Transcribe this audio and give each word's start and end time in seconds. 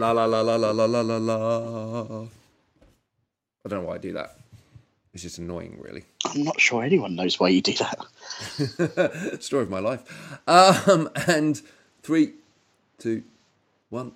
la 0.00 0.12
la 0.12 0.24
la 0.24 0.40
la 0.40 0.56
la 0.56 0.70
la 0.70 0.86
la 0.86 1.00
la 1.02 1.16
la. 1.18 2.22
I 3.62 3.68
don't 3.68 3.82
know 3.82 3.88
why 3.88 3.96
I 3.96 3.98
do 3.98 4.12
that. 4.14 4.38
It's 5.12 5.22
just 5.22 5.38
annoying, 5.38 5.76
really. 5.78 6.04
I'm 6.24 6.42
not 6.42 6.58
sure 6.58 6.82
anyone 6.82 7.14
knows 7.16 7.38
why 7.38 7.50
you 7.50 7.60
do 7.60 7.74
that. 7.74 9.36
Story 9.42 9.64
of 9.64 9.70
my 9.70 9.80
life. 9.80 10.02
Um, 10.48 11.10
and 11.26 11.60
three, 12.02 12.32
two, 12.98 13.24
one. 13.90 14.12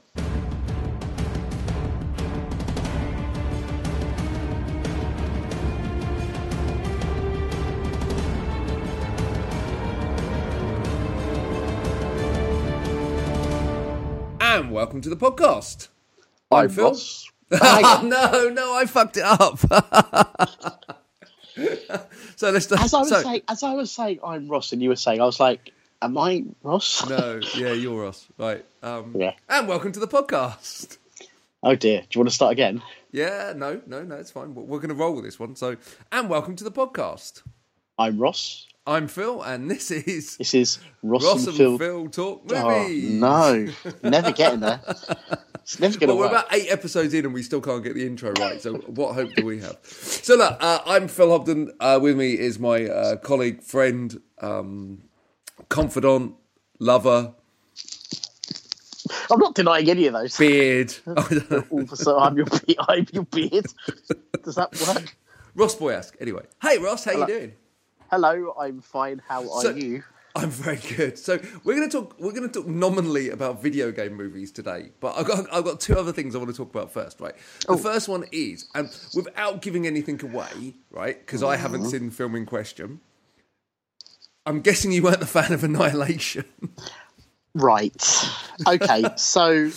Welcome 14.74 15.00
to 15.00 15.08
the 15.08 15.16
podcast. 15.16 15.86
I'm 16.50 16.68
Phil. 16.68 16.88
Ross. 16.88 17.30
no, 17.52 18.50
no, 18.52 18.74
I 18.74 18.86
fucked 18.86 19.16
it 19.16 19.22
up. 19.22 19.60
so 22.34 22.50
let's. 22.50 22.72
As 22.72 22.92
I 22.92 22.98
was 22.98 23.08
so, 23.08 23.22
saying, 23.22 23.42
as 23.48 23.62
I 23.62 23.74
was 23.74 23.92
saying, 23.92 24.18
I'm 24.24 24.48
Ross, 24.48 24.72
and 24.72 24.82
you 24.82 24.88
were 24.88 24.96
saying, 24.96 25.20
I 25.20 25.26
was 25.26 25.38
like, 25.38 25.70
"Am 26.02 26.18
I 26.18 26.42
Ross?" 26.64 27.08
no, 27.18 27.38
yeah, 27.54 27.72
you're 27.72 28.02
Ross, 28.02 28.26
right? 28.36 28.64
Um, 28.82 29.14
Yeah. 29.16 29.34
And 29.48 29.68
welcome 29.68 29.92
to 29.92 30.00
the 30.00 30.08
podcast. 30.08 30.98
Oh 31.62 31.76
dear. 31.76 32.00
Do 32.00 32.08
you 32.10 32.18
want 32.18 32.30
to 32.30 32.34
start 32.34 32.50
again? 32.50 32.82
Yeah, 33.12 33.52
no, 33.54 33.80
no, 33.86 34.02
no, 34.02 34.16
it's 34.16 34.32
fine. 34.32 34.56
We're, 34.56 34.64
we're 34.64 34.80
going 34.80 34.88
to 34.88 34.96
roll 34.96 35.14
with 35.14 35.24
this 35.24 35.38
one. 35.38 35.54
So, 35.54 35.76
and 36.10 36.28
welcome 36.28 36.56
to 36.56 36.64
the 36.64 36.72
podcast. 36.72 37.44
I'm 37.96 38.18
Ross. 38.18 38.66
I'm 38.86 39.08
Phil, 39.08 39.42
and 39.42 39.70
this 39.70 39.90
is 39.90 40.36
This 40.36 40.52
is 40.54 40.78
Ross, 41.02 41.24
Ross 41.24 41.46
and 41.46 41.56
Phil. 41.56 41.78
Phil 41.78 42.08
talk 42.08 42.42
Oh 42.52 42.88
no, 42.88 43.68
never 44.02 44.32
getting 44.32 44.60
there. 44.60 44.80
It's 45.64 45.80
never 45.80 45.98
going 45.98 46.08
to 46.10 46.14
Well, 46.14 46.18
we're 46.18 46.26
about 46.26 46.52
eight 46.52 46.70
episodes 46.70 47.14
in 47.14 47.24
and 47.24 47.32
we 47.32 47.42
still 47.42 47.62
can't 47.62 47.82
get 47.82 47.94
the 47.94 48.06
intro 48.06 48.34
right. 48.38 48.60
So, 48.60 48.74
what 48.74 49.14
hope 49.14 49.30
do 49.34 49.46
we 49.46 49.60
have? 49.60 49.78
So, 49.82 50.34
look, 50.36 50.58
uh, 50.60 50.80
I'm 50.84 51.08
Phil 51.08 51.30
Hobden. 51.30 51.72
Uh, 51.80 51.98
with 52.02 52.18
me 52.18 52.34
is 52.38 52.58
my 52.58 52.84
uh, 52.84 53.16
colleague, 53.16 53.62
friend, 53.62 54.20
um, 54.42 55.04
confidant, 55.70 56.34
lover, 56.78 57.32
I'm 59.30 59.38
not 59.38 59.54
denying 59.54 59.88
any 59.88 60.06
of 60.06 60.12
those. 60.12 60.36
beard. 60.36 60.94
All 61.06 61.16
of 61.80 61.92
a 61.92 61.96
sudden, 61.96 62.22
I'm 62.22 62.36
your, 62.36 62.46
be- 62.46 62.76
I'm 62.78 63.06
your 63.12 63.24
beard. 63.24 63.66
Does 64.42 64.56
that 64.56 64.78
work? 64.86 65.16
Ross 65.54 65.74
Boyask. 65.76 66.12
Anyway, 66.20 66.42
hey 66.62 66.76
Ross, 66.78 67.04
how 67.04 67.12
you 67.12 67.26
doing? 67.26 67.54
Hello, 68.14 68.54
I'm 68.60 68.80
fine. 68.80 69.20
How 69.26 69.40
are 69.52 69.62
So- 69.62 69.70
you? 69.74 70.04
I'm 70.36 70.48
very 70.48 70.76
good. 70.96 71.18
So 71.18 71.40
we're 71.64 71.74
going 71.74 71.88
to 71.90 72.00
talk. 72.00 72.14
We're 72.20 72.30
going 72.30 72.48
to 72.48 72.60
talk 72.60 72.68
nominally 72.68 73.30
about 73.30 73.60
video 73.60 73.90
game 73.90 74.14
movies 74.14 74.52
today, 74.52 74.90
but 75.00 75.16
I've 75.16 75.26
got 75.26 75.52
I've 75.52 75.64
got 75.64 75.80
two 75.80 75.98
other 75.98 76.12
things 76.12 76.36
I 76.36 76.38
want 76.38 76.50
to 76.52 76.56
talk 76.56 76.70
about 76.70 76.92
first. 76.92 77.20
Right. 77.20 77.34
The 77.66 77.76
first 77.76 78.08
one 78.08 78.24
is, 78.30 78.68
and 78.72 78.88
without 79.16 79.62
giving 79.62 79.84
anything 79.84 80.22
away, 80.22 80.74
right? 80.92 81.18
Because 81.18 81.42
I 81.42 81.56
haven't 81.56 81.86
seen 81.86 82.06
the 82.06 82.12
film 82.12 82.36
in 82.36 82.46
question. 82.46 83.00
I'm 84.46 84.60
guessing 84.60 84.92
you 84.92 85.02
weren't 85.02 85.20
a 85.22 85.26
fan 85.26 85.52
of 85.52 85.64
Annihilation. 85.64 86.44
Right. 87.52 88.00
Okay. 88.64 89.02
So, 89.16 89.70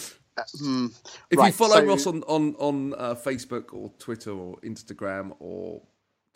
hmm, 0.60 0.88
If 1.32 1.40
you 1.40 1.52
follow 1.54 1.78
so- 1.78 1.86
Ross 1.86 2.06
on 2.06 2.22
on 2.24 2.56
on 2.60 2.94
uh, 2.96 3.16
Facebook 3.16 3.74
or 3.74 3.92
Twitter 3.98 4.32
or 4.32 4.58
Instagram 4.58 5.36
or 5.40 5.82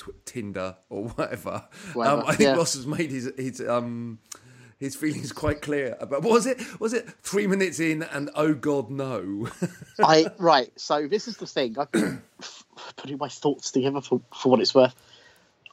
tw- 0.02 0.26
Tinder 0.26 0.76
or 0.90 1.06
whatever, 1.06 1.66
Whatever, 1.94 2.22
um, 2.22 2.28
I 2.28 2.36
think 2.36 2.50
yeah. 2.50 2.56
Ross 2.56 2.74
has 2.74 2.88
made 2.88 3.12
his 3.12 3.32
his 3.38 3.62
um 3.62 4.20
his 4.80 4.96
feelings 4.96 5.32
quite 5.32 5.62
clear 5.62 5.96
about 6.00 6.24
what 6.24 6.34
was 6.34 6.46
it 6.48 6.60
was 6.80 6.94
it 6.94 7.08
three 7.22 7.46
minutes 7.46 7.80
in 7.80 8.02
and 8.02 8.32
oh 8.36 8.54
god 8.54 8.90
no 8.90 9.48
I 10.04 10.28
right. 10.40 10.72
So 10.80 11.08
this 11.08 11.28
is 11.28 11.38
the 11.38 11.46
thing. 11.46 11.78
I've 11.78 11.92
been 11.92 12.22
putting 12.98 13.18
my 13.18 13.28
thoughts 13.28 13.72
together 13.72 14.02
for, 14.02 14.22
for 14.36 14.50
what 14.50 14.60
it's 14.60 14.74
worth. 14.74 14.96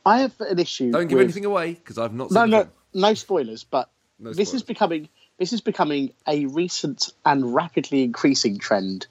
I 0.04 0.20
have 0.20 0.38
an 0.40 0.58
issue. 0.58 0.90
don't 0.90 1.08
give 1.08 1.16
with, 1.16 1.24
anything 1.24 1.44
away 1.44 1.74
because 1.74 1.98
I've 1.98 2.14
not 2.14 2.30
No, 2.30 2.44
no, 2.44 2.68
no 2.92 3.14
spoilers. 3.14 3.64
But 3.64 3.90
No 4.18 4.32
this 4.32 4.52
is 4.52 4.62
becoming 4.62 5.08
this 5.38 5.52
is 5.52 5.60
becoming 5.62 6.12
a 6.26 6.46
recent 6.46 7.10
and 7.24 7.54
rapidly 7.54 8.02
increasing 8.02 8.58
trend. 8.58 9.06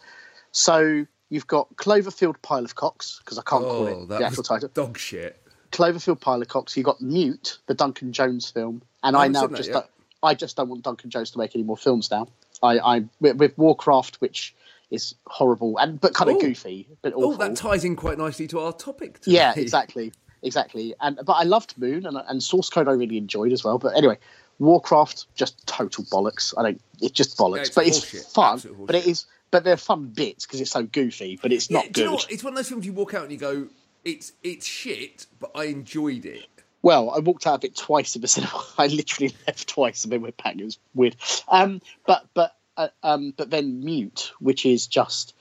So 0.51 1.07
you've 1.29 1.47
got 1.47 1.75
Cloverfield 1.75 2.41
Pile 2.41 2.65
of 2.65 2.75
Cocks 2.75 3.19
because 3.23 3.37
I 3.37 3.41
can't 3.41 3.63
call 3.63 3.87
oh 3.87 4.03
it 4.03 4.07
that 4.09 4.19
the 4.19 4.25
actual 4.25 4.43
title. 4.43 4.69
dog 4.73 4.97
shit 4.97 5.41
Cloverfield 5.71 6.19
Pile 6.21 6.41
of 6.41 6.47
Cocks. 6.47 6.77
You 6.77 6.83
got 6.83 7.01
Mute, 7.01 7.59
the 7.67 7.73
Duncan 7.73 8.13
Jones 8.13 8.49
film, 8.49 8.81
and 9.03 9.15
I 9.15 9.25
I, 9.25 9.27
now 9.27 9.47
just 9.47 9.71
don't, 9.71 9.85
I 10.23 10.33
just 10.33 10.55
don't 10.55 10.69
want 10.69 10.83
Duncan 10.83 11.09
Jones 11.09 11.31
to 11.31 11.37
make 11.37 11.55
any 11.55 11.63
more 11.63 11.77
films 11.77 12.09
now. 12.09 12.27
I, 12.63 12.79
I 12.79 13.05
with, 13.19 13.37
with 13.37 13.57
Warcraft, 13.57 14.17
which 14.21 14.55
is 14.89 15.15
horrible 15.25 15.77
and 15.77 15.99
but 15.99 16.13
kind 16.13 16.31
of 16.31 16.37
Ooh. 16.37 16.41
goofy, 16.41 16.87
but 17.01 17.13
oh 17.15 17.35
that 17.35 17.55
ties 17.55 17.83
in 17.83 17.95
quite 17.95 18.17
nicely 18.17 18.47
to 18.47 18.59
our 18.59 18.73
topic 18.73 19.19
today. 19.19 19.35
yeah, 19.35 19.53
exactly, 19.57 20.13
exactly. 20.41 20.95
And 20.99 21.19
but 21.23 21.33
I 21.33 21.43
loved 21.43 21.77
Moon 21.77 22.05
and, 22.05 22.17
and 22.27 22.41
Source 22.41 22.69
Code. 22.69 22.87
I 22.87 22.93
really 22.93 23.17
enjoyed 23.17 23.51
as 23.51 23.63
well. 23.63 23.77
But 23.77 23.97
anyway, 23.97 24.17
Warcraft 24.59 25.27
just 25.35 25.65
total 25.67 26.05
bollocks. 26.05 26.53
I 26.57 26.63
don't. 26.63 26.81
It's 27.01 27.11
just 27.11 27.37
bollocks, 27.37 27.67
it's 27.67 27.75
but 27.75 27.87
it's 27.87 28.33
fun. 28.33 28.61
But 28.85 28.95
it 28.95 29.05
is. 29.05 29.25
But 29.51 29.63
they're 29.63 29.77
fun 29.77 30.07
bits 30.07 30.45
because 30.45 30.61
it's 30.61 30.71
so 30.71 30.83
goofy. 30.83 31.39
But 31.41 31.51
it's 31.53 31.69
Yeah, 31.69 31.79
not 31.79 31.97
know 31.97 32.17
good. 32.17 32.25
It's 32.29 32.43
one 32.43 32.53
of 32.53 32.57
those 32.57 32.69
films 32.69 32.85
you 32.85 32.93
walk 32.93 33.13
out 33.13 33.23
and 33.23 33.31
you 33.31 33.37
go, 33.37 33.67
"It's 34.03 34.33
it's 34.43 34.65
shit," 34.65 35.25
but 35.39 35.51
I 35.55 35.65
enjoyed 35.65 36.25
it. 36.25 36.47
Well, 36.81 37.09
I 37.09 37.19
walked 37.19 37.47
out 37.47 37.55
of 37.55 37.63
it 37.63 37.75
twice 37.75 38.15
in 38.15 38.21
the 38.21 38.27
cinema. 38.35 38.63
I 38.77 38.87
literally 38.87 39.33
left 39.47 39.67
twice 39.67 40.03
and 40.03 40.11
then 40.13 40.21
went 40.21 40.37
back. 40.37 40.55
It 40.57 40.63
was 40.63 40.79
weird. 40.93 41.15
Um, 41.47 41.81
but 42.05 42.27
but 42.33 42.55
uh, 42.75 42.89
um, 43.03 43.33
but 43.35 43.49
then 43.49 43.83
Mute, 43.83 44.31
which 44.39 44.65
is 44.65 44.87
just 44.87 45.33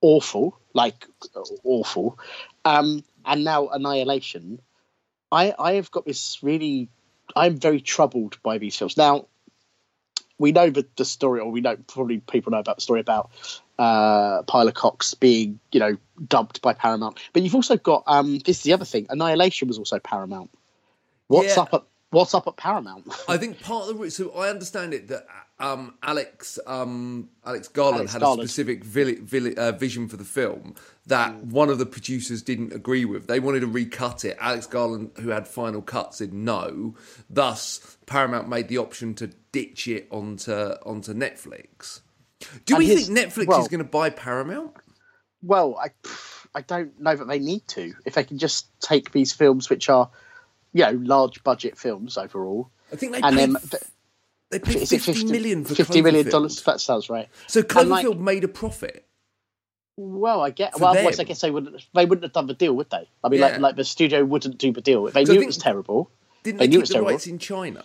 awful, 0.00 0.58
like 0.74 1.06
uh, 1.34 1.42
awful, 1.64 2.18
um, 2.64 3.04
and 3.24 3.44
now 3.44 3.68
Annihilation. 3.68 4.60
I 5.30 5.54
I 5.58 5.72
have 5.74 5.90
got 5.90 6.04
this 6.06 6.38
really. 6.42 6.88
I'm 7.36 7.58
very 7.58 7.80
troubled 7.80 8.42
by 8.42 8.58
these 8.58 8.76
films 8.76 8.96
now. 8.96 9.26
We 10.38 10.52
know 10.52 10.70
the, 10.70 10.86
the 10.96 11.04
story, 11.04 11.40
or 11.40 11.50
we 11.50 11.60
know 11.60 11.76
probably 11.86 12.18
people 12.18 12.52
know 12.52 12.58
about 12.58 12.76
the 12.76 12.82
story 12.82 13.00
about 13.00 13.30
uh, 13.78 14.42
Pilot 14.42 14.74
Cox 14.74 15.14
being, 15.14 15.60
you 15.72 15.80
know, 15.80 15.96
dubbed 16.26 16.62
by 16.62 16.74
Paramount. 16.74 17.18
But 17.32 17.42
you've 17.42 17.54
also 17.54 17.76
got 17.76 18.04
um, 18.06 18.38
this 18.38 18.58
is 18.58 18.62
the 18.62 18.72
other 18.72 18.84
thing. 18.84 19.06
Annihilation 19.10 19.68
was 19.68 19.78
also 19.78 19.98
Paramount. 19.98 20.50
What's 21.26 21.56
Yeah. 21.56 21.62
up 21.62 21.74
at 21.74 21.82
What's 22.10 22.32
up 22.32 22.46
at 22.46 22.56
Paramount? 22.56 23.06
I 23.28 23.36
think 23.36 23.60
part 23.60 23.90
of 23.90 23.98
the 23.98 24.10
so 24.10 24.30
I 24.32 24.48
understand 24.48 24.94
it 24.94 25.08
that 25.08 25.26
um, 25.60 25.94
Alex 26.02 26.58
um, 26.66 27.28
Alex 27.44 27.68
Garland 27.68 27.98
Alex 28.00 28.12
had 28.12 28.20
Garland. 28.22 28.42
a 28.44 28.48
specific 28.48 28.82
uh, 29.58 29.72
vision 29.72 30.08
for 30.08 30.16
the 30.16 30.24
film 30.24 30.74
that 31.06 31.34
one 31.44 31.68
of 31.70 31.78
the 31.78 31.86
producers 31.86 32.42
didn't 32.42 32.72
agree 32.72 33.04
with. 33.04 33.26
They 33.26 33.40
wanted 33.40 33.60
to 33.60 33.66
recut 33.66 34.24
it. 34.24 34.36
Alex 34.40 34.66
Garland, 34.66 35.10
who 35.20 35.30
had 35.30 35.48
final 35.48 35.82
cut, 35.82 36.14
said 36.14 36.32
no. 36.32 36.94
Thus, 37.28 37.96
Paramount 38.06 38.48
made 38.48 38.68
the 38.68 38.78
option 38.78 39.14
to 39.14 39.28
ditch 39.52 39.88
it 39.88 40.06
onto 40.10 40.52
onto 40.52 41.12
Netflix. 41.12 42.00
Do 42.66 42.74
And 42.74 42.78
we 42.78 42.86
his- 42.86 43.06
think 43.08 43.18
Netflix 43.18 43.46
well- 43.48 43.60
is 43.60 43.68
going 43.68 43.78
to 43.82 43.84
buy 43.90 44.10
Paramount? 44.10 44.72
well, 45.42 45.76
I 45.82 45.88
I 46.54 46.62
don't 46.62 46.98
know 47.00 47.14
that 47.14 47.26
they 47.28 47.38
need 47.38 47.66
to. 47.68 47.94
If 48.06 48.14
they 48.14 48.24
can 48.24 48.38
just 48.38 48.66
take 48.80 49.12
these 49.12 49.32
films, 49.32 49.68
which 49.70 49.88
are, 49.88 50.10
you 50.72 50.84
know, 50.84 50.92
large 51.02 51.42
budget 51.44 51.76
films 51.78 52.16
overall, 52.16 52.70
I 52.92 52.96
think 52.96 53.12
they 53.12 53.20
and 53.20 53.36
then 53.36 53.56
f- 53.56 53.74
they 54.50 54.58
paid 54.58 54.76
is 54.76 54.92
it 54.92 55.02
50 55.02 55.26
million 55.26 55.64
for 55.64 55.74
fifty 55.74 56.00
million 56.02 56.28
dollars? 56.28 56.62
That 56.62 56.80
sounds 56.80 57.10
right. 57.10 57.28
So 57.46 57.62
And, 57.76 57.88
like- 57.90 58.18
made 58.18 58.44
a 58.44 58.48
profit. 58.48 59.04
Well, 59.96 60.40
I 60.42 60.50
get. 60.50 60.78
Well, 60.78 60.90
otherwise. 60.92 61.18
I 61.18 61.24
guess 61.24 61.40
they 61.40 61.50
wouldn't. 61.50 61.84
They 61.92 62.06
wouldn't 62.06 62.22
have 62.22 62.32
done 62.32 62.46
the 62.46 62.54
deal, 62.54 62.72
would 62.76 62.88
they? 62.90 63.08
I 63.24 63.28
mean, 63.28 63.40
Yeah. 63.40 63.46
like, 63.48 63.58
like 63.60 63.76
the 63.76 63.84
studio 63.84 64.24
wouldn't 64.24 64.56
do 64.56 64.72
the 64.72 64.80
deal. 64.80 65.06
If 65.08 65.14
they 65.14 65.24
So 65.24 65.32
knew 65.32 65.40
think- 65.40 65.46
it 65.46 65.48
was 65.48 65.58
terrible. 65.58 66.10
Didn't 66.44 66.58
They 66.60 66.66
they, 66.66 66.70
knew 66.70 66.78
it 66.78 66.80
was 66.82 66.88
the 66.90 66.94
terrible. 66.94 67.10
rights 67.10 67.26
in 67.26 67.38
China? 67.40 67.82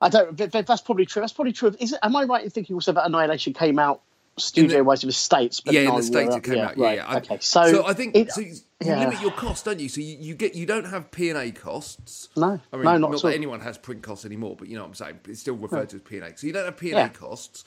I 0.00 0.08
don't. 0.08 0.34
That's 0.36 0.80
probably 0.80 1.04
true. 1.04 1.20
That's 1.20 1.32
probably 1.34 1.52
true. 1.52 1.74
Is 1.78 1.92
it? 1.92 1.98
Am 2.02 2.16
I 2.16 2.24
right 2.24 2.42
in 2.42 2.48
thinking 2.50 2.74
also 2.74 2.92
that 2.92 3.04
Annihilation 3.06 3.52
came 3.52 3.78
out 3.78 4.00
studio-wise 4.36 5.02
in 5.02 5.08
the 5.08 5.12
states? 5.12 5.60
But 5.60 5.74
yeah, 5.74 5.88
in 5.88 5.94
the 5.96 6.02
states 6.02 6.34
uh, 6.34 6.38
it 6.38 6.42
came 6.44 6.58
out. 6.58 6.76
Yeah, 6.76 6.84
right. 6.84 6.96
yeah. 6.96 7.16
Okay, 7.18 7.38
so, 7.40 7.86
I 7.86 7.92
think 7.92 8.16
it- 8.16 8.32
so 8.32 8.40
you, 8.40 8.54
yeah. 8.80 9.00
limit 9.00 9.20
your 9.20 9.30
costs, 9.30 9.62
don't 9.64 9.80
you? 9.80 9.88
So 9.88 10.00
you, 10.00 10.16
you 10.18 10.34
get 10.34 10.54
you 10.54 10.66
don't 10.66 10.86
have 10.86 11.10
P 11.10 11.30
and 11.30 11.38
A 11.38 11.50
costs. 11.52 12.28
No, 12.36 12.60
I 12.72 12.76
mean, 12.76 12.84
no, 12.84 12.98
not 12.98 13.14
at 13.14 13.22
that 13.22 13.34
anyone 13.34 13.60
has 13.60 13.78
print 13.78 14.02
costs 14.02 14.24
anymore, 14.24 14.56
but 14.58 14.68
you 14.68 14.76
know 14.76 14.82
what 14.82 14.88
I'm 14.88 14.94
saying. 14.94 15.20
It's 15.28 15.40
still 15.40 15.56
referred 15.56 15.88
to 15.90 15.96
as 15.96 16.02
P 16.02 16.16
and 16.18 16.26
A. 16.26 16.36
So 16.36 16.46
you 16.46 16.52
don't 16.52 16.64
have 16.66 16.76
P 16.76 16.90
and 16.90 16.98
Yeah. 16.98 17.06
A 17.06 17.08
costs. 17.10 17.64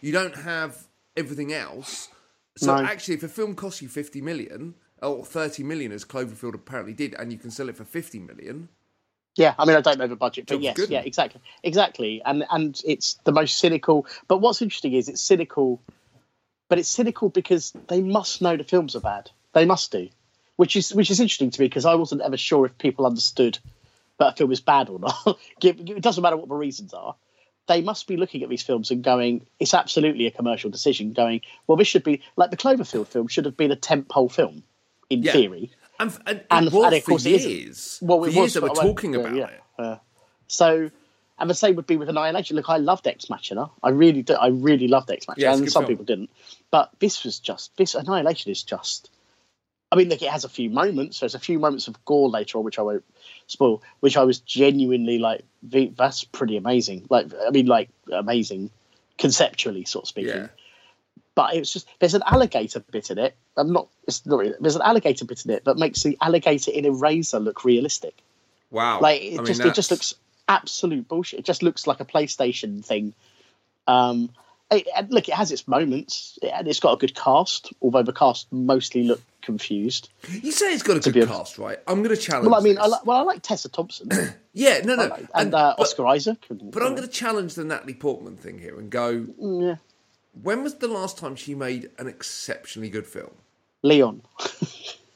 You 0.00 0.12
don't 0.12 0.36
have 0.36 0.86
everything 1.16 1.52
else. 1.52 2.08
So 2.56 2.76
No. 2.76 2.84
actually, 2.84 3.14
if 3.14 3.22
a 3.22 3.28
film 3.28 3.54
costs 3.54 3.80
you 3.82 3.88
50 3.88 4.20
million 4.20 4.74
or 5.00 5.24
30 5.24 5.62
million, 5.62 5.92
as 5.92 6.04
Cloverfield 6.04 6.54
apparently 6.54 6.92
did, 6.92 7.14
and 7.14 7.32
you 7.32 7.38
can 7.38 7.50
sell 7.52 7.68
it 7.68 7.76
for 7.76 7.84
50 7.84 8.18
million, 8.18 8.68
Yeah, 9.36 9.54
I 9.58 9.64
mean, 9.64 9.76
I 9.76 9.80
don't 9.80 9.98
know 9.98 10.08
the 10.08 10.16
budget, 10.16 10.46
but 10.48 10.60
yes, 10.60 10.76
good. 10.76 10.90
yeah, 10.90 11.00
exactly, 11.00 11.40
exactly, 11.62 12.20
and 12.24 12.44
and 12.50 12.80
it's 12.84 13.14
the 13.24 13.30
most 13.32 13.58
cynical. 13.58 14.06
But 14.26 14.38
what's 14.38 14.60
interesting 14.60 14.92
is 14.94 15.08
it's 15.08 15.20
cynical, 15.22 15.80
but 16.68 16.78
it's 16.78 16.88
cynical 16.88 17.28
because 17.28 17.72
they 17.88 18.00
must 18.00 18.42
know 18.42 18.56
the 18.56 18.64
films 18.64 18.94
are 18.96 19.00
bad. 19.00 19.30
They 19.52 19.64
must 19.64 19.90
do, 19.92 20.08
which 20.56 20.76
is 20.76 20.94
which 20.94 21.10
is 21.10 21.20
interesting 21.20 21.50
to 21.50 21.60
me 21.60 21.66
because 21.68 21.84
I 21.86 21.94
wasn't 21.94 22.22
ever 22.22 22.36
sure 22.36 22.66
if 22.66 22.76
people 22.78 23.06
understood 23.06 23.58
that 24.18 24.34
a 24.34 24.36
film 24.36 24.52
is 24.52 24.60
bad 24.60 24.88
or 24.88 24.98
not. 24.98 25.38
It 25.62 26.02
doesn't 26.02 26.22
matter 26.22 26.36
what 26.36 26.48
the 26.48 26.54
reasons 26.54 26.92
are, 26.94 27.14
they 27.66 27.82
must 27.82 28.06
be 28.06 28.16
looking 28.16 28.42
at 28.42 28.48
these 28.48 28.62
films 28.62 28.90
and 28.90 29.02
going, 29.02 29.46
it's 29.60 29.74
absolutely 29.74 30.26
a 30.26 30.30
commercial 30.30 30.70
decision. 30.70 31.12
Going, 31.12 31.40
well, 31.66 31.76
this 31.76 31.88
should 31.88 32.04
be 32.04 32.22
like 32.36 32.50
the 32.50 32.56
Cloverfield 32.56 33.06
film 33.08 33.28
should 33.28 33.44
have 33.44 33.56
been 33.56 33.70
a 33.72 33.76
tentpole 33.76 34.30
film 34.30 34.62
in 35.10 35.22
Yeah. 35.22 35.32
theory. 35.32 35.70
And, 36.00 36.10
and, 36.26 36.26
And- 36.28 36.38
it 36.38 36.46
and 36.50 36.66
of 36.66 36.72
for 36.72 37.10
course 37.10 37.26
it 37.26 37.32
isn't. 37.32 37.50
years. 37.50 37.98
Well, 38.02 38.20
for 38.20 38.28
it 38.28 38.34
years 38.34 38.42
was 38.44 38.54
they 38.54 38.60
were 38.60 38.68
for- 38.68 38.82
talking 38.82 39.14
about 39.16 39.34
yeah, 39.34 39.46
it. 39.48 39.60
uh, 39.78 39.96
so, 40.46 40.90
and 41.38 41.48
the 41.48 41.54
same 41.54 41.76
would 41.76 41.86
be 41.86 41.96
with 41.96 42.08
Annihilation. 42.08 42.56
Look, 42.56 42.68
I 42.68 42.78
loved 42.78 43.06
Ex 43.06 43.30
Machina. 43.30 43.70
I 43.82 43.90
really 43.90 44.22
do. 44.22 44.34
I 44.34 44.48
really 44.48 44.88
loved 44.88 45.10
Ex 45.10 45.28
Machina, 45.28 45.46
Yeah, 45.46 45.56
and 45.56 45.70
some 45.70 45.82
film. 45.84 45.92
people 45.92 46.04
didn't. 46.04 46.30
But 46.70 46.90
this 46.98 47.24
was 47.24 47.38
just 47.38 47.76
this 47.76 47.94
Annihilation 47.94 48.50
is 48.50 48.62
just. 48.62 49.10
I 49.90 49.96
mean, 49.96 50.10
look, 50.10 50.20
it 50.20 50.28
has 50.28 50.44
a 50.44 50.50
few 50.50 50.68
moments. 50.68 51.20
There's 51.20 51.34
a 51.34 51.38
few 51.38 51.58
moments 51.58 51.88
of 51.88 52.04
gore 52.04 52.28
later 52.28 52.58
on, 52.58 52.64
which 52.64 52.78
I 52.78 52.82
won't 52.82 53.04
spoil, 53.46 53.82
which 54.00 54.18
I 54.18 54.24
was 54.24 54.38
genuinely 54.40 55.18
like, 55.18 55.44
that's 55.62 56.24
pretty 56.24 56.58
amazing. 56.58 57.06
Like, 57.08 57.28
I 57.46 57.50
mean, 57.50 57.64
like 57.64 57.88
amazing, 58.12 58.70
conceptually, 59.16 59.86
sort 59.86 60.04
of 60.04 60.08
speaking. 60.08 60.34
Yeah. 60.34 60.48
But 61.34 61.54
it 61.54 61.60
was 61.60 61.72
just 61.72 61.88
there's 62.00 62.14
an 62.14 62.22
alligator 62.26 62.80
bit 62.80 63.10
in 63.10 63.18
it. 63.18 63.34
I'm 63.56 63.72
not. 63.72 63.88
It's 64.06 64.26
not. 64.26 64.40
Really, 64.40 64.54
there's 64.60 64.76
an 64.76 64.82
alligator 64.82 65.24
bit 65.24 65.44
in 65.44 65.52
it 65.52 65.64
that 65.64 65.78
makes 65.78 66.02
the 66.02 66.18
alligator 66.20 66.72
in 66.72 66.84
Eraser 66.84 67.38
look 67.38 67.64
realistic. 67.64 68.14
Wow. 68.70 69.00
Like 69.00 69.22
it 69.22 69.34
I 69.34 69.36
mean, 69.36 69.46
just 69.46 69.60
it 69.60 69.74
just 69.74 69.90
looks 69.90 70.14
absolute 70.48 71.06
bullshit. 71.08 71.40
It 71.40 71.44
just 71.44 71.62
looks 71.62 71.86
like 71.86 72.00
a 72.00 72.04
PlayStation 72.04 72.84
thing. 72.84 73.14
Um, 73.86 74.30
it, 74.70 74.86
look, 75.10 75.28
it 75.28 75.34
has 75.34 75.50
its 75.50 75.66
moments, 75.66 76.38
and 76.42 76.68
it's 76.68 76.80
got 76.80 76.92
a 76.92 76.96
good 76.98 77.14
cast. 77.14 77.72
Although 77.80 78.02
the 78.02 78.12
cast 78.12 78.52
mostly 78.52 79.04
look 79.04 79.20
confused. 79.40 80.10
You 80.30 80.52
say 80.52 80.72
it's 80.74 80.82
got 80.82 80.98
a 80.98 81.00
good 81.00 81.14
be 81.14 81.20
a- 81.20 81.26
cast, 81.26 81.56
right? 81.56 81.78
I'm 81.86 82.02
going 82.02 82.14
to 82.14 82.20
challenge. 82.20 82.50
Well, 82.50 82.60
I 82.60 82.62
mean, 82.62 82.76
I 82.78 82.86
like, 82.86 83.06
well, 83.06 83.16
I 83.16 83.22
like 83.22 83.42
Tessa 83.42 83.70
Thompson 83.70 84.10
yeah, 84.52 84.80
no, 84.84 84.94
no, 84.96 85.04
and, 85.04 85.28
and, 85.34 85.54
uh, 85.54 85.74
but, 85.78 85.82
Oscar 85.84 86.06
Isaac. 86.06 86.44
And, 86.50 86.70
but 86.70 86.82
I'm 86.82 86.94
going 86.94 87.08
to 87.08 87.12
challenge 87.14 87.54
the 87.54 87.64
Natalie 87.64 87.94
Portman 87.94 88.36
thing 88.36 88.58
here 88.58 88.78
and 88.78 88.90
go. 88.90 89.26
yeah, 89.38 89.76
When 90.42 90.62
was 90.62 90.74
the 90.74 90.88
last 90.88 91.16
time 91.16 91.34
she 91.34 91.54
made 91.54 91.88
an 91.98 92.08
exceptionally 92.08 92.90
good 92.90 93.06
film? 93.06 93.30
Leon. 93.82 94.22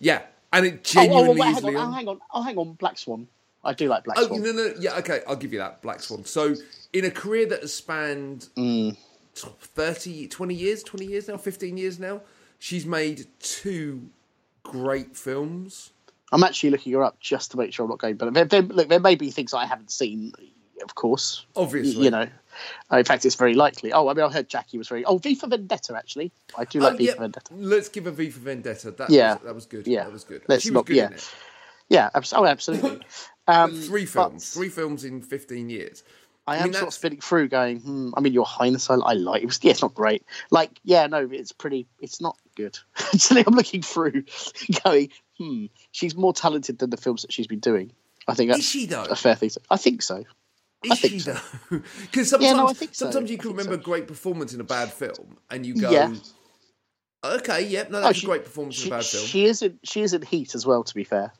Yeah, 0.02 0.22
and 0.52 0.66
it 0.66 0.72
Oh, 0.72 0.76
oh, 0.78 0.82
genuinely 0.82 1.40
wait, 1.40 1.50
is 1.50 1.62
hang 1.62 1.76
on, 1.76 1.88
oh, 1.88 1.92
hang 1.92 2.08
on, 2.08 2.20
oh, 2.34 2.42
hang 2.42 2.58
on, 2.58 2.72
Black 2.72 2.98
Swan. 2.98 3.28
I 3.64 3.72
do 3.74 3.88
like 3.88 4.04
Black 4.04 4.18
Oh 4.18 4.26
Swan. 4.26 4.42
no, 4.42 4.52
no, 4.52 4.74
yeah, 4.80 4.96
okay, 4.98 5.20
I'll 5.26 5.36
give 5.36 5.52
you 5.52 5.58
that. 5.60 5.82
Black 5.82 6.00
Swan. 6.00 6.24
So, 6.24 6.54
in 6.92 7.04
a 7.04 7.10
career 7.10 7.46
that 7.46 7.60
has 7.60 7.72
spanned 7.72 8.48
Mm. 8.56 8.96
30, 9.36 10.28
20 10.28 10.54
years, 10.54 10.82
20 10.82 11.06
years 11.06 11.28
now, 11.28 11.36
15 11.36 11.76
years 11.76 11.98
now, 11.98 12.20
she's 12.58 12.84
made 12.86 13.26
two 13.40 14.08
great 14.62 15.16
films. 15.16 15.90
I'm 16.32 16.42
actually 16.44 16.70
looking 16.70 16.92
her 16.94 17.02
up 17.02 17.20
just 17.20 17.50
to 17.52 17.56
make 17.58 17.72
sure 17.72 17.84
I'm 17.84 17.90
not 17.90 17.98
going. 17.98 18.16
But 18.16 18.32
there, 18.34 18.44
there, 18.44 18.62
look, 18.62 18.88
there 18.88 19.00
may 19.00 19.14
be 19.14 19.30
things 19.30 19.52
I 19.54 19.66
haven't 19.66 19.90
seen, 19.90 20.32
of 20.82 20.94
course. 20.94 21.44
Obviously. 21.56 22.04
you 22.04 22.10
know. 22.10 22.26
In 22.90 23.04
fact, 23.04 23.24
it's 23.24 23.34
very 23.34 23.54
likely. 23.54 23.92
Oh, 23.92 24.08
I 24.08 24.14
mean, 24.14 24.24
I 24.24 24.30
heard 24.30 24.48
Jackie 24.48 24.76
was 24.78 24.88
very. 24.88 25.04
Oh, 25.04 25.18
V 25.18 25.34
for 25.34 25.46
Vendetta, 25.46 25.94
actually. 25.96 26.32
I 26.56 26.64
do 26.64 26.80
like 26.80 26.94
Oh, 26.94 26.96
V 26.96 27.04
yeah, 27.06 27.12
for 27.14 27.20
Vendetta. 27.20 27.54
let's 27.54 27.88
give 27.88 28.06
a 28.06 28.10
V 28.10 28.30
for 28.30 28.40
Vendetta. 28.40 28.90
That 28.92 29.10
Yeah. 29.10 29.34
was, 29.34 29.42
that 29.44 29.54
was 29.54 29.66
good. 29.66 29.86
Yeah. 29.86 30.04
that 30.04 30.12
was 30.12 30.24
good. 30.24 30.42
Let's 30.48 30.62
she 30.62 30.70
was 30.70 30.74
not- 30.74 30.86
good 30.86 30.96
yeah. 30.96 31.06
in 31.08 31.12
it. 31.14 31.30
Yeah, 31.92 32.10
abs- 32.14 32.32
oh, 32.32 32.44
absolutely. 32.46 33.00
Um, 33.48 33.74
Three 33.74 34.06
films, 34.06 34.50
three 34.54 34.68
films 34.68 35.02
in 35.04 35.20
15 35.20 35.68
years. 35.68 36.04
I 36.46 36.58
am 36.58 36.62
mean, 36.64 36.72
sort 36.74 36.86
of 36.86 36.94
spinning 36.94 37.20
through, 37.20 37.48
going. 37.48 37.80
Hmm, 37.80 38.10
I 38.16 38.20
mean, 38.20 38.32
Your 38.32 38.44
Highness, 38.46 38.88
I, 38.88 38.94
I 38.94 39.14
like. 39.14 39.42
It 39.42 39.46
was, 39.46 39.58
yeah, 39.62 39.72
it's 39.72 39.82
not 39.82 39.94
great. 39.94 40.22
Like, 40.52 40.70
yeah, 40.84 41.08
no, 41.08 41.28
it's 41.30 41.50
pretty. 41.50 41.88
It's 42.00 42.20
not 42.20 42.36
good. 42.56 42.78
so 43.18 43.34
I'm 43.44 43.54
looking 43.54 43.82
through, 43.82 44.24
going. 44.84 45.08
Hmm, 45.38 45.66
she's 45.90 46.14
more 46.14 46.32
talented 46.32 46.78
than 46.78 46.90
the 46.90 46.96
films 46.96 47.22
that 47.22 47.32
she's 47.32 47.48
been 47.48 47.58
doing. 47.58 47.90
I 48.28 48.34
think 48.34 48.50
Is 48.50 48.56
that's 48.58 48.68
she 48.68 48.86
though? 48.86 49.02
a 49.02 49.16
fair 49.16 49.34
thing. 49.34 49.50
to- 49.50 49.60
I 49.68 49.76
think 49.76 50.02
so. 50.02 50.22
Is 50.84 51.00
think 51.00 51.12
she 51.14 51.18
so. 51.18 51.36
though? 51.70 51.80
Because 52.02 52.30
sometimes, 52.30 52.48
Yeah, 52.52 52.56
no, 52.58 52.68
I 52.68 52.72
so. 52.74 52.86
sometimes 52.92 53.28
you 53.28 53.38
can 53.38 53.50
remember 53.50 53.72
so. 53.74 53.80
a 53.80 53.82
great 53.82 54.06
performance 54.06 54.54
in 54.54 54.60
a 54.60 54.64
bad 54.64 54.92
film, 54.92 55.36
and 55.50 55.66
you 55.66 55.74
go, 55.74 55.90
Yeah. 55.90 56.14
"Okay, 57.24 57.66
yep, 57.66 57.90
no, 57.90 57.98
Oh, 57.98 58.02
that's 58.02 58.18
she- 58.18 58.26
a 58.26 58.28
great 58.28 58.44
performance 58.44 58.76
She, 58.76 58.86
in 58.86 58.92
a 58.92 58.96
bad 58.98 59.04
film." 59.04 59.26
she 59.26 59.44
is 59.46 59.62
in 59.62 59.78
she 59.82 60.02
is 60.02 60.14
in 60.14 60.22
Heat 60.22 60.54
as 60.54 60.64
well. 60.64 60.84
To 60.84 60.94
be 60.94 61.04
fair, 61.04 61.32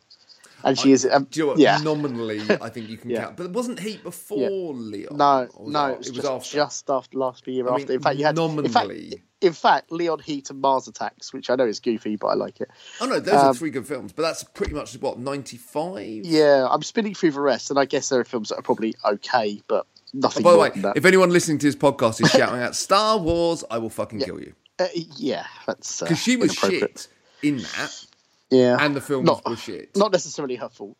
and 0.64 0.78
she 0.78 0.92
is. 0.92 1.06
Um, 1.10 1.24
Do 1.30 1.40
you 1.40 1.46
know 1.46 1.52
what? 1.52 1.58
yeah. 1.58 1.78
Nominally, 1.78 2.40
I 2.60 2.68
think 2.68 2.88
you 2.88 2.96
can 2.96 3.10
Yeah. 3.12 3.24
count, 3.24 3.36
but 3.36 3.44
it 3.46 3.52
wasn't 3.52 3.80
Heat 3.80 4.02
before 4.02 4.38
Leon. 4.74 5.16
No, 5.16 5.48
no, 5.60 5.86
it, 5.86 5.98
was, 5.98 6.08
it 6.08 6.10
was 6.10 6.16
just, 6.22 6.26
after. 6.26 6.54
just 6.56 6.90
after 6.90 7.18
last 7.18 7.46
year 7.46 7.68
I 7.68 7.74
after. 7.74 7.86
mean, 7.86 7.94
in 7.96 8.00
fact, 8.02 8.16
you 8.18 8.24
had 8.24 8.38
in 8.38 8.68
fact, 8.68 8.74
nominally. 8.88 9.22
in 9.40 9.52
fact, 9.52 9.90
Leon 9.92 10.20
Heat 10.20 10.50
and 10.50 10.60
Mars 10.60 10.88
Attacks, 10.88 11.32
which 11.32 11.50
I 11.50 11.56
know 11.56 11.66
is 11.66 11.80
goofy, 11.80 12.16
but 12.16 12.28
I 12.28 12.34
like 12.34 12.60
it. 12.60 12.70
Oh 13.00 13.06
no, 13.06 13.20
those 13.20 13.34
are 13.34 13.50
um, 13.50 13.54
three 13.56 13.70
good 13.70 13.86
films, 13.86 14.12
but 14.12 14.22
that's 14.22 14.44
pretty 14.44 14.74
much 14.74 14.94
what 15.00 15.18
ninety 15.18 15.56
five. 15.56 16.24
Yeah, 16.24 16.66
I'm 16.70 16.82
spinning 16.82 17.14
through 17.14 17.32
the 17.32 17.40
rest, 17.40 17.70
and 17.70 17.78
I 17.78 17.84
guess 17.84 18.08
there 18.08 18.20
are 18.20 18.24
films 18.24 18.50
that 18.50 18.56
are 18.58 18.62
probably 18.62 18.94
okay, 19.04 19.60
but 19.68 19.86
nothing 20.14 20.42
By 20.42 20.52
the 20.52 20.58
way, 20.58 20.70
if 20.94 21.04
anyone 21.04 21.30
listening 21.30 21.58
to 21.58 21.66
this 21.66 21.76
podcast 21.76 22.22
is 22.22 22.30
shouting 22.32 22.60
out 22.60 22.76
Star 22.76 23.18
Wars, 23.18 23.64
I 23.70 23.78
will 23.78 23.90
fucking 23.90 24.20
kill 24.20 24.40
you 24.40 24.54
Uh, 24.78 24.86
yeah, 25.16 25.46
that's 25.66 26.02
uh, 26.02 26.04
because 26.06 26.18
she 26.20 26.36
was 26.36 26.52
shit 26.54 27.08
in 27.42 27.58
that, 27.58 28.06
Yeah, 28.52 28.76
and 28.78 28.94
the 28.94 29.00
film 29.00 29.24
not, 29.24 29.48
were 29.48 29.56
shit. 29.56 29.96
not 29.96 30.12
necessarily 30.12 30.56
her 30.56 30.68
fault. 30.68 30.98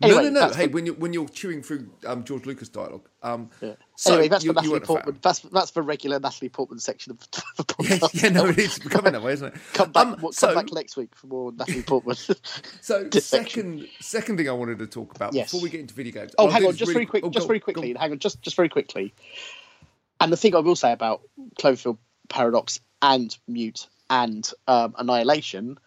no, 0.00 0.08
Anyway, 0.08 0.22
no, 0.24 0.30
no. 0.30 0.40
that's 0.40 0.56
Hey, 0.56 0.66
the- 0.66 0.72
when 0.72 0.86
you're 0.86 0.94
when 0.96 1.12
you're 1.12 1.28
chewing 1.28 1.62
through 1.62 1.88
um, 2.04 2.24
George 2.24 2.46
Lucas 2.46 2.68
dialogue, 2.68 3.08
um, 3.22 3.48
yeah. 3.62 3.74
so 3.94 4.14
anyway, 4.14 4.28
that's 4.28 4.44
you, 4.44 4.52
the 4.52 4.60
Natalie. 4.60 4.80
Portman. 4.80 5.18
That's 5.22 5.38
that's 5.40 5.70
the 5.70 5.82
regular 5.82 6.18
Natalie 6.18 6.48
Portman 6.48 6.80
section 6.80 7.12
of 7.12 7.18
the 7.20 7.26
Yeah, 7.80 7.96
podcast. 7.98 8.22
yeah, 8.22 8.28
no, 8.30 8.46
it 8.46 8.58
is 8.58 8.78
becoming 8.80 9.12
that 9.12 9.22
way, 9.22 9.34
isn't 9.34 9.54
it? 9.54 9.60
Come 9.74 9.92
back, 9.92 10.06
Um, 10.06 10.18
what- 10.20 10.34
come 10.36 10.54
back 10.54 10.72
next 10.72 10.96
week 10.96 11.14
for 11.14 11.28
more 11.28 11.52
Natalie 11.52 11.82
Portman. 11.82 12.16
so 12.80 13.08
second, 13.12 13.86
second 14.00 14.36
thing 14.38 14.48
I 14.48 14.52
wanted 14.52 14.80
to 14.80 14.86
talk 14.88 15.14
about 15.14 15.32
Yes. 15.32 15.52
before 15.52 15.62
we 15.62 15.70
get 15.70 15.80
into 15.80 15.94
video 15.94 16.12
games. 16.12 16.32
Oh, 16.38 16.48
hang 16.48 16.64
on, 16.66 16.72
just 16.72 16.80
really- 16.88 16.94
very 16.94 17.06
quick, 17.06 17.24
oh, 17.24 17.30
just 17.30 17.44
go- 17.44 17.48
very 17.48 17.60
quickly. 17.60 17.94
Hang 17.94 18.10
on, 18.10 18.18
just 18.18 18.42
just 18.42 18.56
very 18.56 18.68
quickly. 18.68 19.14
And 20.20 20.32
the 20.32 20.36
thing 20.36 20.54
I 20.56 20.58
will 20.58 20.76
say 20.76 20.90
about 20.92 21.22
Cloverfield 21.60 21.98
Paradox 22.28 22.80
and 23.00 23.36
Mute 23.48 23.86
and 24.10 24.50
um, 24.66 24.94
Annihilation, 24.98 25.78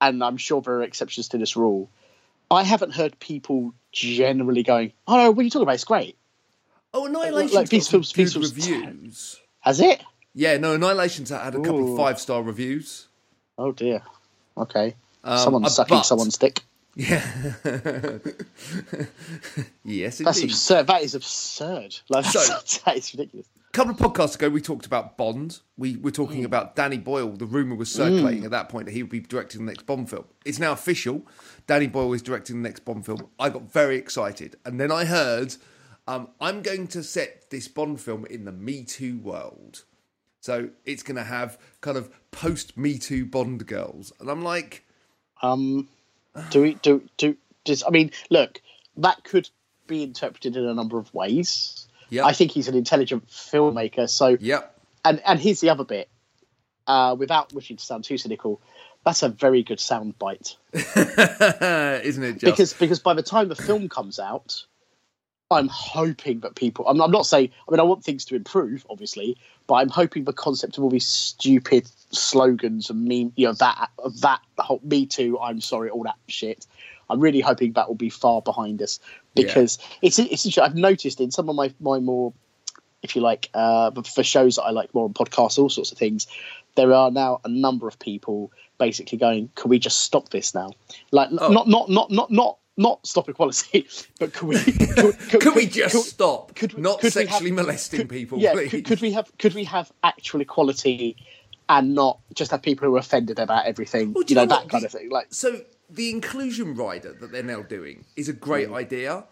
and 0.00 0.22
I'm 0.22 0.36
sure 0.36 0.60
there 0.62 0.74
are 0.76 0.82
exceptions 0.82 1.28
to 1.30 1.38
this 1.38 1.56
rule. 1.56 1.88
I 2.50 2.62
haven't 2.62 2.92
heard 2.94 3.18
people 3.18 3.74
generally 3.92 4.62
going, 4.62 4.92
"Oh 5.08 5.16
no, 5.16 5.30
what 5.30 5.40
are 5.40 5.44
you 5.44 5.50
talking 5.50 5.64
about? 5.64 5.74
It's 5.76 5.84
great." 5.84 6.16
Oh, 6.94 7.06
Annihilation's 7.06 7.54
like, 7.54 7.68
these 7.68 7.88
films- 7.88 8.12
these 8.12 8.32
good 8.32 8.40
films- 8.42 8.56
reviews. 8.56 9.40
Has 9.60 9.80
it? 9.80 10.00
Yeah, 10.34 10.56
no, 10.58 10.74
Annihilation's 10.74 11.30
had 11.30 11.54
a 11.54 11.60
couple 11.60 11.92
of 11.92 11.96
five 11.98 12.18
star 12.20 12.42
reviews. 12.42 13.08
Oh 13.58 13.72
dear. 13.72 14.02
Okay. 14.56 14.94
Um, 15.24 15.38
Someone's 15.38 15.66
uh, 15.66 15.70
sucking 15.70 15.96
but- 15.98 16.02
someone's 16.02 16.36
dick. 16.38 16.60
Yeah. 16.98 17.22
yes, 19.84 20.18
That's 20.18 20.42
absurd. 20.42 20.86
That 20.86 21.02
is 21.02 21.14
absurd. 21.14 21.96
Like, 22.08 22.24
So- 22.24 22.80
that 22.86 22.96
is 22.96 23.12
ridiculous. 23.12 23.46
A 23.76 23.78
couple 23.84 23.92
of 23.92 23.98
podcasts 23.98 24.36
ago, 24.36 24.48
we 24.48 24.62
talked 24.62 24.86
about 24.86 25.18
Bond. 25.18 25.58
We 25.76 25.96
were 25.96 26.10
talking 26.10 26.40
Mm. 26.40 26.46
about 26.46 26.76
Danny 26.76 26.96
Boyle. 26.96 27.32
The 27.32 27.44
rumor 27.44 27.74
was 27.74 27.92
circulating 27.92 28.46
at 28.46 28.50
that 28.50 28.70
point 28.70 28.86
that 28.86 28.92
he 28.92 29.02
would 29.02 29.10
be 29.10 29.20
directing 29.20 29.66
the 29.66 29.70
next 29.70 29.84
Bond 29.84 30.08
film. 30.08 30.24
It's 30.46 30.58
now 30.58 30.72
official. 30.72 31.26
Danny 31.66 31.86
Boyle 31.86 32.14
is 32.14 32.22
directing 32.22 32.62
the 32.62 32.66
next 32.66 32.86
Bond 32.86 33.04
film. 33.04 33.28
I 33.38 33.50
got 33.50 33.70
very 33.70 33.98
excited, 33.98 34.56
and 34.64 34.80
then 34.80 34.90
I 34.90 35.04
heard, 35.04 35.56
um, 36.08 36.30
"I'm 36.40 36.62
going 36.62 36.86
to 36.86 37.02
set 37.02 37.50
this 37.50 37.68
Bond 37.68 38.00
film 38.00 38.24
in 38.24 38.46
the 38.46 38.50
Me 38.52 38.82
Too 38.82 39.18
world." 39.18 39.84
So 40.40 40.70
it's 40.86 41.02
going 41.02 41.16
to 41.16 41.24
have 41.24 41.58
kind 41.82 41.98
of 41.98 42.08
post 42.30 42.78
Me 42.78 42.96
Too 42.96 43.26
Bond 43.26 43.66
girls, 43.66 44.10
and 44.18 44.30
I'm 44.30 44.40
like, 44.42 44.86
Um, 45.42 45.90
do 46.50 46.62
we 46.62 46.74
do 46.76 47.06
do? 47.18 47.36
Does, 47.66 47.84
I 47.86 47.90
mean, 47.90 48.10
look, 48.30 48.62
that 48.96 49.22
could 49.22 49.50
be 49.86 50.02
interpreted 50.02 50.56
in 50.56 50.64
a 50.64 50.72
number 50.72 50.98
of 50.98 51.12
ways. 51.12 51.85
"Yep, 52.10 52.24
I 52.24 52.32
think 52.32 52.52
he's 52.52 52.68
an 52.68 52.74
intelligent 52.74 53.28
filmmaker. 53.28 54.08
So, 54.08 54.36
yep, 54.40 54.78
and 55.04 55.20
and 55.24 55.40
here's 55.40 55.60
the 55.60 55.70
other 55.70 55.84
bit. 55.84 56.08
Uh, 56.86 57.16
without 57.18 57.52
wishing 57.52 57.76
to 57.76 57.84
sound 57.84 58.04
too 58.04 58.16
cynical, 58.16 58.60
that's 59.04 59.24
a 59.24 59.28
very 59.28 59.64
good 59.64 59.80
sound 59.80 60.16
bite 60.18 60.56
isn't 60.72 62.22
it?" 62.22 62.32
Just 62.38 62.40
because 62.40 62.72
because 62.74 62.98
by 63.00 63.14
the 63.14 63.22
time 63.22 63.48
the 63.48 63.56
film 63.56 63.88
comes 63.88 64.18
out, 64.18 64.64
I'm 65.50 65.68
hoping 65.68 66.40
that 66.40 66.56
people. 66.56 66.86
I'm, 66.88 67.00
I'm 67.00 67.10
not 67.10 67.26
saying. 67.26 67.50
I 67.68 67.70
mean, 67.70 67.80
I 67.80 67.84
want 67.84 68.04
things 68.04 68.24
to 68.26 68.36
improve, 68.36 68.84
obviously, 68.90 69.36
but 69.66 69.74
I'm 69.74 69.88
hoping 69.88 70.24
the 70.24 70.32
concept 70.32 70.76
of 70.76 70.84
all 70.84 70.90
these 70.90 71.06
stupid 71.06 71.88
slogans 72.10 72.90
and 72.90 73.04
meme, 73.04 73.32
you 73.36 73.46
know, 73.46 73.52
that 73.54 73.90
that 74.20 74.40
whole 74.58 74.80
Me 74.82 75.06
Too, 75.06 75.38
I'm 75.38 75.60
sorry, 75.60 75.90
all 75.90 76.02
that 76.04 76.18
shit. 76.28 76.66
I'm 77.08 77.20
really 77.20 77.40
hoping 77.40 77.72
that 77.74 77.88
will 77.88 77.94
be 77.94 78.10
far 78.10 78.42
behind 78.42 78.82
us 78.82 78.98
because 79.34 79.78
it's 80.02 80.18
it's. 80.18 80.44
interesting. 80.44 80.64
I've 80.64 80.74
noticed 80.74 81.20
in 81.20 81.30
some 81.30 81.48
of 81.48 81.56
my 81.56 81.72
my 81.80 81.98
more, 82.00 82.32
if 83.02 83.14
you 83.14 83.22
like, 83.22 83.48
uh, 83.54 83.90
for 84.02 84.22
shows 84.22 84.56
that 84.56 84.62
I 84.62 84.70
like 84.70 84.92
more 84.94 85.04
on 85.04 85.14
podcasts, 85.14 85.58
all 85.58 85.68
sorts 85.68 85.92
of 85.92 85.98
things. 85.98 86.26
There 86.74 86.92
are 86.92 87.10
now 87.10 87.40
a 87.44 87.48
number 87.48 87.86
of 87.88 87.98
people 87.98 88.52
basically 88.78 89.18
going, 89.18 89.50
"Can 89.54 89.70
we 89.70 89.78
just 89.78 90.00
stop 90.02 90.28
this 90.30 90.54
now?" 90.54 90.72
Like, 91.12 91.28
Oh. 91.38 91.48
not 91.48 91.68
not 91.68 91.88
not 91.88 92.10
not 92.10 92.30
not 92.30 92.58
not 92.76 93.06
stop 93.06 93.28
equality, 93.28 93.86
but 94.20 94.32
can 94.34 94.48
we? 94.48 94.56
Could, 94.62 95.18
could 95.40 95.54
we 95.54 95.66
just 95.66 96.08
stop 96.10 96.54
could 96.54 96.74
we- 96.74 96.82
not 96.82 97.00
could 97.00 97.14
we 97.14 97.20
have- 97.22 97.30
sexually 97.30 97.52
molesting 97.52 98.00
could- 98.00 98.08
people, 98.10 98.38
yeah, 98.38 98.52
please? 98.52 98.70
could, 98.70 98.84
could 98.84 99.00
we 99.00 99.12
have 99.12 99.30
could 99.38 99.54
we 99.54 99.64
have 99.64 99.90
actual 100.02 100.40
equality 100.40 101.16
and 101.68 101.94
not 101.94 102.20
just 102.34 102.50
have 102.52 102.62
people 102.62 102.86
who 102.88 102.94
are 102.94 102.98
offended 102.98 103.38
about 103.38 103.64
everything? 103.66 104.12
Well, 104.12 104.24
you 104.28 104.34
know, 104.34 104.42
you 104.42 104.48
know 104.48 104.56
that 104.56 104.68
kind 104.68 104.84
of 104.84 104.92
thing. 104.92 105.08
Like, 105.10 105.28
So 105.32 105.62
the 105.88 106.10
inclusion 106.10 106.74
rider 106.74 107.12
that 107.20 107.32
they're 107.32 107.42
now 107.42 107.62
doing 107.62 108.04
is 108.16 108.28
a 108.28 108.32
great 108.32 108.68
Mm. 108.68 108.74
idea, 108.76 109.24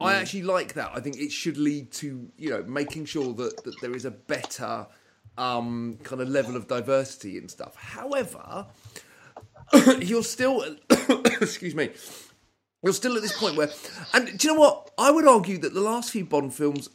I 0.00 0.14
actually 0.14 0.42
like 0.42 0.74
that. 0.74 0.92
I 0.94 1.00
think 1.00 1.16
it 1.18 1.30
should 1.30 1.58
lead 1.58 1.90
to 1.92 2.30
you 2.38 2.50
know 2.50 2.62
making 2.64 3.04
sure 3.04 3.34
that, 3.34 3.64
that 3.64 3.80
there 3.80 3.94
is 3.94 4.04
a 4.04 4.10
better 4.10 4.86
um, 5.38 5.98
kind 6.02 6.20
of 6.20 6.28
level 6.28 6.56
of 6.56 6.66
diversity 6.68 7.38
and 7.38 7.50
stuff. 7.50 7.76
However, 7.76 8.66
you're 10.00 10.22
still 10.22 10.64
excuse 11.40 11.74
me. 11.74 11.90
You're 12.82 12.94
still 12.94 13.14
at 13.16 13.20
this 13.20 13.38
point 13.38 13.56
where, 13.56 13.68
and 14.14 14.38
do 14.38 14.48
you 14.48 14.54
know 14.54 14.60
what? 14.60 14.90
I 14.96 15.10
would 15.10 15.26
argue 15.26 15.58
that 15.58 15.74
the 15.74 15.82
last 15.82 16.10
few 16.12 16.24
Bond 16.24 16.54
films 16.54 16.88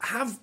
have 0.00 0.38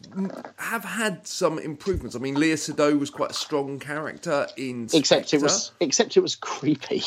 have 0.58 0.84
had 0.84 1.26
some 1.26 1.58
improvements. 1.60 2.16
I 2.16 2.20
mean, 2.20 2.36
Léa 2.36 2.56
Seydoux 2.56 3.00
was 3.00 3.10
quite 3.10 3.32
a 3.32 3.36
strong 3.36 3.80
character 3.80 4.48
in 4.58 4.90
Except 4.94 5.34
it 5.34 5.42
was, 5.42 5.72
except 5.80 6.18
it 6.18 6.20
was 6.20 6.36
creepy. 6.36 7.02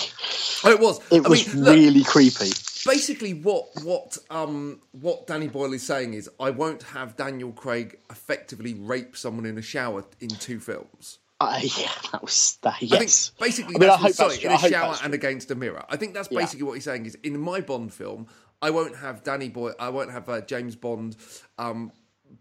Oh, 0.65 0.71
it 0.71 0.81
was. 0.81 0.99
It 1.13 1.27
I 1.27 1.29
was 1.29 1.47
mean, 1.55 1.65
look, 1.65 1.75
really 1.75 2.05
creepy. 2.05 2.51
basically 2.87 3.35
what 3.35 3.67
what 3.83 4.17
um 4.31 4.81
what 4.93 5.27
Danny 5.27 5.49
Boyle 5.49 5.75
is 5.75 5.83
saying 5.83 6.15
is 6.15 6.29
I 6.41 6.51
won't 6.51 6.83
have 6.85 7.17
Daniel 7.17 7.53
Craig 7.53 7.99
effectively 8.11 8.73
rape 8.75 9.17
someone 9.17 9.45
in 9.45 9.59
a 9.59 9.63
shower 9.63 10.05
in 10.21 10.29
two 10.29 10.59
films. 10.59 11.19
Uh, 11.41 11.61
yeah, 11.63 11.93
that 12.11 12.21
was 12.23 12.59
that. 12.63 12.75
I 12.75 12.79
think 12.79 12.93
Yes, 13.03 13.31
basically 13.39 13.77
I 13.77 13.79
mean, 13.79 13.91
I 13.91 13.97
that's 14.03 14.19
hope 14.19 14.33
sorry, 14.33 14.43
in 14.45 14.51
a 14.51 14.55
I 14.55 14.71
shower 14.71 14.97
and 15.05 15.15
against 15.15 15.51
a 15.51 15.55
mirror. 15.55 15.85
I 15.89 15.97
think 15.97 16.15
that's 16.15 16.29
Yeah. 16.33 16.41
basically 16.41 16.65
what 16.65 16.73
he's 16.75 16.85
saying 16.85 17.07
is 17.07 17.15
in 17.23 17.39
my 17.39 17.61
Bond 17.61 17.93
film 17.93 18.27
I 18.63 18.71
won't 18.71 18.97
have 18.97 19.23
Danny 19.23 19.49
Boyle 19.51 19.75
I 19.79 19.91
won't 19.91 20.11
have 20.11 20.29
uh, 20.31 20.41
James 20.41 20.75
Bond 20.77 21.15
um 21.59 21.93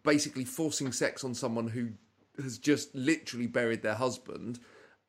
basically 0.04 0.46
forcing 0.46 0.92
sex 0.92 1.24
on 1.24 1.34
someone 1.34 1.68
who 1.68 1.90
has 2.42 2.58
just 2.58 2.94
literally 2.96 3.48
buried 3.48 3.82
their 3.82 3.96
husband 3.96 4.60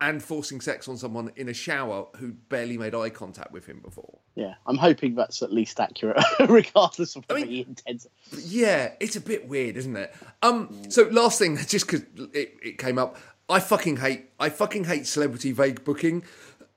and 0.01 0.23
forcing 0.23 0.61
sex 0.61 0.87
on 0.89 0.97
someone 0.97 1.33
in 1.37 1.49
a 1.49 1.53
shower 1.55 2.07
who 2.17 2.33
barely 2.33 2.79
made 2.79 2.95
eye 2.95 3.11
contact 3.11 3.51
with 3.53 3.67
him 3.67 3.81
before. 3.81 4.19
Yeah, 4.37 4.55
I'm 4.67 4.77
hoping 4.77 5.17
that's 5.17 5.43
at 5.43 5.53
least 5.53 5.81
accurate, 5.81 6.23
regardless 6.49 7.17
of 7.17 7.25
whether 7.29 7.41
mean- 7.41 7.49
he 7.51 7.61
intends. 7.63 8.07
Yeah, 8.45 8.93
it's 9.01 9.17
a 9.17 9.21
bit 9.21 9.49
weird, 9.49 9.77
isn't 9.77 9.97
it? 9.97 10.15
Um, 10.43 10.83
so 10.89 11.03
last 11.11 11.39
thing, 11.39 11.57
just 11.67 11.87
because 11.87 12.03
it, 12.33 12.55
it 12.63 12.79
came 12.79 12.99
up, 12.99 13.17
I 13.49 13.61
fucking 13.61 13.97
hate, 13.97 14.31
I 14.39 14.51
fucking 14.51 14.85
hate 14.85 15.07
celebrity 15.07 15.51
vague 15.53 15.85
booking. 15.85 16.23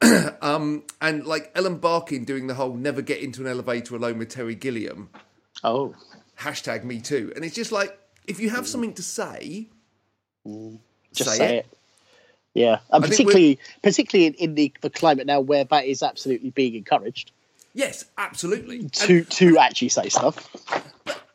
um, 0.41 0.83
and 0.99 1.25
like 1.27 1.51
Ellen 1.53 1.77
Barkin 1.77 2.23
doing 2.23 2.47
the 2.47 2.55
whole 2.55 2.73
never 2.73 3.03
get 3.03 3.19
into 3.19 3.41
an 3.41 3.47
elevator 3.47 3.95
alone 3.95 4.17
with 4.17 4.29
Terry 4.29 4.55
Gilliam, 4.55 5.11
Oh, 5.63 5.93
hashtag 6.41 6.83
me 6.83 6.99
too. 6.99 7.31
And 7.35 7.45
it's 7.45 7.55
just 7.55 7.71
like, 7.71 7.97
if 8.27 8.39
you 8.39 8.49
have 8.49 8.67
something 8.67 8.93
to 8.93 9.03
say, 9.03 9.69
just 11.13 11.29
say, 11.31 11.37
say, 11.37 11.57
it. 11.57 11.65
it. 11.65 11.77
Yeah, 12.53 12.79
and 12.91 13.05
I 13.05 13.07
particularly, 13.07 13.59
particularly 13.81 14.27
in, 14.27 14.33
in 14.33 14.55
the, 14.55 14.73
the 14.81 14.89
climate 14.89 15.25
now 15.25 15.39
where 15.39 15.63
that 15.63 15.85
is 15.85 16.03
absolutely 16.03 16.49
being 16.49 16.75
encouraged 16.75 17.31
Yes, 17.73 18.05
absolutely. 18.17 18.79
And- 18.79 18.93
to 18.93 19.23
to 19.23 19.57
actually 19.57 19.89
say 19.89 20.09
stuff. 20.09 20.49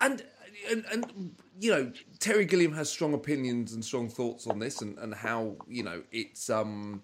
and 0.00 0.22
and 0.70 0.84
and 0.90 1.34
you 1.60 1.70
know 1.70 1.92
Terry 2.18 2.44
Gilliam 2.44 2.72
has 2.74 2.90
strong 2.90 3.14
opinions 3.14 3.72
and 3.72 3.84
strong 3.84 4.08
thoughts 4.08 4.46
on 4.46 4.58
this 4.58 4.82
and 4.82 4.98
and 4.98 5.14
how 5.14 5.56
you 5.68 5.82
know 5.82 6.02
it's 6.12 6.50
um 6.50 7.02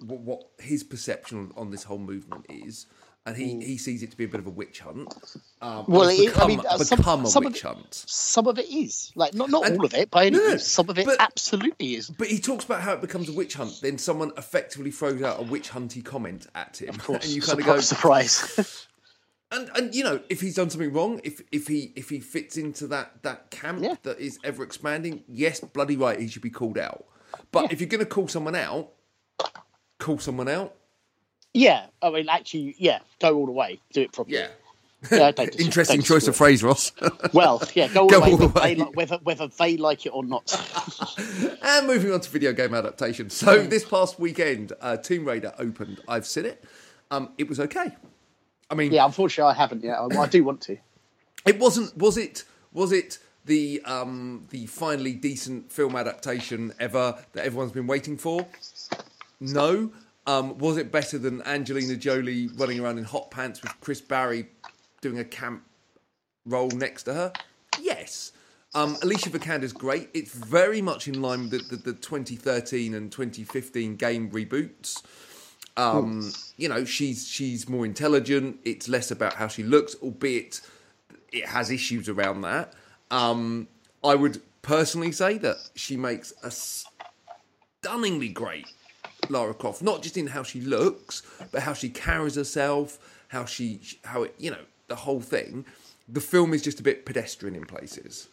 what, 0.00 0.20
what 0.20 0.46
his 0.58 0.82
perception 0.82 1.52
on 1.56 1.70
this 1.70 1.84
whole 1.84 1.98
movement 1.98 2.46
is 2.48 2.86
and 3.24 3.36
he 3.36 3.64
he 3.64 3.76
sees 3.78 4.02
it 4.02 4.10
to 4.10 4.16
be 4.16 4.24
a 4.24 4.28
bit 4.28 4.40
of 4.40 4.46
a 4.46 4.50
witch 4.50 4.80
hunt 4.80 5.14
um 5.60 5.84
Well, 5.88 6.08
it- 6.08 6.20
I 6.20 6.24
become, 6.26 6.48
mean, 6.48 6.60
uh, 6.68 6.78
some- 6.78 6.98
become 6.98 7.24
a 7.24 7.28
some 7.28 7.46
of 7.46 7.52
witch 7.52 7.62
it- 7.64 7.66
hunt 7.68 8.04
Some 8.06 8.46
of 8.48 8.58
it 8.58 8.68
is 8.68 9.12
like 9.14 9.32
not 9.34 9.48
not 9.50 9.64
And- 9.66 9.78
all 9.78 9.84
of 9.84 9.94
it 9.94 10.10
by 10.10 10.26
any 10.26 10.36
No, 10.38 10.48
means. 10.48 10.66
Some 10.66 10.88
of 10.90 10.98
it 10.98 11.06
but- 11.06 11.20
absolutely 11.20 11.94
is. 11.94 12.10
but 12.10 12.28
he 12.28 12.38
talks 12.40 12.64
about 12.64 12.80
how 12.82 12.94
it 12.94 13.00
becomes 13.00 13.28
a 13.28 13.32
witch 13.32 13.54
hunt 13.54 13.78
then 13.80 13.98
someone 13.98 14.32
effectively 14.36 14.90
throws 14.90 15.22
out 15.22 15.38
a 15.38 15.42
witch 15.42 15.70
hunty 15.70 16.04
comment 16.04 16.46
at 16.54 16.80
him 16.82 16.90
Of 16.90 16.98
course, 17.04 17.24
and 17.24 17.32
you 17.34 17.42
kind 17.42 17.60
of 17.60 17.66
go 17.66 17.80
surprise. 17.80 18.86
and 19.52 19.70
and 19.76 19.94
you 19.94 20.02
know 20.02 20.20
if 20.28 20.40
he's 20.40 20.54
done 20.56 20.70
something 20.70 20.92
wrong 20.92 21.20
if 21.24 21.42
if 21.52 21.68
he 21.68 21.92
if 21.94 22.08
he 22.08 22.18
fits 22.20 22.56
into 22.56 22.86
that 22.88 23.22
that 23.22 23.50
camp 23.50 23.82
Yeah. 23.82 23.96
that 24.02 24.18
is 24.18 24.38
ever 24.42 24.62
expanding 24.64 25.22
yes 25.28 25.60
bloody 25.60 25.96
right 25.96 26.18
he 26.18 26.26
should 26.26 26.42
be 26.42 26.50
called 26.50 26.78
out 26.78 27.04
but 27.52 27.70
if 27.72 27.78
you're 27.80 27.88
going 27.88 28.00
to 28.00 28.06
call 28.06 28.28
someone 28.28 28.54
out 28.56 28.92
call 29.98 30.18
someone 30.18 30.48
out 30.48 30.74
yeah, 31.54 31.86
I 32.00 32.10
mean, 32.10 32.28
actually, 32.28 32.74
yeah, 32.78 33.00
go 33.20 33.36
all 33.36 33.46
the 33.46 33.52
way, 33.52 33.80
do 33.92 34.02
it 34.02 34.12
properly. 34.12 34.38
yeah 34.38 34.48
Yeah, 35.10 35.26
I 35.26 35.30
don't 35.32 35.50
dis- 35.56 35.60
interesting 35.64 36.02
choice 36.02 36.26
of 36.28 36.36
phrase 36.36 36.62
ross 36.62 36.92
Well, 37.32 37.62
yeah, 37.74 37.88
go 37.88 38.02
all 38.02 38.08
Go 38.08 38.20
the 38.20 38.24
way, 38.24 38.30
all 38.32 38.36
the 38.38 38.46
whether, 38.48 38.60
way. 38.60 38.74
They, 38.74 38.82
whether 38.82 39.16
whether 39.22 39.48
they 39.48 39.76
like 39.76 40.06
it 40.06 40.10
or 40.10 40.24
not. 40.24 40.46
and 41.62 41.86
moving 41.86 42.12
on 42.12 42.20
to 42.20 42.30
video 42.30 42.52
game 42.52 42.72
adaptation 42.74 43.28
so 43.30 43.62
this 43.64 43.84
past 43.84 44.18
weekend 44.20 44.72
uh, 44.80 44.96
tomb 44.96 45.24
raider 45.24 45.52
opened 45.58 46.00
i've 46.08 46.26
seen 46.26 46.46
it 46.46 46.64
um 47.10 47.30
it 47.38 47.48
was 47.48 47.58
okay 47.60 47.94
i 48.70 48.74
mean 48.74 48.92
yeah, 48.92 49.04
unfortunately, 49.04 49.50
I 49.52 49.54
haven't 49.56 49.82
yet. 49.84 49.98
I, 49.98 50.06
I 50.20 50.26
do 50.28 50.44
want 50.44 50.60
to. 50.62 50.76
It 51.44 51.58
wasn't. 51.58 51.96
Was 51.98 52.16
it? 52.16 52.44
Was 52.72 52.92
it 52.92 53.18
the 53.46 53.82
um, 53.84 54.46
the 54.50 54.66
finally 54.66 55.12
decent 55.12 55.72
film 55.72 55.96
adaptation 55.96 56.72
ever 56.78 57.16
that 57.32 57.44
everyone's 57.44 57.72
been 57.72 57.88
waiting 57.88 58.16
for? 58.16 58.46
No. 59.40 59.90
Um, 60.26 60.58
was 60.58 60.76
it 60.76 60.92
better 60.92 61.18
than 61.18 61.42
Angelina 61.42 61.96
Jolie 61.96 62.48
running 62.48 62.80
around 62.80 62.98
in 62.98 63.04
hot 63.04 63.30
pants 63.30 63.60
with 63.62 63.72
Chris 63.80 64.00
Barrie 64.00 64.46
doing 65.00 65.18
a 65.18 65.24
camp 65.24 65.64
role 66.46 66.68
next 66.68 67.04
to 67.04 67.14
her? 67.14 67.32
Yes. 67.80 68.32
Um, 68.74 68.96
Alicia 69.02 69.30
Vikander's 69.30 69.72
great. 69.72 70.08
It's 70.14 70.32
very 70.32 70.80
much 70.80 71.08
in 71.08 71.20
line 71.20 71.50
with 71.50 71.68
the, 71.68 71.76
the, 71.76 71.92
the 71.92 71.98
2013 71.98 72.94
and 72.94 73.10
2015 73.10 73.96
game 73.96 74.30
reboots. 74.30 75.02
Um, 75.76 76.32
you 76.56 76.68
know, 76.68 76.84
she's 76.84 77.26
she's 77.26 77.68
more 77.68 77.84
intelligent. 77.84 78.60
It's 78.64 78.88
less 78.88 79.10
about 79.10 79.34
how 79.34 79.48
she 79.48 79.62
looks, 79.62 79.94
albeit 80.02 80.60
it 81.32 81.46
has 81.46 81.70
issues 81.70 82.08
around 82.08 82.42
that. 82.42 82.74
Um, 83.10 83.68
I 84.04 84.14
would 84.14 84.42
personally 84.60 85.12
say 85.12 85.38
that 85.38 85.56
she 85.74 85.96
makes 85.96 86.32
a 86.42 86.50
stunningly 86.50 88.28
great 88.28 88.66
Lara 89.28 89.54
Croft, 89.54 89.82
not 89.82 90.02
just 90.02 90.16
in 90.16 90.26
how 90.28 90.42
she 90.42 90.60
looks, 90.60 91.22
but 91.50 91.62
how 91.62 91.72
she 91.72 91.88
carries 91.88 92.34
herself, 92.34 92.98
how 93.28 93.44
she, 93.44 93.80
how 94.04 94.24
it, 94.24 94.34
you 94.38 94.50
know, 94.50 94.64
the 94.88 94.96
whole 94.96 95.20
thing. 95.20 95.64
The 96.08 96.20
film 96.20 96.52
is 96.52 96.62
just 96.62 96.80
a 96.80 96.82
bit 96.82 97.06
pedestrian 97.06 97.54
in 97.54 97.64
places, 97.64 98.28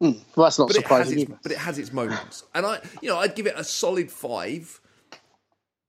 Well, 0.00 0.14
that's 0.36 0.58
not 0.58 0.68
but 0.68 0.76
it 0.76 0.82
surprising 0.82 1.20
its, 1.20 1.32
but 1.42 1.52
it 1.52 1.58
has 1.58 1.78
its 1.78 1.92
moments. 1.92 2.44
And 2.54 2.66
I, 2.66 2.80
you 3.00 3.08
know, 3.08 3.18
I'd 3.18 3.34
give 3.34 3.46
it 3.46 3.54
a 3.56 3.64
solid 3.64 4.10
five 4.10 4.80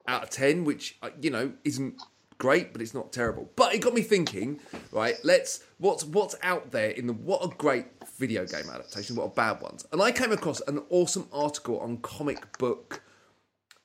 out 0.07 0.23
of 0.23 0.29
ten, 0.29 0.63
which 0.63 0.97
uh, 1.01 1.09
you 1.21 1.29
know 1.29 1.51
isn't 1.63 2.01
great, 2.37 2.71
but 2.71 2.81
it's 2.81 2.93
not 2.93 3.11
terrible. 3.11 3.49
But 3.55 3.75
it 3.75 3.79
got 3.79 3.93
me 3.93 4.01
thinking. 4.01 4.59
Right, 4.91 5.15
let's 5.23 5.63
what's 5.77 6.05
what's 6.05 6.35
out 6.41 6.71
there 6.71 6.91
in 6.91 7.07
the 7.07 7.13
what 7.13 7.43
a 7.43 7.49
great 7.55 7.85
video 8.17 8.45
game 8.45 8.69
adaptation, 8.73 9.15
what 9.15 9.25
are 9.25 9.29
bad 9.29 9.61
ones, 9.61 9.85
and 9.91 10.01
I 10.01 10.11
came 10.11 10.31
across 10.31 10.61
an 10.61 10.81
awesome 10.89 11.27
article 11.33 11.79
on 11.79 11.97
comicbook 11.97 12.99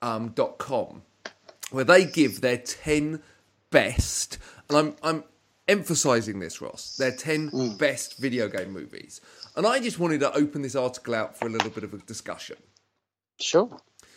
um, 0.02 0.30
dot 0.30 0.58
com 0.58 1.02
where 1.70 1.84
they 1.84 2.04
give 2.04 2.40
their 2.40 2.56
10 2.58 3.22
best 3.70 4.38
and 4.68 4.76
I'm 4.78 4.96
I'm 5.02 5.24
emphasizing 5.68 6.40
this 6.40 6.60
Ross 6.60 6.96
their 6.96 7.12
10 7.14 7.76
best 7.78 8.18
video 8.18 8.48
game 8.48 8.72
movies 8.72 9.20
and 9.56 9.66
I 9.66 9.78
just 9.80 9.98
wanted 9.98 10.20
to 10.20 10.32
open 10.34 10.62
this 10.62 10.74
article 10.74 11.14
out 11.14 11.36
for 11.38 11.46
a 11.46 11.50
little 11.50 11.70
bit 11.70 11.84
of 11.84 11.94
a 11.94 11.98
discussion 11.98 12.56
Sure. 13.38 13.70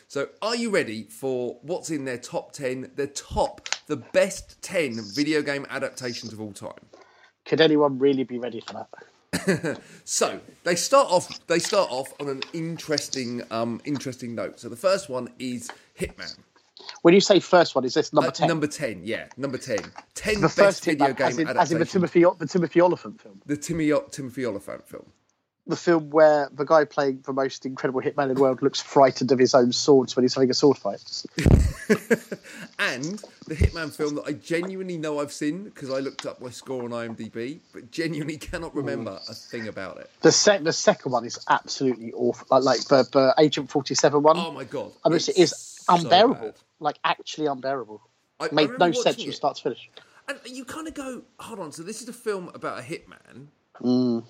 so 0.08 0.30
are 0.42 0.56
you 0.56 0.70
ready 0.72 1.04
for 1.04 1.60
what's 1.62 1.90
in 1.92 2.06
their 2.06 2.18
top 2.18 2.54
10 2.54 2.92
the 2.96 3.08
top 3.08 3.70
the 3.88 3.98
best 3.98 4.62
10 4.64 5.00
video 5.14 5.42
game 5.42 5.66
adaptations 5.70 6.34
of 6.34 6.42
all 6.42 6.54
time 6.54 6.88
Could 7.46 7.62
anyone 7.62 8.00
really 8.00 8.24
be 8.24 8.40
ready 8.40 8.62
for 8.62 8.74
that? 8.74 8.88
So 10.06 10.40
they 10.64 10.76
start 10.76 11.08
off. 11.10 11.46
They 11.48 11.60
start 11.60 11.90
off 11.90 12.14
on 12.20 12.28
an 12.30 12.42
interesting, 12.54 13.42
um, 13.52 13.82
interesting 13.86 14.36
note. 14.36 14.60
So 14.60 14.70
the 14.70 14.76
first 14.76 15.10
one 15.10 15.30
is 15.40 15.70
Hitman. 15.98 16.38
When 17.04 17.14
you 17.14 17.22
say 17.22 17.40
first 17.40 17.76
one, 17.76 17.86
is 17.86 17.94
this 17.94 18.12
number 18.12 18.28
Uh, 18.28 18.32
ten? 18.32 18.48
Number 18.50 18.68
ten, 18.68 19.02
yeah, 19.04 19.28
number 19.38 19.58
ten. 19.58 19.80
Ten 20.16 20.36
the 20.36 20.42
best 20.42 20.56
first 20.56 20.86
video 20.86 21.08
Hitman, 21.08 21.18
game 21.18 21.28
as 21.28 21.40
in, 21.40 21.48
as 21.48 21.72
in 21.72 21.80
the 21.80 21.86
Timothy 21.86 22.26
the 22.38 22.46
Timothy 22.48 22.82
Olyphant 22.82 23.22
film, 23.22 23.42
the 23.46 23.56
Timmy, 23.58 23.92
Timothy 24.12 24.46
Olyphant 24.46 24.88
film. 24.88 25.06
The 25.66 25.76
film 25.76 26.10
where 26.10 26.50
the 26.52 26.66
guy 26.66 26.84
playing 26.84 27.22
the 27.26 27.32
most 27.32 27.66
incredible 27.66 28.02
hitman 28.02 28.30
in 28.30 28.36
the 28.36 28.42
world 28.42 28.62
looks 28.62 28.82
frightened 28.82 29.32
of 29.32 29.40
his 29.40 29.54
own 29.54 29.72
swords 29.72 30.16
when 30.16 30.24
he's 30.24 30.34
having 30.34 30.50
a 30.50 30.54
sword 30.54 30.78
fight. 30.78 31.02
and 32.80 33.24
the 33.48 33.56
Hitman 33.56 33.92
film 33.96 34.16
that 34.16 34.24
I 34.28 34.34
genuinely 34.34 34.98
know 34.98 35.20
I've 35.20 35.32
seen 35.32 35.64
because 35.64 35.90
I 35.90 36.00
looked 36.00 36.26
up 36.26 36.42
my 36.42 36.50
score 36.50 36.84
on 36.84 36.90
IMDb, 36.90 37.60
but 37.72 37.92
genuinely 37.92 38.38
cannot 38.52 38.76
remember 38.76 39.20
a 39.30 39.34
thing 39.34 39.68
about 39.68 39.98
it. 40.00 40.10
The 40.22 40.32
sec- 40.32 40.64
the 40.64 40.74
second 40.74 41.12
one 41.12 41.26
is 41.26 41.40
absolutely 41.50 42.12
awful. 42.14 42.46
Like, 42.50 42.64
like 42.64 42.88
the, 42.88 43.08
the 43.12 43.36
Agent 43.38 43.70
Forty 43.70 43.96
Seven 43.96 44.22
one. 44.22 44.38
Oh 44.38 44.52
my 44.52 44.66
god! 44.66 44.92
I 45.06 45.10
mean, 45.10 45.16
it's 45.18 45.30
it 45.30 45.38
is 45.38 45.86
unbearable. 45.88 46.36
bad. 46.36 46.56
like 46.80 47.00
actually 47.04 47.48
unbearable. 47.48 48.02
I- 48.40 48.46
I 48.46 48.50
Made 48.52 48.70
remember 48.72 48.88
no 48.88 48.92
sense 49.02 49.24
from 49.24 49.32
start 49.32 49.56
to 49.58 49.64
finish. 49.64 49.90
And 50.28 50.38
you 50.46 50.66
kind 50.66 50.88
of 50.88 50.94
go, 50.94 51.22
hold 51.40 51.60
on. 51.60 51.72
So 51.72 51.84
this 51.84 52.02
is 52.02 52.10
a 52.10 52.14
film 52.14 52.50
about 52.54 52.80
a 52.80 52.82
hitman. 52.82 53.48
Mm. 53.82 54.24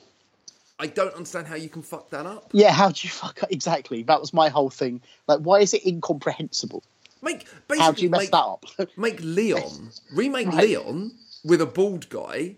I 0.79 0.87
don't 0.87 1.13
understand 1.13 1.47
how 1.47 1.55
you 1.55 1.69
can 1.69 1.81
fuck 1.81 2.09
that 2.09 2.25
up. 2.25 2.49
Yeah, 2.51 2.71
how 2.71 2.89
do 2.89 2.99
you 3.03 3.09
fuck 3.09 3.43
up? 3.43 3.51
Exactly. 3.51 4.03
That 4.03 4.19
was 4.19 4.33
my 4.33 4.49
whole 4.49 4.69
thing. 4.69 5.01
Like, 5.27 5.39
why 5.39 5.59
is 5.59 5.73
it 5.73 5.85
incomprehensible? 5.85 6.83
Make 7.21 7.45
basically 7.67 7.79
How 7.79 7.91
do 7.93 8.01
you 8.01 8.09
mess 8.09 8.21
make, 8.21 8.31
that 8.31 8.37
up? 8.37 8.65
make 8.97 9.19
Leon 9.21 9.91
remake 10.13 10.47
Right. 10.47 10.67
Leon 10.67 11.11
with 11.45 11.61
a 11.61 11.65
bald 11.65 12.09
guy 12.09 12.55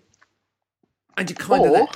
and 1.18 1.30
you're 1.30 1.38
kind 1.38 1.66
of 1.66 1.90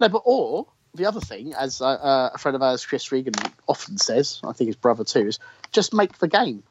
no, 0.00 0.08
but 0.08 0.22
or 0.24 0.66
the 0.94 1.04
other 1.06 1.20
thing, 1.20 1.52
as 1.54 1.82
uh, 1.82 1.86
uh, 1.88 2.30
a 2.34 2.38
friend 2.38 2.56
of 2.56 2.62
ours, 2.62 2.86
Chris 2.86 3.12
Regan, 3.12 3.34
often 3.68 3.98
says, 3.98 4.40
I 4.44 4.52
think 4.52 4.68
his 4.68 4.76
brother 4.76 5.04
too, 5.04 5.26
is 5.26 5.38
just 5.72 5.92
make 5.92 6.16
the 6.18 6.28
game. 6.28 6.62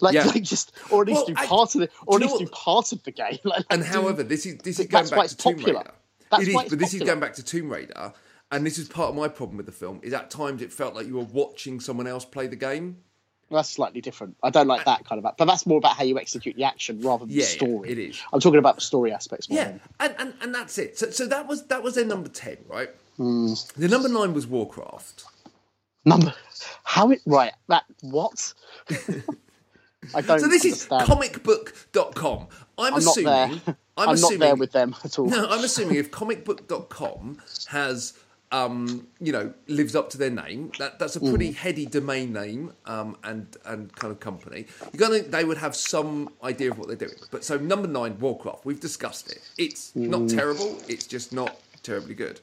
Like, 0.00 0.14
Yeah. 0.14 0.24
like 0.34 0.42
just, 0.42 0.72
or 0.90 1.00
at 1.02 1.08
least 1.08 1.20
Well, 1.20 1.26
do 1.26 1.34
I- 1.38 1.46
part 1.46 1.74
of 1.74 1.80
it, 1.82 1.92
or 2.06 2.16
at 2.16 2.20
do 2.20 2.24
you 2.26 2.30
least 2.32 2.38
do 2.40 2.44
what- 2.44 2.52
part 2.52 2.92
of 2.92 3.02
the 3.04 3.10
game. 3.10 3.38
Like, 3.44 3.64
And 3.70 3.82
do- 3.82 3.88
however, 3.88 4.22
this 4.22 4.44
is 4.44 4.58
this 4.58 4.78
is 4.80 4.86
going 4.86 5.08
back 5.08 5.18
to 5.18 5.24
it's 5.24 5.34
Tomb 5.34 5.56
popular. 5.56 5.78
Raider. 5.80 5.90
That's 6.30 6.42
it 6.44 6.48
is, 6.48 6.54
but 6.70 6.78
this 6.78 6.94
is 6.94 7.02
going 7.02 7.20
back 7.20 7.34
to 7.34 7.42
Tomb 7.42 7.70
Raider, 7.70 8.12
and 8.50 8.64
this 8.66 8.78
is 8.78 8.88
part 8.88 9.10
of 9.10 9.14
my 9.16 9.28
problem 9.28 9.56
with 9.56 9.66
the 9.66 9.72
film. 9.72 10.00
Is 10.02 10.12
at 10.12 10.30
times 10.30 10.62
it 10.62 10.72
felt 10.72 10.94
like 10.94 11.06
you 11.06 11.14
were 11.16 11.24
watching 11.24 11.80
someone 11.80 12.06
else 12.06 12.24
play 12.24 12.46
the 12.46 12.56
game. 12.56 12.98
that's 13.50 13.68
slightly 13.70 14.00
different. 14.00 14.36
I 14.42 14.50
don't 14.50 14.66
like 14.66 14.84
that 14.86 15.04
kind 15.04 15.24
of, 15.24 15.34
but 15.36 15.44
that's 15.44 15.66
more 15.66 15.78
about 15.78 15.96
how 15.96 16.04
you 16.04 16.18
execute 16.18 16.56
the 16.56 16.64
action 16.64 17.00
rather 17.02 17.24
than 17.26 17.34
Yeah, 17.34 17.44
the 17.44 17.50
yeah, 17.50 17.56
story. 17.56 17.90
it 17.90 17.98
is. 17.98 18.20
I'm 18.32 18.40
talking 18.40 18.58
about 18.58 18.74
the 18.76 18.80
story 18.80 19.12
aspects 19.12 19.48
more. 19.48 19.58
Yeah, 19.58 19.64
than- 19.68 19.80
and, 20.00 20.14
and 20.18 20.34
and 20.42 20.54
that's 20.54 20.76
it. 20.78 20.98
So 20.98 21.10
so 21.10 21.26
that 21.26 21.46
was 21.46 21.66
that 21.66 21.82
was 21.82 21.94
their 21.94 22.06
number 22.06 22.28
ten, 22.28 22.56
right? 22.68 22.90
Hmm. 23.16 23.52
The 23.76 23.86
number 23.88 24.08
nine 24.08 24.34
was 24.34 24.46
Warcraft. 24.46 25.24
Number, 26.06 26.34
how 26.82 27.10
it 27.12 27.20
right? 27.26 27.52
That 27.68 27.84
what? 28.02 28.52
I 30.14 30.20
don't. 30.20 30.38
So 30.40 30.48
this 30.48 30.64
is 30.64 30.86
understand. 30.90 31.08
comicbook.com. 31.08 32.48
I'm, 32.76 32.92
I'm 32.94 32.98
assuming 32.98 33.60
I'm, 33.96 34.08
I'm, 34.10 34.14
not 34.14 34.14
assuming 34.16 34.38
there 34.40 34.56
with 34.56 34.72
them 34.72 34.94
at 35.04 35.18
all. 35.18 35.26
No, 35.26 35.46
I'm 35.48 35.62
assuming 35.64 35.96
if 35.96 36.10
comicbook.com 36.10 37.40
has, 37.68 38.14
um, 38.50 39.06
you 39.20 39.30
know, 39.32 39.52
lives 39.68 39.94
up 39.94 40.10
to 40.10 40.18
their 40.18 40.30
name, 40.30 40.72
that, 40.78 40.98
that's 40.98 41.14
a 41.16 41.20
pretty 41.20 41.50
Mm. 41.50 41.54
heady 41.54 41.86
domain 41.86 42.32
name 42.32 42.72
um, 42.86 43.16
and 43.22 43.56
and 43.64 43.94
kind 43.94 44.10
of 44.12 44.18
company. 44.20 44.66
You're 44.92 44.98
gonna, 45.00 45.20
think 45.20 45.30
they 45.30 45.44
would 45.44 45.58
have 45.58 45.76
some 45.76 46.30
idea 46.42 46.70
of 46.72 46.78
what 46.78 46.88
they're 46.88 46.96
doing. 46.96 47.14
But 47.30 47.44
so 47.44 47.56
number 47.56 47.86
nine, 47.86 48.18
Warcraft. 48.18 48.64
We've 48.64 48.80
discussed 48.80 49.30
it. 49.30 49.40
It's 49.58 49.94
not 49.94 50.22
Mm. 50.22 50.34
terrible. 50.34 50.78
It's 50.88 51.06
just 51.06 51.32
not 51.32 51.56
terribly 51.84 52.14
good. 52.14 52.40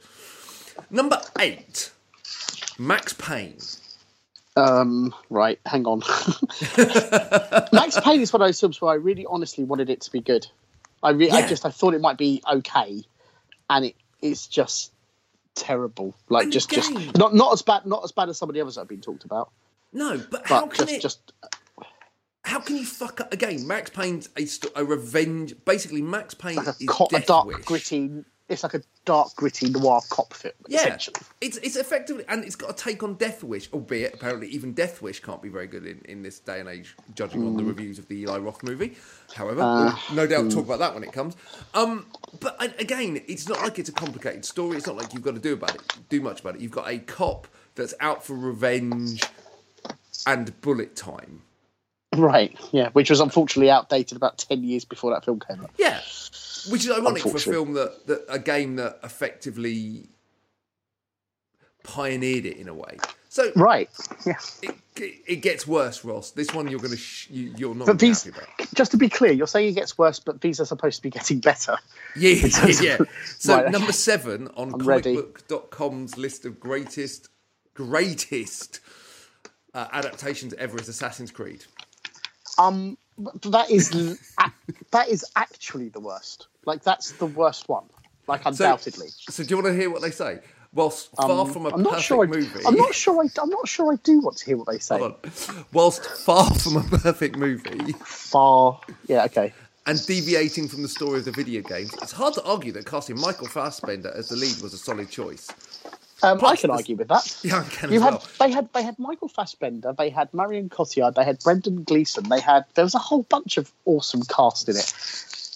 Number 0.89 1.21
eight, 1.39 1.91
Max 2.79 3.13
Payne. 3.13 3.57
Um, 4.55 5.13
right, 5.29 5.59
hang 5.65 5.85
on. 5.85 5.99
Max 7.73 7.99
Payne 8.01 8.21
is 8.21 8.33
one 8.33 8.41
of 8.41 8.47
those 8.47 8.59
films 8.59 8.81
where 8.81 8.91
I 8.91 8.95
really 8.95 9.25
honestly 9.29 9.63
wanted 9.63 9.89
it 9.89 10.01
to 10.01 10.11
be 10.11 10.19
good. 10.21 10.47
I 11.03 11.11
re- 11.11 11.31
I 11.31 11.47
just 11.47 11.65
I 11.65 11.69
thought 11.69 11.93
it 11.93 12.01
might 12.01 12.17
be 12.17 12.41
okay, 12.51 13.03
and 13.69 13.85
it 13.85 13.95
it's 14.21 14.47
just 14.47 14.91
terrible. 15.55 16.15
Like 16.29 16.43
And 16.45 16.51
just 16.53 16.69
just 16.69 16.91
not 17.17 17.33
not 17.33 17.53
as 17.53 17.61
bad 17.61 17.85
not 17.85 18.03
as 18.03 18.11
bad 18.11 18.29
as 18.29 18.37
some 18.37 18.49
of 18.49 18.55
the 18.55 18.61
others 18.61 18.75
have 18.77 18.87
been 18.87 19.01
talked 19.01 19.25
about, 19.25 19.51
No, 19.93 20.21
but 20.29 20.47
how 20.47 20.65
but 20.65 20.75
can 20.75 20.85
just 20.87 20.97
it? 20.97 21.01
just 21.01 21.33
How 22.43 22.59
can 22.59 22.75
you 22.77 22.85
fuck 22.85 23.21
up 23.21 23.33
again? 23.33 23.67
Max 23.67 23.89
Payne's 23.91 24.29
a, 24.37 24.81
a 24.81 24.83
revenge. 24.85 25.53
Basically, 25.65 26.01
Max 26.01 26.33
Payne 26.33 26.55
like 26.55 26.67
a, 26.67 26.69
is 26.71 26.85
co- 26.87 27.07
a 27.13 27.19
dark 27.19 27.47
Wish. 27.47 27.65
gritty. 27.65 28.23
It's 28.51 28.63
like 28.63 28.73
a 28.73 28.81
dark 29.05 29.35
gritty 29.35 29.69
noir 29.69 30.01
cop 30.09 30.33
film. 30.33 30.53
Yeah, 30.67 30.79
essentially. 30.79 31.15
it's 31.39 31.57
it's 31.57 31.75
effectively 31.75 32.23
and 32.27 32.43
it's 32.43 32.55
got 32.55 32.69
a 32.69 32.73
take 32.73 33.01
on 33.01 33.15
Death 33.15 33.43
Wish, 33.43 33.71
albeit 33.73 34.13
apparently 34.13 34.47
even 34.49 34.73
Death 34.73 35.01
Wish 35.01 35.21
can't 35.21 35.41
be 35.41 35.49
very 35.49 35.67
good 35.67 35.85
in, 35.85 36.01
in 36.05 36.21
this 36.21 36.39
day 36.39 36.59
and 36.59 36.67
age, 36.69 36.95
judging 37.15 37.41
Mm. 37.41 37.47
on 37.47 37.57
the 37.57 37.63
reviews 37.63 37.97
of 37.97 38.07
the 38.07 38.19
Eli 38.21 38.37
Roth 38.37 38.61
movie. 38.63 38.95
However, 39.33 39.61
Uh, 39.61 39.95
we'll 40.09 40.15
no 40.17 40.27
doubt 40.27 40.45
mm. 40.45 40.53
talk 40.53 40.65
about 40.65 40.79
that 40.79 40.93
when 40.93 41.03
it 41.03 41.11
comes. 41.13 41.35
Um, 41.73 42.05
but 42.39 42.55
again, 42.79 43.21
it's 43.27 43.47
not 43.47 43.61
like 43.61 43.79
it's 43.79 43.89
a 43.89 43.93
complicated 43.93 44.43
story. 44.45 44.77
It's 44.77 44.87
not 44.87 44.97
like 44.97 45.13
you've 45.13 45.23
got 45.23 45.35
to 45.35 45.41
do 45.41 45.53
about 45.53 45.73
it, 45.75 45.81
do 46.09 46.19
much 46.21 46.41
about 46.41 46.55
it. 46.55 46.61
You've 46.61 46.71
got 46.71 46.89
a 46.89 46.99
cop 46.99 47.47
that's 47.75 47.93
out 48.01 48.23
for 48.23 48.35
revenge 48.35 49.23
and 50.27 50.59
bullet 50.61 50.95
time. 50.95 51.41
Right. 52.13 52.55
Yeah, 52.73 52.89
which 52.89 53.09
was 53.09 53.21
unfortunately 53.21 53.71
outdated 53.71 54.17
about 54.17 54.37
ten 54.37 54.63
years 54.65 54.83
before 54.83 55.11
that 55.13 55.23
film 55.23 55.39
came 55.39 55.61
out. 55.61 55.71
Yeah, 55.77 56.01
which 56.69 56.85
is 56.85 56.91
ironic 56.91 57.23
for 57.23 57.35
a 57.35 57.39
film 57.39 57.73
that, 57.73 58.07
that 58.07 58.25
a 58.29 58.39
game 58.39 58.75
that 58.77 58.99
effectively 59.03 60.09
pioneered 61.83 62.45
it 62.45 62.57
in 62.57 62.67
a 62.67 62.73
way. 62.73 62.97
So 63.29 63.51
Right. 63.55 63.89
Yeah. 64.25 64.33
it, 64.61 64.75
it 65.25 65.35
gets 65.37 65.65
worse, 65.65 66.03
Ross. 66.03 66.31
This 66.31 66.53
one 66.53 66.67
you're 66.67 66.79
going 66.79 66.91
to 66.91 66.97
sh- 66.97 67.29
you, 67.29 67.53
you're 67.57 67.73
not 67.73 67.85
But 67.87 67.93
gonna 67.93 67.97
be 67.99 68.07
these, 68.07 68.23
happy 68.25 68.37
about. 68.37 68.73
just 68.75 68.91
to 68.91 68.97
be 68.97 69.07
clear, 69.09 69.31
you're 69.31 69.47
saying 69.47 69.69
it 69.69 69.75
gets 69.75 69.97
worse, 69.97 70.19
but 70.19 70.41
these 70.41 70.59
are 70.59 70.65
supposed 70.65 70.97
to 70.97 71.01
be 71.01 71.09
getting 71.09 71.39
better. 71.39 71.77
Yeah, 72.15 72.29
yeah, 72.67 72.67
yeah. 72.81 72.97
So 73.39 73.55
Right, 73.55 73.63
okay. 73.63 73.71
number 73.71 73.93
seven 73.93 74.49
on 74.49 74.73
I'm 74.73 74.79
comicbook.com's 74.81 76.17
list 76.17 76.45
of 76.45 76.59
greatest 76.59 77.29
greatest 77.73 78.81
uh, 79.73 79.87
adaptations 79.93 80.53
ever 80.55 80.77
is 80.79 80.89
Assassin's 80.89 81.31
Creed. 81.31 81.63
Um, 82.59 82.97
but 83.10 83.10
that 83.43 83.69
is 83.69 83.89
that 84.91 85.07
is 85.09 85.25
actually 85.35 85.89
the 85.89 85.99
worst. 85.99 86.47
Like 86.65 86.83
that's 86.83 87.11
the 87.13 87.25
worst 87.25 87.69
one. 87.69 87.85
Like 88.27 88.45
undoubtedly. 88.45 89.07
so 89.29 89.43
do 89.43 89.49
you 89.49 89.55
want 89.61 89.67
to 89.67 89.73
hear 89.79 89.89
what 89.89 90.01
they 90.01 90.11
say? 90.11 90.39
Whilst 90.73 91.09
far 91.17 91.29
Um, 91.29 91.51
from 91.51 91.65
a 91.65 91.69
I'm 91.69 91.81
not 91.83 91.93
perfect 91.93 92.05
sure. 92.07 92.23
I, 92.23 92.27
movie, 92.27 92.65
I'm 92.65 92.75
not 92.75 92.93
sure. 92.95 93.21
I, 93.21 93.27
I'm 93.41 93.49
not 93.49 93.67
sure. 93.67 93.91
I 93.91 93.97
do 94.03 94.21
want 94.21 94.37
to 94.37 94.45
hear 94.45 94.55
what 94.57 94.67
they 94.67 94.79
say. 94.79 94.99
Whilst 95.73 96.05
far 96.05 96.49
from 96.53 96.77
a 96.77 96.83
perfect 96.83 97.35
movie 97.35 97.91
Far. 98.05 98.79
Yeah. 99.07 99.25
Okay. 99.25 99.53
and 99.85 100.05
deviating 100.05 100.69
from 100.69 100.81
the 100.83 100.87
story 100.87 101.19
of 101.19 101.25
the 101.25 101.31
video 101.31 101.61
games, 101.61 101.91
it's 102.01 102.13
hard 102.13 102.33
to 102.35 102.43
argue 102.43 102.71
that 102.73 102.85
casting 102.85 103.19
Michael 103.19 103.47
Fassbender 103.47 104.13
as 104.15 104.29
the 104.29 104.35
lead 104.37 104.61
was 104.61 104.73
a 104.73 104.77
solid 104.77 105.09
choice. 105.09 105.49
Um, 106.23 106.39
I 106.43 106.55
can 106.55 106.69
argue 106.69 106.95
with 106.95 107.07
that. 107.07 107.39
Yeah, 107.43 107.59
I 107.61 107.63
can 107.69 107.91
You 107.91 107.99
had 108.01 108.13
well. 108.13 108.27
they 108.39 108.51
had 108.51 108.69
they 108.73 108.83
had 108.83 108.97
Michael 108.99 109.27
Fassbender, 109.27 109.93
they 109.97 110.09
had 110.09 110.33
Marion 110.33 110.69
Cotillard, 110.69 111.15
they 111.15 111.23
had 111.23 111.39
Brendan 111.39 111.83
Gleeson, 111.83 112.29
they 112.29 112.39
had 112.39 112.65
there 112.75 112.83
was 112.85 112.95
a 112.95 112.99
whole 112.99 113.23
bunch 113.23 113.57
of 113.57 113.71
awesome 113.85 114.21
cast 114.23 114.69
in 114.69 114.75
it. 114.75 114.93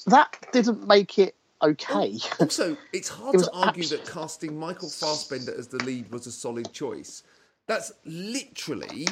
That 0.08 0.36
didn't 0.52 0.88
make 0.88 1.18
it 1.20 1.36
okay. 1.62 2.18
Also, 2.40 2.78
it's 2.94 3.10
hard 3.18 3.36
It 3.36 3.40
to 3.44 3.52
argue 3.54 3.84
abs- 3.84 3.90
that 3.92 4.06
casting 4.06 4.58
Michael 4.60 4.90
Fassbender 4.90 5.54
as 5.58 5.68
the 5.68 5.84
lead 5.84 6.12
was 6.12 6.28
a 6.28 6.32
solid 6.32 6.72
choice. 6.74 7.24
That's 7.68 7.92
literally 8.06 9.08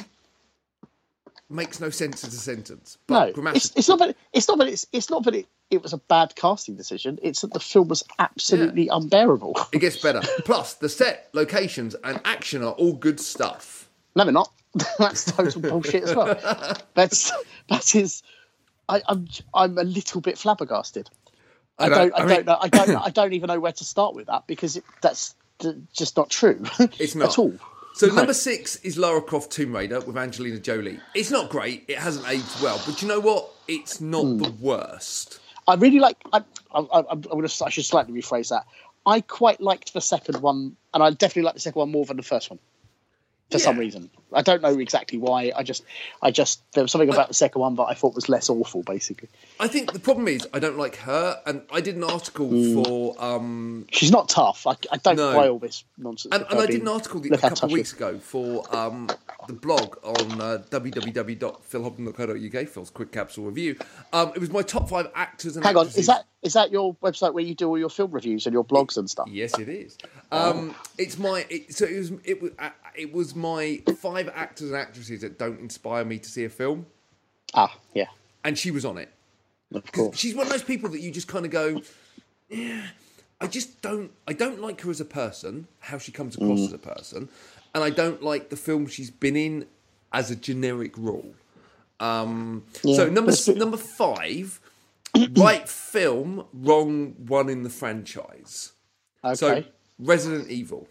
makes 1.50 1.80
no 1.80 1.90
sense 1.90 2.24
as 2.24 2.34
a 2.34 2.38
sentence. 2.38 2.98
But 3.06 3.36
no, 3.36 3.50
it's, 3.50 3.72
it's 3.76 3.88
not 3.88 3.98
that 4.00 4.16
it's 4.32 4.48
not 4.48 4.58
that 4.58 4.68
it's 4.68 4.86
it's 4.92 5.10
not 5.10 5.24
that 5.24 5.34
it, 5.34 5.46
it 5.74 5.82
was 5.82 5.92
a 5.92 5.98
bad 5.98 6.34
casting 6.36 6.76
decision. 6.76 7.18
It's 7.22 7.42
that 7.42 7.52
the 7.52 7.60
film 7.60 7.88
was 7.88 8.02
absolutely 8.18 8.88
unbearable. 8.88 9.54
it 9.72 9.78
gets 9.80 9.96
better. 9.96 10.20
Plus, 10.44 10.74
the 10.74 10.88
set, 10.88 11.28
locations, 11.32 11.94
and 12.04 12.20
action 12.24 12.62
are 12.62 12.72
all 12.72 12.92
good 12.94 13.20
stuff. 13.20 13.88
No, 14.16 14.24
they're 14.24 14.32
not. 14.32 14.50
That's 14.98 15.24
total 15.30 15.60
bullshit 15.60 16.04
as 16.04 16.14
well. 16.14 16.34
That's 16.94 17.32
that 17.68 17.94
is. 17.94 18.22
I, 18.88 19.02
I'm 19.08 19.28
I'm 19.54 19.78
a 19.78 19.84
little 19.84 20.20
bit 20.20 20.36
flabbergasted. 20.38 21.08
I 21.78 21.88
don't 21.88 22.12
I, 22.14 22.18
I 22.18 22.20
mean- 22.26 22.28
don't 22.36 22.46
know 22.46 22.58
I 22.60 22.68
don't 22.68 22.96
I 23.06 23.10
don't 23.10 23.32
even 23.32 23.48
know 23.48 23.60
where 23.60 23.72
to 23.72 23.84
start 23.84 24.14
with 24.14 24.26
that 24.26 24.46
because 24.46 24.76
it, 24.76 24.84
that's 25.00 25.34
just 25.92 26.16
not 26.16 26.30
true. 26.30 26.62
It's 26.98 27.14
not 27.14 27.30
at 27.30 27.38
all. 27.38 27.54
So 27.94 28.08
No. 28.08 28.14
number 28.16 28.34
six 28.34 28.74
is 28.76 28.98
Lara 28.98 29.22
Croft 29.22 29.52
Tomb 29.52 29.72
Raider 29.74 30.00
with 30.00 30.16
Angelina 30.16 30.58
Jolie. 30.58 30.98
It's 31.14 31.30
not 31.30 31.48
great. 31.48 31.84
It 31.86 31.96
hasn't 31.98 32.28
aged 32.28 32.60
well, 32.60 32.82
but 32.84 33.00
you 33.00 33.06
know 33.06 33.20
what? 33.20 33.48
It's 33.68 34.00
not 34.00 34.22
Hmm. 34.24 34.38
the 34.38 34.50
worst. 34.50 35.38
I 35.66 35.74
really 35.74 35.98
like. 36.00 36.16
I, 36.32 36.38
I, 36.74 36.80
I, 36.80 37.04
I'm 37.10 37.20
gonna, 37.20 37.48
I 37.64 37.70
should 37.70 37.84
slightly 37.84 38.12
rephrase 38.20 38.50
that. 38.50 38.64
I 39.06 39.20
quite 39.20 39.60
liked 39.60 39.92
the 39.92 40.00
second 40.00 40.40
one, 40.40 40.76
and 40.92 41.02
I 41.02 41.10
definitely 41.10 41.42
like 41.42 41.54
the 41.54 41.60
second 41.60 41.78
one 41.80 41.90
more 41.90 42.04
than 42.04 42.16
the 42.16 42.22
first 42.22 42.50
one. 42.50 42.58
For 43.50 43.58
some 43.58 43.78
reason, 43.78 44.10
I 44.32 44.42
don't 44.42 44.62
know 44.62 44.78
exactly 44.80 45.16
why. 45.18 45.52
I 45.54 45.62
just, 45.62 45.84
I 46.22 46.32
just 46.32 46.62
there 46.72 46.82
was 46.82 46.90
something 46.90 47.10
about 47.10 47.28
the 47.28 47.34
second 47.34 47.60
one 47.60 47.76
that 47.76 47.84
I 47.84 47.94
thought 47.94 48.14
was 48.14 48.28
less 48.28 48.48
awful, 48.50 48.82
basically. 48.82 49.28
I 49.60 49.68
think 49.68 49.92
the 49.92 50.00
problem 50.00 50.26
is 50.26 50.48
I 50.52 50.58
don't 50.58 50.78
like 50.78 50.96
her, 50.96 51.40
and 51.46 51.62
I 51.70 51.80
did 51.80 51.94
an 51.94 52.02
article 52.04 52.48
Hmm. 52.48 52.82
for 52.82 53.14
um, 53.22 53.86
She's 53.92 54.10
not 54.10 54.28
tough. 54.28 54.66
I, 54.66 54.72
I 54.90 54.96
don't 54.96 55.16
No. 55.16 55.34
buy 55.34 55.48
all 55.48 55.58
this 55.60 55.84
nonsense. 55.98 56.34
And, 56.34 56.44
and 56.50 56.58
I 56.58 56.66
did 56.66 56.80
an 56.80 56.88
article 56.88 57.20
the, 57.20 57.34
a 57.34 57.38
couple 57.38 57.66
of 57.66 57.72
weeks 57.72 57.92
ago 57.92 58.18
for 58.18 58.64
um, 58.74 59.08
the 59.46 59.52
blog 59.54 59.96
on 60.02 60.40
uh, 60.40 60.62
www.philhobden.co.uk, 60.70 62.68
Phil's 62.68 62.90
quick 62.90 63.12
capsule 63.12 63.44
review. 63.44 63.76
Um, 64.12 64.32
it 64.34 64.38
was 64.40 64.50
my 64.50 64.62
top 64.62 64.88
five 64.88 65.10
actors 65.14 65.56
and 65.56 65.64
Hang 65.64 65.76
on, 65.76 65.86
is 65.88 66.06
that 66.06 66.26
is 66.42 66.52
that 66.54 66.70
your 66.70 66.94
website 66.96 67.34
where 67.34 67.44
you 67.44 67.54
do 67.54 67.68
all 67.68 67.78
your 67.78 67.90
film 67.90 68.10
reviews 68.10 68.46
and 68.46 68.52
your 68.52 68.64
blogs 68.64 68.96
and 68.96 69.08
stuff? 69.08 69.28
Yes, 69.30 69.58
it 69.58 69.68
is. 69.68 69.96
Um, 70.32 70.74
it's 70.98 71.18
my 71.18 71.46
it, 71.50 71.74
so 71.74 71.84
it 71.86 71.96
was 71.98 72.12
it 72.24 72.42
was 72.42 72.50
uh, 72.58 72.70
it 72.96 73.12
was 73.12 73.34
my 73.34 73.82
five 74.00 74.28
actors 74.34 74.68
and 74.70 74.76
actresses 74.78 75.20
that 75.22 75.38
don't 75.38 75.60
inspire 75.60 76.04
me 76.04 76.18
to 76.18 76.28
see 76.28 76.44
a 76.44 76.50
film, 76.50 76.86
Ah, 77.54 77.76
yeah, 77.94 78.06
and 78.44 78.58
she 78.58 78.70
was 78.70 78.84
on 78.84 78.98
it. 78.98 79.10
of 79.74 79.90
course. 79.92 80.16
She's 80.18 80.34
one 80.34 80.46
of 80.46 80.52
those 80.52 80.62
people 80.62 80.88
that 80.90 81.00
you 81.00 81.10
just 81.10 81.28
kind 81.28 81.44
of 81.44 81.50
go, 81.50 81.80
yeah, 82.48 82.86
I 83.40 83.46
just 83.46 83.82
don't, 83.82 84.10
I 84.28 84.32
don't 84.32 84.60
like 84.60 84.80
her 84.82 84.90
as 84.90 85.00
a 85.00 85.04
person, 85.04 85.66
how 85.80 85.98
she 85.98 86.12
comes 86.12 86.36
across 86.36 86.60
Mm. 86.60 86.66
as 86.66 86.72
a 86.72 86.78
person, 86.78 87.28
and 87.74 87.82
I 87.84 87.90
don't 87.90 88.22
like 88.22 88.50
the 88.50 88.56
film 88.56 88.86
she's 88.86 89.10
been 89.10 89.36
in 89.36 89.66
as 90.12 90.30
a 90.30 90.36
generic 90.36 90.96
rule. 90.96 91.34
Um, 92.00 92.64
Yeah, 92.82 92.96
so 92.96 93.08
number 93.08 93.30
that's 93.30 93.46
a 93.48 93.52
bit- 93.52 93.58
number 93.58 93.76
five, 93.76 94.60
right 95.36 95.68
film, 95.68 96.46
wrong 96.52 97.14
one 97.26 97.48
in 97.48 97.62
the 97.62 97.70
franchise. 97.70 98.72
Okay. 99.24 99.34
So 99.34 99.64
Resident 99.98 100.50
Evil. 100.50 100.86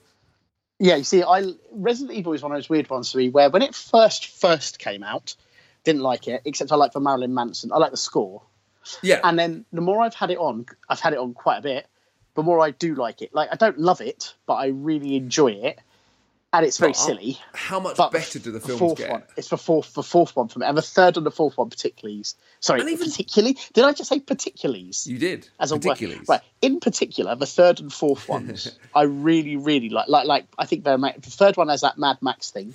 Yeah, 0.79 0.95
you 0.95 1.03
see, 1.03 1.23
I 1.23 1.53
Resident 1.71 2.17
Evil 2.17 2.33
is 2.33 2.41
one 2.41 2.51
of 2.51 2.57
those 2.57 2.69
weird 2.69 2.89
ones 2.89 3.11
for 3.11 3.17
me 3.19 3.29
where 3.29 3.49
when 3.49 3.61
it 3.61 3.75
first 3.75 4.27
first 4.27 4.79
came 4.79 5.03
out, 5.03 5.35
didn't 5.83 6.01
like 6.01 6.27
it, 6.27 6.41
except 6.45 6.71
I 6.71 6.75
like 6.75 6.93
the 6.93 6.99
Marilyn 6.99 7.33
Manson. 7.33 7.71
I 7.71 7.77
like 7.77 7.91
the 7.91 7.97
score. 7.97 8.41
Yeah, 9.01 9.21
And 9.23 9.39
then 9.39 9.63
the 9.71 9.79
more 9.79 10.01
I've 10.01 10.13
had 10.15 10.29
it 10.29 10.37
on, 10.37 10.65
I've 10.89 10.99
had 10.99 11.13
it 11.13 11.19
on 11.19 11.33
quite 11.33 11.59
a 11.59 11.61
bit. 11.61 11.87
the 12.35 12.43
more 12.43 12.59
I 12.59 12.71
do 12.71 12.95
like 12.95 13.21
it. 13.21 13.33
Like 13.33 13.49
I 13.51 13.55
don't 13.55 13.77
love 13.77 14.01
it, 14.01 14.33
but 14.45 14.55
I 14.55 14.67
really 14.67 15.15
enjoy 15.15 15.51
it, 15.51 15.79
and 16.53 16.65
it's 16.65 16.77
very 16.77 16.91
But, 16.91 16.97
silly. 16.97 17.39
How 17.53 17.79
much 17.79 17.97
better 17.97 18.39
do 18.39 18.51
the 18.51 18.59
films 18.61 18.79
fourth 18.79 18.97
get? 18.99 19.09
one, 19.11 19.23
it's 19.35 19.49
the 19.49 19.57
fourth, 19.57 19.93
the 19.95 20.03
fourth 20.03 20.35
one 20.35 20.47
for 20.47 20.59
me, 20.59 20.65
and 20.67 20.77
the 20.77 20.81
third 20.83 21.17
and 21.17 21.25
the 21.25 21.31
fourth 21.31 21.57
one 21.57 21.69
particularly. 21.69 22.23
Sorry, 22.59 22.79
And 22.79 22.89
even- 22.89 23.07
particularly. 23.09 23.57
Did 23.73 23.83
I 23.83 23.91
just 23.91 24.09
say 24.09 24.19
particularly? 24.19 24.91
You 25.03 25.17
did. 25.17 25.49
as 25.59 25.71
a 25.71 25.75
word. 25.75 25.81
particularly. 25.81 26.21
Right. 26.29 26.41
In 26.61 26.79
particular, 26.79 27.35
the 27.35 27.45
third 27.47 27.79
and 27.81 27.91
fourth 27.91 28.29
ones, 28.29 28.71
I 28.95 29.01
really, 29.03 29.57
really 29.57 29.89
like. 29.89 30.07
Like, 30.07 30.27
like 30.27 30.45
I 30.57 30.65
think 30.65 30.83
they're 30.85 30.97
the 30.97 31.13
third 31.21 31.57
one 31.57 31.67
has 31.69 31.81
that 31.81 31.97
Mad 31.97 32.19
Max 32.21 32.51
thing, 32.51 32.73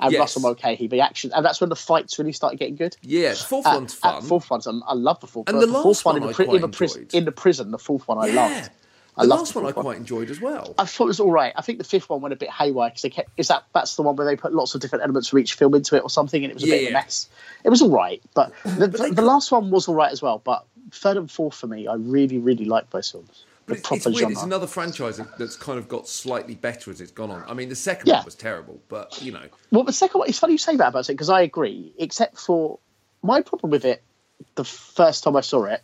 and 0.00 0.12
Yes. 0.12 0.18
Russell 0.18 0.42
Mulcahy, 0.42 0.88
the 0.88 1.00
action, 1.00 1.30
and 1.34 1.44
that's 1.44 1.60
when 1.60 1.70
the 1.70 1.76
fights 1.76 2.18
really 2.18 2.32
started 2.32 2.58
getting 2.58 2.76
good. 2.76 2.96
Yeah, 3.02 3.30
the 3.30 3.36
fourth 3.36 3.66
Uh, 3.66 3.70
one's 3.74 3.94
fun. 3.94 4.22
fourth 4.22 4.50
one's, 4.50 4.66
I 4.66 4.72
love 4.94 5.20
the 5.20 5.26
fourth. 5.26 5.48
And 5.48 5.56
uh, 5.58 5.60
the 5.60 5.66
the 5.66 5.72
fourth 5.82 6.04
one, 6.04 6.14
one 6.16 6.22
in 6.22 6.28
the, 6.28 6.34
pri- 6.34 6.54
in, 6.54 6.60
the 6.60 6.68
prison, 6.68 7.06
in 7.12 7.24
the 7.24 7.32
prison, 7.32 7.70
the 7.70 7.78
fourth 7.78 8.08
one 8.08 8.18
I 8.18 8.26
yeah. 8.28 8.34
loved. 8.46 8.70
I 9.20 9.24
the 9.24 9.28
last 9.28 9.54
one 9.54 9.66
I 9.66 9.72
quite 9.72 9.96
enjoyed 9.98 10.30
as 10.30 10.40
well. 10.40 10.74
I 10.78 10.84
thought 10.86 11.04
it 11.04 11.08
was 11.08 11.20
all 11.20 11.30
right. 11.30 11.52
I 11.56 11.62
think 11.62 11.78
the 11.78 11.84
fifth 11.84 12.08
one 12.08 12.20
went 12.20 12.32
a 12.32 12.36
bit 12.36 12.50
haywire 12.50 12.88
because 12.90 13.02
they 13.02 13.10
kept. 13.10 13.30
Is 13.36 13.48
that 13.48 13.64
that's 13.74 13.96
the 13.96 14.02
one 14.02 14.16
where 14.16 14.26
they 14.26 14.36
put 14.36 14.52
lots 14.54 14.74
of 14.74 14.80
different 14.80 15.02
elements 15.04 15.28
from 15.28 15.38
each 15.40 15.54
film 15.54 15.74
into 15.74 15.96
it 15.96 16.02
or 16.02 16.10
something, 16.10 16.42
and 16.42 16.50
it 16.50 16.54
was 16.54 16.64
a 16.64 16.66
bit 16.66 16.82
of 16.84 16.88
a 16.90 16.92
mess. 16.92 17.28
It 17.64 17.70
was 17.70 17.82
all 17.82 17.90
right, 17.90 18.22
but 18.34 18.52
the, 18.64 18.86
they- 18.88 19.10
the 19.10 19.22
last 19.22 19.52
one 19.52 19.70
was 19.70 19.88
all 19.88 19.94
right 19.94 20.10
as 20.12 20.20
well. 20.22 20.40
But 20.42 20.64
third 20.92 21.16
and 21.16 21.30
fourth 21.30 21.54
for 21.54 21.66
me, 21.66 21.86
I 21.86 21.94
really, 21.94 22.38
really 22.38 22.64
like 22.64 22.90
both 22.90 23.10
films. 23.10 23.44
But 23.66 23.78
it's, 23.78 23.92
it's 23.92 24.06
weird. 24.06 24.16
genre. 24.18 24.32
It's 24.32 24.42
another 24.42 24.66
franchise 24.66 25.20
that's 25.38 25.54
kind 25.54 25.78
of 25.78 25.86
got 25.88 26.08
slightly 26.08 26.56
better 26.56 26.90
as 26.90 27.00
it's 27.00 27.12
gone 27.12 27.30
on. 27.30 27.44
I 27.46 27.54
mean, 27.54 27.68
the 27.68 27.76
second 27.76 28.08
Yeah. 28.08 28.16
one 28.16 28.24
was 28.24 28.34
terrible, 28.34 28.80
but 28.88 29.22
you 29.22 29.30
know, 29.30 29.44
Well, 29.70 29.84
the 29.84 29.92
second 29.92 30.18
one, 30.18 30.28
it's 30.28 30.40
funny 30.40 30.54
you 30.54 30.58
say 30.58 30.74
that 30.76 30.88
about 30.88 31.08
it 31.08 31.12
because 31.12 31.30
I 31.30 31.42
agree, 31.42 31.92
except 31.96 32.38
for 32.38 32.80
my 33.22 33.42
problem 33.42 33.70
with 33.70 33.84
it 33.84 34.02
the 34.56 34.64
first 34.64 35.22
time 35.22 35.36
I 35.36 35.42
saw 35.42 35.64
it 35.66 35.82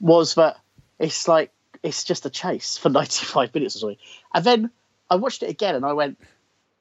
was 0.00 0.36
that 0.36 0.56
it's 0.98 1.28
like, 1.28 1.50
it's 1.84 2.02
just 2.02 2.26
a 2.26 2.30
chase 2.30 2.76
for 2.76 2.88
95 2.90 3.54
minutes 3.54 3.76
or 3.76 3.78
something. 3.78 3.98
And 4.34 4.44
then 4.44 4.70
I 5.08 5.16
watched 5.16 5.44
it 5.44 5.50
again 5.50 5.76
and 5.76 5.86
I 5.86 5.92
went, 5.92 6.18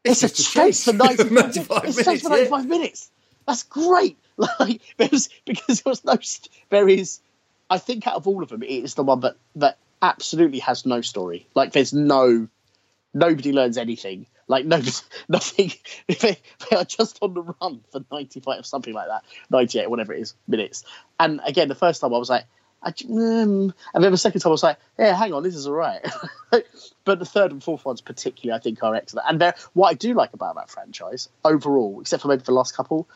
it's, 0.03 0.23
It's 0.23 0.39
a 0.39 0.43
chase 0.43 0.83
for 0.85 0.91
chase. 0.93 1.19
95, 1.19 1.31
95 1.31 1.83
it's 1.85 1.97
a 1.97 2.03
chase 2.03 2.23
minutes, 2.23 2.49
for 2.49 2.59
yeah. 2.59 2.65
minutes. 2.65 3.11
That's 3.45 3.63
great. 3.63 4.17
Like, 4.35 4.81
was, 4.97 5.29
because 5.45 5.81
there 5.81 5.91
was 5.91 6.03
no, 6.03 6.17
there 6.71 6.89
is, 6.89 7.19
I 7.69 7.77
think 7.77 8.07
out 8.07 8.15
of 8.15 8.27
all 8.27 8.41
of 8.41 8.49
them, 8.49 8.63
it 8.63 8.65
is 8.65 8.95
the 8.95 9.03
one 9.03 9.19
that, 9.19 9.35
that 9.57 9.77
absolutely 10.01 10.57
has 10.57 10.87
no 10.87 11.01
story. 11.01 11.45
Like, 11.53 11.71
there's 11.71 11.93
no, 11.93 12.47
nobody 13.13 13.53
learns 13.53 13.77
anything. 13.77 14.25
Like 14.47 14.65
nobody, 14.65 14.91
nothing. 15.29 15.71
They, 16.07 16.37
they 16.69 16.75
are 16.75 16.83
just 16.83 17.19
on 17.21 17.35
the 17.35 17.43
run 17.43 17.81
for 17.91 18.03
ninety-five 18.11 18.59
or 18.59 18.63
something 18.63 18.93
like 18.93 19.07
that, 19.07 19.23
ninety-eight, 19.49 19.89
whatever 19.89 20.13
it 20.13 20.21
is, 20.21 20.33
minutes. 20.47 20.83
And 21.19 21.39
again, 21.45 21.67
the 21.69 21.75
first 21.75 22.01
time 22.01 22.13
I 22.13 22.17
was 22.17 22.29
like, 22.29 22.45
I, 22.83 22.91
mm, 22.91 23.73
and 23.93 24.03
then 24.03 24.11
the 24.11 24.17
second 24.17 24.41
time 24.41 24.49
I 24.49 24.51
was 24.51 24.63
like, 24.63 24.77
yeah, 24.99 25.15
hang 25.15 25.33
on, 25.33 25.43
this 25.43 25.55
is 25.55 25.67
all 25.67 25.73
right. 25.73 26.05
but 27.05 27.19
the 27.19 27.25
third 27.25 27.51
and 27.51 27.63
fourth 27.63 27.85
ones, 27.85 28.01
particularly, 28.01 28.57
I 28.57 28.61
think 28.61 28.83
are 28.83 28.93
excellent. 28.93 29.27
And 29.29 29.39
they're, 29.39 29.55
what 29.73 29.89
I 29.89 29.93
do 29.93 30.13
like 30.13 30.33
about 30.33 30.55
that 30.55 30.69
franchise 30.69 31.29
overall, 31.45 32.01
except 32.01 32.21
for 32.21 32.27
maybe 32.27 32.43
the 32.43 32.53
last 32.53 32.75
couple, 32.75 33.07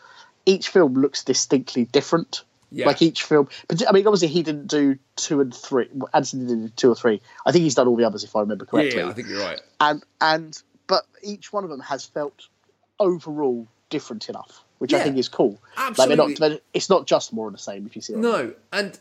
each 0.46 0.70
film 0.70 0.94
looks 0.94 1.24
distinctly 1.24 1.86
different. 1.86 2.44
Yeah. 2.70 2.86
Like 2.86 3.02
each 3.02 3.24
film, 3.24 3.48
but 3.70 3.88
I 3.88 3.94
mean, 3.94 4.06
obviously 4.06 4.28
he 4.28 4.44
didn't 4.44 4.68
do 4.68 5.00
two 5.16 5.40
and 5.40 5.56
three. 5.56 5.88
Anthony 6.14 6.48
didn't 6.48 6.66
do 6.66 6.72
two 6.76 6.92
or 6.92 6.96
three. 6.96 7.22
I 7.46 7.54
think 7.54 7.64
he's 7.64 7.76
done 7.76 7.88
all 7.88 7.96
the 7.96 8.04
others, 8.04 8.26
if 8.26 8.36
I 8.36 8.42
remember 8.42 8.66
correctly 8.66 9.00
yeah, 9.00 9.08
I 9.08 9.14
think 9.14 9.30
you're 9.30 9.40
right. 9.40 9.62
and 9.80 10.04
and 10.20 10.62
but 10.86 11.06
each 11.24 11.54
one 11.54 11.64
of 11.64 11.70
them 11.70 11.80
has 11.80 12.06
felt 12.06 12.50
overall 13.00 13.68
different 13.90 14.28
enough, 14.28 14.66
which 14.80 14.94
I 14.94 15.04
think 15.04 15.18
is 15.18 15.28
cool. 15.30 15.60
absolutely. 15.78 16.36
Like 16.36 16.52
not, 16.52 16.62
it's 16.74 16.90
not 16.90 17.08
just 17.08 17.34
more 17.34 17.48
of 17.48 17.54
the 17.54 17.60
same. 17.60 17.86
If 17.86 17.96
you 17.96 18.02
see, 18.02 18.14
what 18.14 18.26
I 18.26 18.42
mean. 18.42 18.48
No, 18.50 18.54
and 18.74 19.00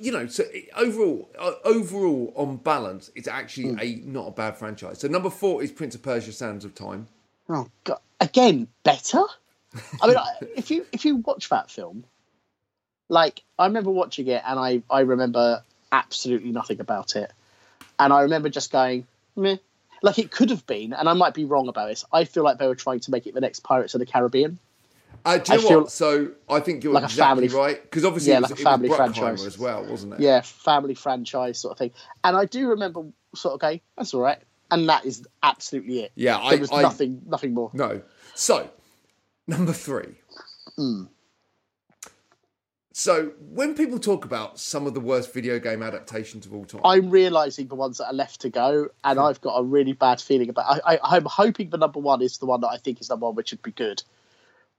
you 0.00 0.12
know, 0.12 0.26
so 0.26 0.44
overall, 0.76 1.28
uh, 1.38 1.52
overall 1.64 2.32
on 2.36 2.56
balance, 2.56 3.10
it's 3.14 3.28
actually 3.28 3.70
Hmm. 3.70 3.78
a 3.80 3.94
not 4.06 4.28
a 4.28 4.30
bad 4.30 4.56
franchise. 4.56 5.00
So 5.00 5.08
number 5.08 5.30
four 5.30 5.62
is 5.62 5.70
Prince 5.72 5.94
of 5.94 6.02
Persia: 6.02 6.32
Sands 6.32 6.64
of 6.64 6.74
Time. 6.74 7.08
Oh 7.48 7.68
God. 7.84 7.98
again, 8.20 8.68
better. 8.84 9.22
I 10.02 10.06
mean, 10.06 10.16
if 10.56 10.70
you 10.70 10.86
if 10.92 11.04
you 11.04 11.16
watch 11.16 11.48
that 11.50 11.70
film, 11.70 12.04
like 13.08 13.42
I 13.58 13.66
remember 13.66 13.90
watching 13.90 14.26
it, 14.28 14.42
and 14.46 14.58
I 14.58 14.82
I 14.90 15.00
remember 15.00 15.62
absolutely 15.92 16.52
nothing 16.52 16.80
about 16.80 17.16
it, 17.16 17.32
and 17.98 18.12
I 18.12 18.22
remember 18.22 18.48
just 18.48 18.70
going 18.72 19.06
meh. 19.36 19.56
Like 20.02 20.18
it 20.18 20.30
could 20.30 20.48
have 20.50 20.66
been, 20.66 20.94
and 20.94 21.08
I 21.08 21.12
might 21.12 21.34
be 21.34 21.44
wrong 21.44 21.68
about 21.68 21.88
this. 21.88 22.04
I 22.10 22.24
feel 22.24 22.42
like 22.42 22.56
they 22.58 22.66
were 22.66 22.74
trying 22.74 23.00
to 23.00 23.10
make 23.10 23.26
it 23.26 23.34
the 23.34 23.40
next 23.42 23.60
Pirates 23.60 23.94
of 23.94 23.98
the 23.98 24.06
Caribbean. 24.06 24.58
Uh, 25.24 25.38
do 25.38 25.52
you 25.52 25.58
I 25.58 25.70
know 25.70 25.78
what? 25.80 25.90
So 25.90 26.30
I 26.48 26.60
think 26.60 26.82
you're 26.84 26.92
Like 26.92 27.02
a 27.02 27.06
exactly 27.06 27.48
family- 27.48 27.62
right 27.62 27.82
because 27.82 28.04
obviously 28.04 28.30
Yeah, 28.32 28.38
it 28.38 28.42
was, 28.42 28.50
like 28.52 28.60
a 28.60 28.62
family 28.62 28.88
franchise. 28.88 29.44
as 29.44 29.58
well, 29.58 29.84
wasn't 29.84 30.14
it? 30.14 30.20
yeah, 30.20 30.40
family 30.40 30.94
franchise 30.94 31.58
sort 31.58 31.72
of 31.72 31.78
thing. 31.78 31.90
And 32.24 32.36
I 32.36 32.44
do 32.46 32.68
remember 32.68 33.02
sort 33.34 33.54
of 33.54 33.60
going, 33.60 33.80
that's 33.96 34.14
all 34.14 34.20
right. 34.22 34.38
And 34.70 34.88
that 34.88 35.04
is 35.04 35.26
absolutely 35.42 36.00
it. 36.00 36.12
Yeah, 36.14 36.38
I- 36.38 36.50
there 36.50 36.60
was 36.60 36.72
I- 36.72 36.82
nothing, 36.82 37.22
nothing 37.26 37.54
more. 37.54 37.70
No. 37.74 38.02
So, 38.34 38.70
number 39.46 39.72
three. 39.72 40.14
Hmm. 40.76 41.04
So, 42.92 43.32
when 43.38 43.74
people 43.74 43.98
talk 43.98 44.24
about 44.24 44.58
some 44.58 44.86
of 44.86 44.94
the 44.94 45.00
worst 45.00 45.32
video 45.32 45.58
game 45.58 45.82
adaptations 45.82 46.44
of 46.44 46.52
all 46.52 46.64
time, 46.64 46.80
I'm 46.84 47.08
realizing 47.08 47.68
the 47.68 47.74
ones 47.76 47.98
that 47.98 48.06
are 48.08 48.12
left 48.12 48.40
to 48.42 48.50
go, 48.50 48.88
and 49.04 49.18
Hmm. 49.18 49.24
I've 49.24 49.40
got 49.40 49.56
a 49.58 49.62
really 49.62 49.92
bad 49.92 50.20
feeling 50.20 50.48
about. 50.50 50.82
I, 50.84 50.94
I, 50.96 50.98
I'm 51.16 51.24
hoping 51.24 51.70
the 51.70 51.78
number 51.78 52.00
one 52.00 52.20
is 52.20 52.38
the 52.38 52.46
one 52.46 52.60
that 52.62 52.68
I 52.68 52.76
think 52.78 53.00
is 53.00 53.08
number 53.08 53.26
one, 53.26 53.36
which 53.36 53.52
would 53.52 53.62
be 53.62 53.70
good. 53.72 54.02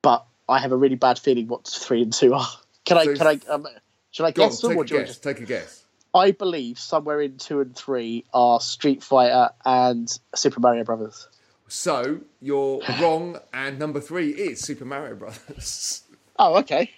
But 0.01 0.25
I 0.49 0.59
have 0.59 0.71
a 0.71 0.77
really 0.77 0.95
bad 0.95 1.19
feeling 1.19 1.47
what 1.47 1.67
three 1.67 2.01
and 2.01 2.11
two 2.13 2.33
are. 2.33 2.47
Can 2.85 2.97
I? 2.97 3.05
So- 3.05 3.15
Can 3.15 3.27
I? 3.27 3.39
Um, 3.51 3.67
should 4.11 4.25
I 4.25 4.31
go 4.31 4.43
on, 4.43 4.49
guess 4.49 4.59
them, 4.61 4.71
take 4.71 4.77
or 4.77 4.83
a 4.83 4.87
do 4.87 4.97
guess. 4.99 5.17
to? 5.17 5.21
Take 5.21 5.39
a 5.41 5.45
guess. 5.45 5.83
I 6.13 6.31
believe 6.31 6.77
somewhere 6.77 7.21
in 7.21 7.37
two 7.37 7.61
and 7.61 7.73
three 7.75 8.25
are 8.33 8.59
Street 8.59 9.01
Fighter 9.01 9.49
and 9.63 10.11
Super 10.35 10.59
Mario 10.59 10.83
Brothers. 10.83 11.27
So, 11.69 12.19
you're 12.41 12.81
wrong, 13.01 13.37
and 13.53 13.79
number 13.79 14.01
three 14.01 14.31
is 14.31 14.59
Super 14.59 14.83
Mario 14.85 15.15
Brothers. 15.15 16.03
Oh, 16.39 16.57
okay. 16.59 16.89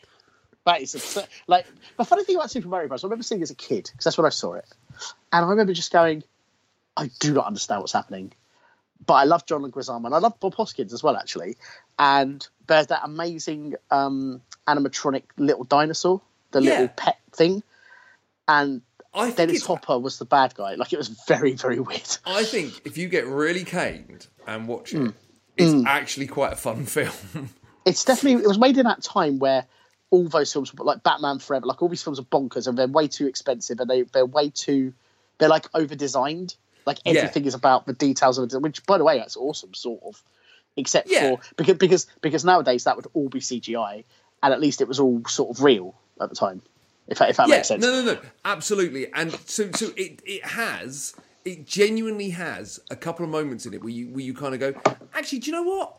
That 0.66 0.82
is 0.82 0.96
absurd. 0.96 1.28
like 1.48 1.66
the 1.98 2.06
funny 2.06 2.24
thing 2.24 2.38
about 2.38 2.50
Super 2.50 2.70
Mario 2.70 2.88
Bros. 2.88 3.04
I 3.04 3.08
remember 3.08 3.24
seeing 3.24 3.42
it 3.42 3.44
as 3.44 3.52
a 3.52 3.56
kid 3.56 3.90
because 3.92 4.06
that's 4.06 4.18
when 4.18 4.26
I 4.26 4.30
saw 4.30 4.54
it, 4.54 4.64
and 5.34 5.46
I 5.46 5.50
remember 5.50 5.74
just 5.74 5.92
going, 5.92 6.24
I 6.96 7.10
do 7.20 7.34
not 7.34 7.46
understand 7.46 7.82
what's 7.82 7.92
happening, 7.92 8.32
but 9.06 9.16
I 9.16 9.24
love 9.26 9.46
John 9.46 9.62
Leguizamo 9.64 10.06
and 10.06 10.16
I 10.16 10.20
love 10.20 10.40
Bob 10.40 10.56
Hoskins 10.56 10.94
as 10.94 11.04
well, 11.04 11.16
actually. 11.18 11.58
And 12.00 12.48
there's 12.68 12.88
that 12.88 13.02
amazing 13.04 13.76
um, 13.92 14.42
animatronic 14.68 15.24
little 15.38 15.64
dinosaur, 15.66 16.22
the 16.52 16.62
Yeah. 16.62 16.70
little 16.72 16.88
pet 16.90 17.18
thing, 17.32 17.64
and 18.48 18.82
I 19.14 19.32
Dennis 19.32 19.58
it's, 19.58 19.66
Hopper 19.66 20.00
was 20.00 20.18
the 20.20 20.26
bad 20.26 20.56
guy. 20.56 20.76
Like 20.76 20.92
it 20.94 20.98
was 20.98 21.10
very, 21.28 21.54
very 21.54 21.80
weird. 21.80 22.18
I 22.26 22.44
think 22.44 22.82
if 22.86 22.98
you 22.98 23.08
get 23.08 23.26
really 23.28 23.64
caned 23.64 24.28
and 24.48 24.68
watch 24.68 24.94
it, 24.94 24.98
Hmm. 24.98 25.10
it's 25.58 25.86
actually 25.88 26.28
quite 26.28 26.54
a 26.54 26.56
fun 26.56 26.86
film. 26.88 27.50
it's 27.86 28.04
definitely 28.06 28.44
it 28.44 28.48
was 28.48 28.58
made 28.58 28.78
in 28.78 28.86
that 28.86 29.04
time 29.04 29.40
where 29.40 29.66
all 30.10 30.28
those 30.30 30.52
films 30.54 30.74
were 30.74 30.86
like 30.86 31.04
Batman 31.04 31.40
Forever, 31.40 31.66
like 31.66 31.82
all 31.82 31.90
these 31.90 32.02
films 32.04 32.20
are 32.20 32.24
bonkers 32.24 32.68
and 32.68 32.78
they're 32.78 32.88
way 32.88 33.08
too 33.08 33.28
expensive 33.28 33.80
and 33.80 33.90
they 33.90 34.04
they're 34.04 34.26
way 34.26 34.50
too 34.50 34.94
they're 35.38 35.50
like 35.50 35.68
over 35.74 35.96
designed. 35.96 36.56
Like 36.86 37.00
Yeah. 37.06 37.14
everything 37.14 37.46
is 37.46 37.54
about 37.54 37.86
the 37.86 37.94
details 37.94 38.38
of 38.38 38.52
it, 38.52 38.62
which 38.62 38.86
by 38.86 38.98
the 38.98 39.04
way 39.04 39.18
that's 39.18 39.38
awesome, 39.38 39.74
sort 39.74 40.02
of. 40.04 40.22
Except 40.76 41.08
Yeah. 41.10 41.22
for 41.36 41.40
because 41.56 41.76
because 41.78 42.08
because 42.22 42.44
nowadays 42.46 42.84
that 42.86 42.96
would 42.96 43.08
all 43.14 43.30
be 43.30 43.40
CGI 43.40 44.04
and 44.42 44.54
at 44.54 44.60
least 44.60 44.82
it 44.82 44.88
was 44.88 45.00
all 45.00 45.24
sort 45.26 45.56
of 45.56 45.64
real 45.64 45.96
at 46.20 46.30
the 46.30 46.36
time. 46.36 46.62
If 47.08 47.20
that, 47.20 47.30
if 47.30 47.38
that 47.38 47.48
yeah, 47.50 47.56
makes 47.58 47.68
sense. 47.68 47.82
no, 47.84 47.92
no, 48.02 48.14
no, 48.14 48.20
absolutely. 48.46 49.12
And 49.14 49.32
so, 49.46 49.70
so 49.76 49.92
it 49.98 50.22
it 50.26 50.46
has, 50.46 51.14
it 51.46 51.66
genuinely 51.68 52.30
has 52.32 52.80
a 52.90 52.96
couple 52.96 53.26
of 53.26 53.30
moments 53.30 53.66
in 53.66 53.74
it 53.74 53.82
where 53.84 53.92
you 53.92 54.08
where 54.08 54.24
you 54.24 54.34
kind 54.34 54.54
of 54.54 54.60
go, 54.62 54.74
actually, 55.14 55.40
do 55.40 55.52
you 55.52 55.58
know 55.58 55.64
what? 55.64 55.98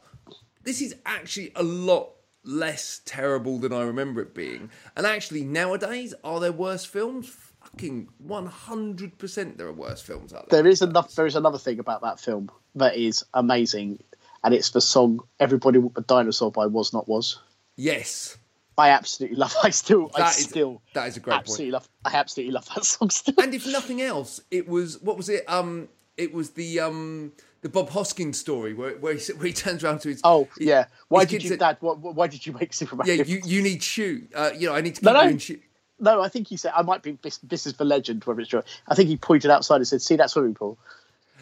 This 0.64 0.80
is 0.80 0.94
actually 1.04 1.52
a 1.56 1.62
lot 1.62 2.10
less 2.42 3.00
terrible 3.04 3.58
than 3.58 3.72
I 3.72 3.82
remember 3.82 4.20
it 4.22 4.34
being. 4.34 4.70
And 4.96 5.06
actually, 5.06 5.44
nowadays, 5.44 6.14
are 6.24 6.40
there 6.40 6.52
worse 6.52 6.84
films? 6.86 7.36
Fucking 7.74 8.08
one 8.18 8.46
hundred 8.46 9.18
percent, 9.18 9.58
there 9.58 9.66
are 9.66 9.72
worse 9.72 10.00
films 10.00 10.32
out 10.32 10.48
there. 10.48 10.62
There 10.62 10.70
is 10.70 10.80
enough. 10.80 11.12
There 11.16 11.26
is 11.26 11.34
another 11.34 11.58
thing 11.58 11.80
about 11.80 12.02
that 12.02 12.20
film 12.20 12.48
that 12.76 12.96
is 12.96 13.24
amazing, 13.34 13.98
and 14.44 14.54
it's 14.54 14.70
the 14.70 14.80
song 14.80 15.20
"Everybody 15.40 15.78
Want 15.78 15.98
a 15.98 16.02
Dinosaur" 16.02 16.52
by 16.52 16.66
Was 16.66 16.92
Not 16.92 17.08
Was. 17.08 17.40
Yes, 17.74 18.38
I 18.78 18.90
absolutely 18.90 19.38
love. 19.38 19.52
I 19.64 19.70
still, 19.70 20.08
I 20.14 20.20
That 20.20 20.38
is- 20.38 20.44
still, 20.44 20.82
that 20.94 21.08
is 21.08 21.16
a 21.16 21.20
great 21.20 21.32
point. 21.32 21.40
absolutely 21.40 21.72
love. 21.72 21.88
I 22.04 22.14
absolutely 22.14 22.52
love 22.52 22.68
that 22.76 22.84
song 22.84 23.10
still. 23.10 23.34
and 23.42 23.52
if 23.52 23.66
nothing 23.66 24.00
else, 24.00 24.40
it 24.52 24.68
was 24.68 25.02
what 25.02 25.16
was 25.16 25.28
it? 25.28 25.42
Um, 25.48 25.88
it 26.16 26.32
was 26.32 26.50
the 26.50 26.78
um 26.78 27.32
the 27.62 27.68
Bob 27.68 27.90
Hoskins 27.90 28.38
story 28.38 28.72
where 28.72 28.92
where 28.98 29.14
he, 29.14 29.32
where 29.32 29.46
he 29.48 29.52
turns 29.52 29.82
around 29.82 29.98
to 30.02 30.10
his 30.10 30.20
Oh 30.22 30.46
his- 30.58 30.68
yeah, 30.68 30.84
why 31.08 31.22
his 31.22 31.30
did 31.30 31.42
you, 31.42 31.48
said- 31.48 31.58
Dad? 31.58 31.78
Why, 31.80 31.94
why 31.94 32.28
did 32.28 32.46
you 32.46 32.52
make 32.52 32.72
Super 32.72 32.94
Mario? 32.94 33.14
Yeah, 33.14 33.24
you, 33.24 33.40
you 33.44 33.62
need 33.62 33.82
shoe. 33.82 34.28
Uh, 34.32 34.50
you 34.56 34.68
know, 34.68 34.76
I 34.76 34.80
need 34.80 34.94
to 34.94 35.00
keep 35.00 35.06
No, 35.06 35.12
no. 35.14 35.22
you 35.22 35.30
in 35.30 35.38
shoe. 35.38 35.58
No, 36.04 36.22
I 36.22 36.28
think 36.28 36.48
he 36.48 36.56
said 36.56 36.72
I 36.76 36.82
might 36.82 37.02
be. 37.02 37.18
This, 37.22 37.38
this 37.38 37.66
is 37.66 37.74
the 37.74 37.84
legend, 37.84 38.24
whether 38.24 38.40
it's 38.40 38.50
true. 38.50 38.62
I 38.88 38.94
think 38.94 39.08
he 39.08 39.16
pointed 39.16 39.50
outside 39.50 39.76
and 39.76 39.88
said, 39.88 40.02
"See 40.02 40.16
that 40.16 40.30
swimming 40.30 40.54
pool." 40.54 40.78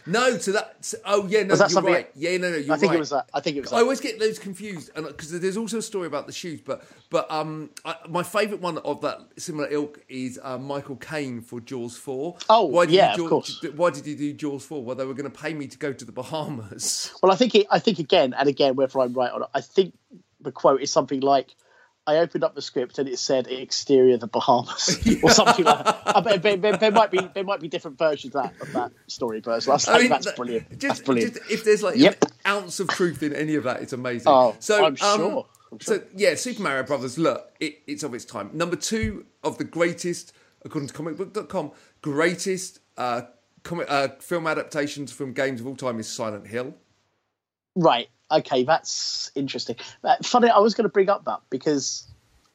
No, 0.07 0.37
so 0.39 0.53
that. 0.53 0.93
Oh 1.05 1.27
yeah, 1.29 1.43
no, 1.43 1.51
Was 1.51 1.61
that 1.61 1.71
you're 1.71 1.83
right. 1.83 2.11
Yeah, 2.15 2.37
no, 2.37 2.51
no, 2.51 2.57
you're 2.57 2.75
I 2.75 2.79
think 2.79 2.91
right. 2.91 2.97
it 2.97 3.01
was 3.01 3.11
that. 3.11 3.29
I 3.33 3.41
think 3.41 3.57
it 3.57 3.61
was 3.61 3.73
I 3.73 3.79
always 3.79 4.01
get 4.01 4.19
those 4.19 4.39
confused, 4.39 4.91
and 4.97 5.07
because 5.07 5.31
there's 5.41 5.57
also 5.57 5.79
a 5.79 5.83
story 5.83 6.07
about 6.07 6.27
the 6.27 6.33
shoes, 6.33 6.61
but 6.61 6.85
but 7.11 7.31
um, 7.31 7.71
I, 7.85 7.97
my 8.09 8.23
favourite 8.23 8.61
one 8.61 8.79
of 8.79 9.01
that 9.03 9.21
similar 9.37 9.69
ilk 9.71 10.01
is 10.09 10.41
uh, 10.43 10.59
Michael 10.59 10.97
Caine 10.97 11.41
for 11.41 11.61
Jaws 11.61 11.97
four. 11.97 12.37
Oh, 12.49 12.65
why 12.65 12.87
did 12.87 12.95
yeah, 12.95 13.17
you 13.17 13.25
of 13.25 13.31
course. 13.31 13.65
Why 13.77 13.91
did 13.91 14.07
you 14.07 14.17
do 14.17 14.33
Jaws 14.33 14.65
four? 14.65 14.83
Well, 14.83 14.97
they 14.97 15.05
were 15.05 15.15
going 15.15 15.31
to 15.31 15.39
pay 15.39 15.55
me 15.55 15.69
to 15.69 15.79
go 15.79 15.93
to 15.93 16.05
the 16.05 16.13
Bahamas. 16.13 17.13
Well, 17.23 17.31
I 17.31 17.37
think 17.37 17.55
it, 17.55 17.67
I 17.71 17.79
think 17.79 18.01
again 18.01 18.35
and 18.37 18.49
again, 18.49 18.75
whether 18.75 18.99
I'm 19.01 19.13
right 19.13 19.33
or 19.33 19.41
not, 19.41 19.51
I 19.55 19.61
think 19.61 19.95
the 20.41 20.51
quote 20.51 20.83
is 20.83 20.91
something 20.91 21.21
like, 21.21 21.55
"I 22.07 22.17
opened 22.19 22.45
up 22.45 22.55
the 22.55 22.63
script 22.63 22.99
and 22.99 23.09
it 23.09 23.19
said 23.19 23.47
exterior 23.49 24.17
the 24.17 24.27
Bahamas" 24.27 24.99
or 25.23 25.31
something 25.31 25.65
like 25.65 25.85
that. 25.85 26.03
I 26.07 26.21
bet 26.21 26.43
there, 26.43 26.57
there, 26.57 26.77
there 26.77 26.91
might 26.91 27.11
be 27.11 27.21
there 27.35 27.45
might 27.45 27.61
be 27.61 27.69
different 27.69 27.99
versions 27.99 28.35
of 28.35 28.43
that 28.45 28.61
of 28.61 28.73
that 28.73 28.93
story, 29.07 29.41
but 29.41 29.67
like, 29.67 29.89
I 29.89 29.99
mean, 29.99 30.09
that's 30.09 30.27
that- 30.27 30.37
brilliant. 30.37 30.71
Just, 30.71 30.81
that's 30.83 31.01
brilliant. 31.01 31.35
just 31.35 31.51
if 31.51 31.65
there's 31.65 31.83
like 31.83 31.97
Yep. 31.97 32.25
an 32.25 32.31
ounce 32.47 32.81
of 32.81 32.89
truth 32.89 33.23
in 33.23 33.33
any 33.35 33.55
of 33.55 33.65
that, 33.65 33.83
it's 33.83 33.93
amazing. 33.93 34.27
Oh, 34.33 34.55
so 34.59 34.85
I'm 34.85 34.97
sure. 34.97 35.47
I'm 35.71 35.79
sure. 35.79 35.97
So 35.99 36.03
yeah, 36.15 36.35
Super 36.35 36.63
Mario 36.63 36.83
Brothers. 36.83 37.19
Look, 37.19 37.55
it, 37.61 37.79
it's 37.87 38.03
of 38.03 38.13
its 38.15 38.25
time. 38.25 38.51
Number 38.53 38.77
two 38.77 39.25
of 39.43 39.59
the 39.59 39.65
greatest, 39.65 40.33
according 40.65 40.89
to 40.89 40.95
comicbook.com, 40.95 41.73
greatest 42.03 42.81
uh, 42.99 43.23
comic, 43.63 43.87
uh, 43.91 44.09
film 44.21 44.47
adaptations 44.47 45.11
from 45.13 45.33
games 45.33 45.61
of 45.61 45.67
all 45.67 45.77
time 45.77 45.99
is 45.99 46.09
Silent 46.09 46.47
Hill. 46.47 46.75
Right. 47.75 48.09
Okay, 48.31 48.65
that's 48.65 49.31
interesting. 49.35 49.77
Uh, 50.03 50.17
funny, 50.23 50.49
I 50.49 50.59
was 50.59 50.75
going 50.75 50.85
to 50.85 50.93
bring 50.93 51.11
up 51.11 51.27
that 51.27 51.41
because 51.51 52.07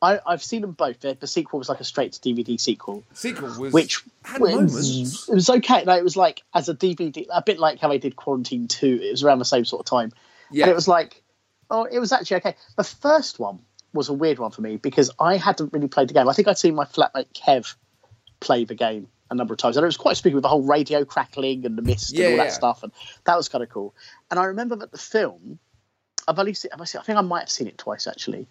I, 0.01 0.19
I've 0.25 0.43
seen 0.43 0.61
them 0.61 0.71
both. 0.71 0.99
The, 0.99 1.17
the 1.19 1.27
sequel 1.27 1.59
was 1.59 1.69
like 1.69 1.79
a 1.79 1.83
straight 1.83 2.13
to 2.13 2.19
DVD 2.19 2.59
sequel, 2.59 3.03
Sequel 3.13 3.47
was 3.59 3.73
which 3.73 4.03
was, 4.39 4.39
moments. 4.39 5.29
it 5.29 5.33
was 5.35 5.49
okay. 5.49 5.83
No, 5.85 5.95
it 5.95 6.03
was 6.03 6.15
like 6.17 6.41
as 6.53 6.69
a 6.69 6.75
DVD, 6.75 7.25
a 7.31 7.41
bit 7.41 7.59
like 7.59 7.79
how 7.79 7.91
I 7.91 7.97
did 7.97 8.15
Quarantine 8.15 8.67
Two. 8.67 8.99
It 9.01 9.11
was 9.11 9.23
around 9.23 9.39
the 9.39 9.45
same 9.45 9.65
sort 9.65 9.81
of 9.81 9.85
time, 9.85 10.11
Yeah, 10.51 10.65
and 10.65 10.71
it 10.71 10.75
was 10.75 10.87
like, 10.87 11.21
oh, 11.69 11.85
it 11.85 11.99
was 11.99 12.11
actually 12.11 12.37
okay. 12.37 12.55
The 12.75 12.83
first 12.83 13.39
one 13.39 13.59
was 13.93 14.09
a 14.09 14.13
weird 14.13 14.39
one 14.39 14.51
for 14.51 14.61
me 14.61 14.77
because 14.77 15.11
I 15.19 15.37
hadn't 15.37 15.73
really 15.73 15.87
played 15.87 16.09
the 16.09 16.13
game. 16.13 16.29
I 16.29 16.33
think 16.33 16.47
I'd 16.47 16.57
seen 16.57 16.75
my 16.75 16.85
flatmate 16.85 17.33
Kev 17.33 17.75
play 18.39 18.65
the 18.65 18.75
game 18.75 19.07
a 19.29 19.35
number 19.35 19.53
of 19.53 19.57
times, 19.57 19.77
and 19.77 19.83
it 19.83 19.87
was 19.87 19.97
quite 19.97 20.17
spooky 20.17 20.35
with 20.35 20.43
the 20.43 20.49
whole 20.49 20.63
radio 20.63 21.05
crackling 21.05 21.65
and 21.65 21.77
the 21.77 21.81
mist 21.81 22.13
Yeah, 22.13 22.25
and 22.25 22.33
all 22.33 22.37
that 22.37 22.51
yeah. 22.51 22.53
stuff, 22.53 22.83
and 22.83 22.91
that 23.25 23.35
was 23.35 23.49
kind 23.49 23.63
of 23.63 23.69
cool. 23.69 23.93
And 24.31 24.39
I 24.39 24.45
remember 24.45 24.75
that 24.77 24.91
the 24.91 24.97
film, 24.97 25.59
I've 26.27 26.39
only 26.39 26.53
seen, 26.53 26.71
have 26.71 26.81
I 26.81 26.85
seen, 26.85 27.01
I 27.01 27.03
think 27.03 27.17
I 27.17 27.21
might 27.21 27.41
have 27.41 27.49
seen 27.49 27.67
it 27.67 27.77
twice 27.77 28.07
actually. 28.07 28.47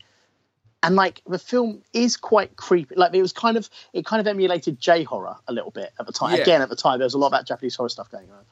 And 0.83 0.95
like 0.95 1.23
the 1.27 1.39
film 1.39 1.83
is 1.93 2.17
quite 2.17 2.55
creepy. 2.57 2.95
Like 2.95 3.13
it 3.15 3.23
was 3.23 3.33
kind 3.33 3.57
of, 3.57 3.69
it 3.93 4.05
kind 4.05 4.21
of 4.21 4.27
emulated 4.27 4.79
J 4.79 5.03
horror 5.03 5.37
a 5.49 5.53
little 5.53 5.71
bit 5.71 5.93
at 5.99 6.07
the 6.07 6.13
time. 6.13 6.37
Yeah. 6.37 6.43
Again, 6.43 6.63
at 6.63 6.69
the 6.69 6.77
time 6.77 6.99
there 6.99 7.07
was 7.07 7.15
a 7.15 7.19
lot 7.19 7.29
about 7.29 7.47
Japanese 7.47 7.75
horror 7.75 7.89
stuff 7.89 8.11
going 8.11 8.31
on, 8.31 8.45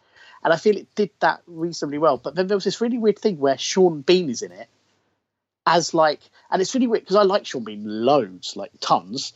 and 0.42 0.52
I 0.52 0.56
feel 0.56 0.76
it 0.76 0.92
did 0.94 1.10
that 1.20 1.42
reasonably 1.46 1.98
well. 1.98 2.16
But 2.16 2.34
then 2.34 2.46
there 2.46 2.56
was 2.56 2.64
this 2.64 2.80
really 2.80 2.98
weird 2.98 3.18
thing 3.18 3.38
where 3.38 3.58
Sean 3.58 4.00
Bean 4.00 4.30
is 4.30 4.42
in 4.42 4.52
it 4.52 4.68
as 5.66 5.94
like, 5.94 6.20
and 6.50 6.60
it's 6.60 6.74
really 6.74 6.86
weird 6.86 7.04
because 7.04 7.16
I 7.16 7.22
like 7.22 7.46
Sean 7.46 7.64
Bean 7.64 7.84
loads, 7.84 8.56
like 8.56 8.72
tons. 8.80 9.32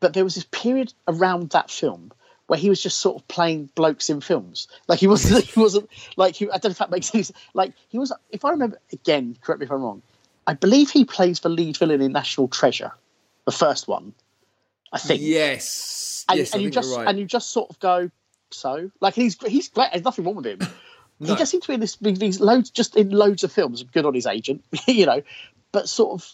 But 0.00 0.14
there 0.14 0.24
was 0.24 0.34
this 0.34 0.46
period 0.50 0.92
around 1.06 1.50
that 1.50 1.70
film 1.70 2.12
where 2.46 2.58
he 2.58 2.70
was 2.70 2.82
just 2.82 2.98
sort 2.98 3.16
of 3.16 3.28
playing 3.28 3.68
blokes 3.74 4.10
in 4.10 4.20
films. 4.20 4.68
Like 4.86 4.98
he 5.00 5.06
wasn't, 5.06 5.44
he 5.54 5.60
wasn't 5.60 5.88
like 6.16 6.34
he. 6.34 6.46
I 6.46 6.58
don't 6.58 6.64
know 6.66 6.70
if 6.70 6.78
that 6.78 6.90
makes 6.90 7.08
sense. 7.08 7.32
Like 7.54 7.72
he 7.88 7.98
was, 7.98 8.12
if 8.30 8.44
I 8.44 8.50
remember 8.50 8.78
again, 8.92 9.36
correct 9.40 9.60
me 9.60 9.66
if 9.66 9.72
I'm 9.72 9.82
wrong. 9.82 10.02
I 10.46 10.54
believe 10.54 10.90
he 10.90 11.04
plays 11.04 11.40
the 11.40 11.50
lead 11.50 11.76
villain 11.76 12.00
in 12.00 12.12
National 12.12 12.48
Treasure, 12.48 12.92
the 13.44 13.52
first 13.52 13.86
one. 13.86 14.14
I 14.90 14.98
think. 14.98 15.20
yes, 15.22 16.24
And, 16.28 16.38
yes, 16.38 16.54
and 16.54 16.62
you 16.62 16.70
just 16.70 16.96
right. 16.96 17.06
and 17.06 17.18
you 17.18 17.26
just 17.26 17.50
sort 17.50 17.68
of 17.68 17.78
go 17.80 18.10
so 18.50 18.90
like 19.00 19.14
he's 19.14 19.36
he's 19.46 19.68
great. 19.68 19.90
There's 19.92 20.04
nothing 20.04 20.24
wrong 20.24 20.36
with 20.36 20.46
him. 20.46 20.60
No. 21.20 21.32
He 21.32 21.36
just 21.36 21.50
seems 21.50 21.64
to 21.64 21.68
be 21.68 21.74
in 21.74 21.80
this 21.80 21.96
these 21.96 22.40
loads 22.40 22.70
just 22.70 22.96
in 22.96 23.10
loads 23.10 23.44
of 23.44 23.52
films. 23.52 23.82
Good 23.82 24.06
on 24.06 24.14
his 24.14 24.26
agent, 24.26 24.64
you 24.86 25.04
know, 25.04 25.22
but 25.72 25.88
sort 25.88 26.12
of 26.12 26.32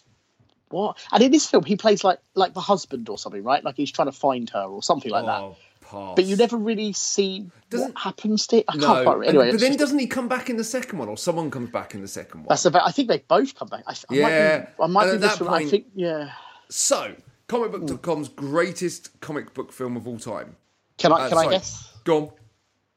what? 0.74 0.98
And 1.12 1.22
in 1.22 1.30
this 1.30 1.46
film, 1.46 1.64
he 1.64 1.76
plays 1.76 2.04
like 2.04 2.18
like 2.34 2.52
the 2.54 2.60
husband 2.60 3.08
or 3.08 3.16
something, 3.18 3.42
right? 3.42 3.62
Like 3.64 3.76
he's 3.76 3.90
trying 3.92 4.08
to 4.08 4.12
find 4.12 4.48
her 4.50 4.64
or 4.64 4.82
something 4.82 5.10
like 5.10 5.24
that. 5.26 5.40
Oh, 5.40 5.56
pass. 5.80 6.14
But 6.16 6.24
you 6.24 6.36
never 6.36 6.56
really 6.56 6.92
see 6.92 7.46
Doesn't- 7.70 7.94
what 7.94 7.98
happens 8.02 8.46
to 8.48 8.58
it. 8.58 8.64
I 8.68 8.76
No, 8.76 9.04
can't 9.04 9.26
Anyway, 9.26 9.50
but 9.52 9.60
then 9.60 9.70
just- 9.70 9.78
doesn't 9.78 9.98
he 9.98 10.06
come 10.06 10.28
back 10.28 10.50
in 10.50 10.56
the 10.56 10.64
second 10.64 10.98
one, 10.98 11.08
or 11.08 11.16
someone 11.16 11.50
comes 11.50 11.70
back 11.70 11.94
in 11.94 12.00
the 12.02 12.08
second 12.08 12.40
one? 12.40 12.48
that's 12.48 12.64
about. 12.64 12.86
I 12.86 12.90
think 12.90 13.08
they 13.08 13.18
both 13.18 13.54
come 13.54 13.68
back. 13.68 13.84
I, 13.86 13.92
I 13.92 14.14
Yeah, 14.14 14.22
might 14.22 14.76
be, 14.76 14.82
I 14.82 14.86
might 14.86 15.08
and 15.10 15.20
be 15.20 15.26
this 15.28 15.40
one. 15.40 15.54
I 15.54 15.64
think 15.66 15.86
yeah. 15.94 16.30
So, 16.68 17.14
comicbook.com's 17.48 18.28
greatest 18.30 19.20
comic 19.20 19.54
book 19.54 19.72
film 19.72 19.96
of 19.96 20.08
all 20.08 20.18
time. 20.18 20.56
Can 20.98 21.12
I 21.12 21.26
Uh, 21.26 21.28
can 21.28 21.38
I 21.38 21.48
guess? 21.50 21.92
Go 22.04 22.16
on. 22.16 22.30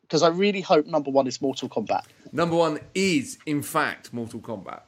Because 0.01 0.23
I 0.23 0.29
really 0.29 0.61
hope 0.61 0.85
number 0.85 1.11
one 1.11 1.27
is 1.27 1.41
Mortal 1.41 1.67
Kombat. 1.67 2.03
Number 2.31 2.55
one 2.55 2.79
is, 2.95 3.37
in 3.45 3.61
fact, 3.61 4.13
Mortal 4.13 4.39
Kombat. 4.39 4.83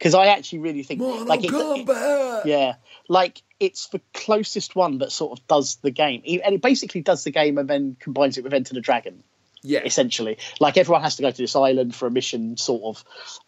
Because 0.00 0.14
I 0.14 0.28
actually 0.28 0.60
really 0.60 0.82
think 0.82 1.00
Mortal 1.00 1.26
like 1.26 1.44
it, 1.44 1.50
Kombat. 1.50 2.46
Yeah, 2.46 2.76
like 3.06 3.42
it's 3.60 3.88
the 3.88 4.00
closest 4.14 4.74
one 4.74 4.96
that 4.98 5.12
sort 5.12 5.38
of 5.38 5.46
does 5.46 5.76
the 5.76 5.90
game, 5.90 6.22
and 6.24 6.54
it 6.54 6.62
basically 6.62 7.02
does 7.02 7.22
the 7.22 7.30
game 7.30 7.58
and 7.58 7.68
then 7.68 7.98
combines 8.00 8.38
it 8.38 8.44
with 8.44 8.54
Enter 8.54 8.72
the 8.72 8.80
Dragon. 8.80 9.22
Yeah. 9.62 9.80
essentially, 9.84 10.38
like 10.58 10.78
everyone 10.78 11.02
has 11.02 11.16
to 11.16 11.22
go 11.22 11.30
to 11.30 11.36
this 11.36 11.54
island 11.54 11.94
for 11.94 12.06
a 12.06 12.10
mission, 12.10 12.56
sort 12.56 12.82
of, 12.82 13.04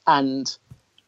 and 0.07 0.47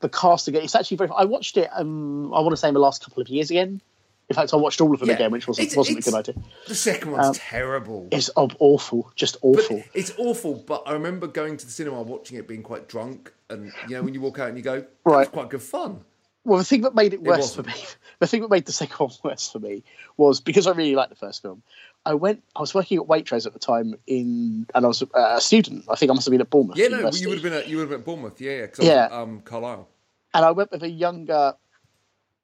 the 0.00 0.08
cast 0.08 0.48
again. 0.48 0.62
It's 0.62 0.74
actually 0.74 0.96
very. 0.96 1.10
I 1.14 1.26
watched 1.26 1.58
it. 1.58 1.68
Um, 1.70 2.32
I 2.32 2.40
want 2.40 2.52
to 2.52 2.56
say 2.56 2.68
in 2.68 2.74
the 2.74 2.80
last 2.80 3.04
couple 3.04 3.20
of 3.20 3.28
years 3.28 3.50
again. 3.50 3.82
In 4.30 4.34
fact, 4.36 4.54
I 4.54 4.56
watched 4.56 4.80
all 4.80 4.92
of 4.94 5.00
them 5.00 5.08
Yeah. 5.10 5.16
again, 5.16 5.30
which 5.30 5.46
wasn't 5.46 5.66
It's- 5.66 5.76
wasn't 5.76 5.98
a 5.98 6.02
good 6.02 6.14
idea. 6.14 6.34
The 6.66 6.74
second 6.74 7.12
one's 7.12 7.26
Um, 7.26 7.34
terrible. 7.34 8.08
It's 8.10 8.30
awful, 8.36 9.10
just 9.14 9.34
But 9.42 9.48
awful. 9.48 9.82
it's 9.92 10.12
awful, 10.16 10.54
but 10.54 10.82
I 10.86 10.92
remember 10.92 11.26
going 11.26 11.56
to 11.58 11.64
the 11.66 11.70
cinema, 11.70 12.00
watching 12.02 12.38
it, 12.38 12.48
being 12.48 12.62
quite 12.62 12.88
drunk, 12.88 13.32
and 13.50 13.70
you 13.88 13.96
know 13.96 14.02
when 14.02 14.14
you 14.14 14.20
walk 14.22 14.38
out 14.38 14.48
and 14.48 14.56
you 14.56 14.62
go, 14.64 14.76
"That 14.80 14.88
was 15.04 15.12
Right. 15.14 15.30
quite 15.32 15.50
good 15.50 15.62
fun." 15.62 16.00
Well, 16.46 16.58
the 16.58 16.64
thing 16.64 16.82
that 16.82 16.94
made 16.94 17.14
it 17.14 17.22
worse 17.22 17.54
for 17.54 17.62
me, 17.62 17.72
the 18.18 18.26
thing 18.26 18.40
that 18.42 18.50
made 18.50 18.66
the 18.66 18.72
second 18.72 18.96
one 18.98 19.10
worse 19.24 19.50
for 19.50 19.58
me 19.58 19.82
was 20.16 20.40
because 20.40 20.66
I 20.66 20.72
really 20.72 20.94
liked 20.94 21.10
the 21.10 21.16
first 21.16 21.42
film. 21.42 21.62
I 22.06 22.12
went, 22.14 22.42
I 22.54 22.60
was 22.60 22.74
working 22.74 22.98
at 22.98 23.04
Waitrose 23.04 23.46
at 23.46 23.54
the 23.54 23.58
time 23.58 23.94
in, 24.06 24.66
and 24.74 24.84
I 24.84 24.88
was 24.88 25.02
uh, 25.02 25.06
a 25.14 25.40
student. 25.40 25.84
I 25.88 25.96
think 25.96 26.10
I 26.10 26.14
must 26.14 26.26
have 26.26 26.32
been 26.32 26.40
at 26.42 26.50
Bournemouth. 26.50 26.76
Yeah, 26.76 26.88
no, 26.88 26.96
University. 26.96 27.22
you 27.22 27.28
would 27.30 27.38
have 27.38 27.42
been 27.42 27.52
at 27.54 27.68
you 27.68 27.76
would 27.76 27.82
have 27.84 27.90
been 27.90 28.00
at 28.00 28.04
Bournemouth, 28.06 28.40
yeah, 28.40 28.50
yeah, 28.52 28.66
Yeah. 28.78 29.02
was 29.08 29.12
um, 29.12 29.40
Carlisle. 29.42 29.88
and 30.34 30.44
I 30.44 30.50
went 30.50 30.70
with 30.72 30.82
a 30.82 30.90
younger, 30.90 31.54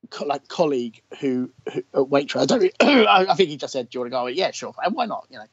co- 0.08 0.26
like 0.26 0.48
colleague 0.48 1.02
who, 1.20 1.50
who 1.72 1.82
uh, 1.94 2.04
Waitrose. 2.04 2.42
I 2.42 2.46
don't, 2.46 2.60
really, 2.60 2.74
I 3.06 3.26
I 3.30 3.34
think 3.34 3.50
he 3.50 3.56
just 3.56 3.72
said, 3.72 3.90
"Do 3.90 3.96
you 3.96 4.00
want 4.00 4.12
to 4.12 4.16
go?" 4.16 4.24
Went, 4.24 4.36
yeah, 4.36 4.50
sure, 4.50 4.74
and 4.82 4.94
why 4.94 5.06
not? 5.06 5.26
You 5.30 5.38
know. 5.38 5.46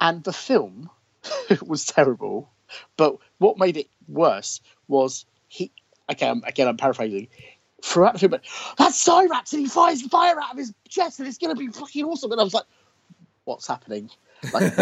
And 0.00 0.22
the 0.22 0.32
film 0.32 0.90
was 1.66 1.84
terrible, 1.84 2.50
but 2.96 3.16
what 3.38 3.58
made 3.58 3.76
it 3.76 3.88
worse 4.06 4.60
was 4.86 5.26
he. 5.48 5.72
Okay, 6.10 6.28
I'm, 6.28 6.42
again, 6.44 6.68
I'm 6.68 6.76
paraphrasing. 6.76 7.28
Throughout 7.80 8.14
the 8.14 8.18
film, 8.18 8.30
but 8.30 8.44
that's 8.76 9.04
Cyrax, 9.06 9.52
and 9.52 9.62
he 9.62 9.68
fires 9.68 10.02
fire 10.02 10.40
out 10.40 10.50
of 10.50 10.58
his 10.58 10.74
chest, 10.88 11.20
and 11.20 11.28
it's 11.28 11.38
going 11.38 11.54
to 11.54 11.58
be 11.58 11.68
fucking 11.68 12.04
awesome. 12.04 12.32
And 12.32 12.40
I 12.40 12.44
was 12.44 12.54
like, 12.54 12.64
"What's 13.44 13.68
happening? 13.68 14.10
Like, 14.52 14.76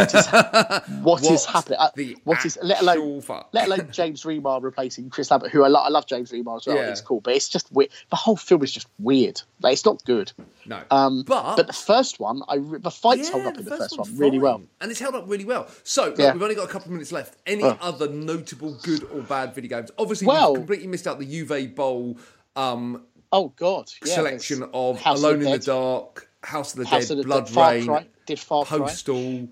what 1.03 1.23
is, 1.23 1.31
is 1.31 1.45
What 1.45 1.45
happening? 1.47 1.79
Uh, 1.81 1.91
the 1.95 2.17
what 2.25 2.45
is 2.45 2.59
let 2.63 2.81
alone 2.83 3.21
fuck? 3.23 3.49
let 3.53 3.67
alone 3.67 3.89
James 3.93 4.23
Remar 4.25 4.63
replacing 4.63 5.11
Chris 5.11 5.31
Lambert, 5.31 5.51
who 5.51 5.65
I, 5.65 5.69
lo- 5.69 5.81
I 5.81 5.89
love 5.89 6.07
James 6.07 6.31
Remar 6.33 6.57
as 6.59 6.67
well. 6.67 6.77
Yeah. 6.77 6.91
It's 6.91 7.01
cool, 7.01 7.21
but 7.21 7.35
it's 7.35 7.49
just 7.49 7.73
weird. 7.73 7.91
The 8.11 8.17
whole 8.17 8.37
film 8.37 8.63
is 8.63 8.73
just 8.73 8.87
weird. 8.99 9.41
Like 9.63 9.73
it's 9.73 9.85
not 9.85 10.05
good. 10.05 10.33
No, 10.67 10.83
Um, 10.91 11.23
but, 11.27 11.57
but 11.57 11.67
the 11.67 11.73
first 11.73 12.21
one, 12.21 12.43
I 12.49 12.57
re- 12.57 12.79
the 12.81 12.91
fights 12.91 13.29
hold 13.31 13.45
Yeah, 13.45 13.49
up 13.51 13.59
in 13.59 13.65
the 13.65 13.77
first 13.77 13.99
one 13.99 14.09
one's 14.09 14.19
really 14.21 14.39
well. 14.39 14.63
and 14.81 14.91
it's 14.91 15.01
held 15.01 15.15
up 15.15 15.25
really 15.29 15.45
well. 15.45 15.69
So 15.85 16.15
Yeah. 16.19 16.33
we've 16.33 16.43
only 16.43 16.55
got 16.55 16.65
a 16.65 16.73
couple 16.73 16.87
of 16.89 16.93
minutes 16.93 17.13
left. 17.13 17.37
Any 17.47 17.63
Oh. 17.63 17.79
other 17.81 18.09
notable 18.09 18.75
good 18.83 19.05
or 19.05 19.23
bad 19.23 19.55
video 19.55 19.79
games? 19.79 19.91
Obviously, 19.99 20.27
Well- 20.27 20.53
we've 20.53 20.61
completely 20.61 20.89
missed 20.89 21.07
out 21.07 21.19
the 21.19 21.27
Uwe 21.45 21.75
Boll 21.75 22.19
um, 22.57 23.03
Oh 23.33 23.49
God, 23.57 23.91
yeah, 24.05 24.15
selection 24.15 24.65
of 24.73 25.01
House 25.01 25.19
Alone 25.21 25.43
in 25.43 25.51
the 25.51 25.59
Dark, 25.59 26.29
House 26.47 26.73
of 26.75 26.81
the 26.81 26.87
House 26.87 27.09
Dead, 27.09 27.13
of 27.13 27.19
the 27.19 27.25
Blood 27.25 27.47
Dead, 27.47 27.55
Far 27.55 27.71
Rain, 27.73 27.87
Cry, 27.87 28.07
did 28.27 28.39
Far 28.39 28.65
Cry. 28.65 28.79
Postal, 28.79 29.49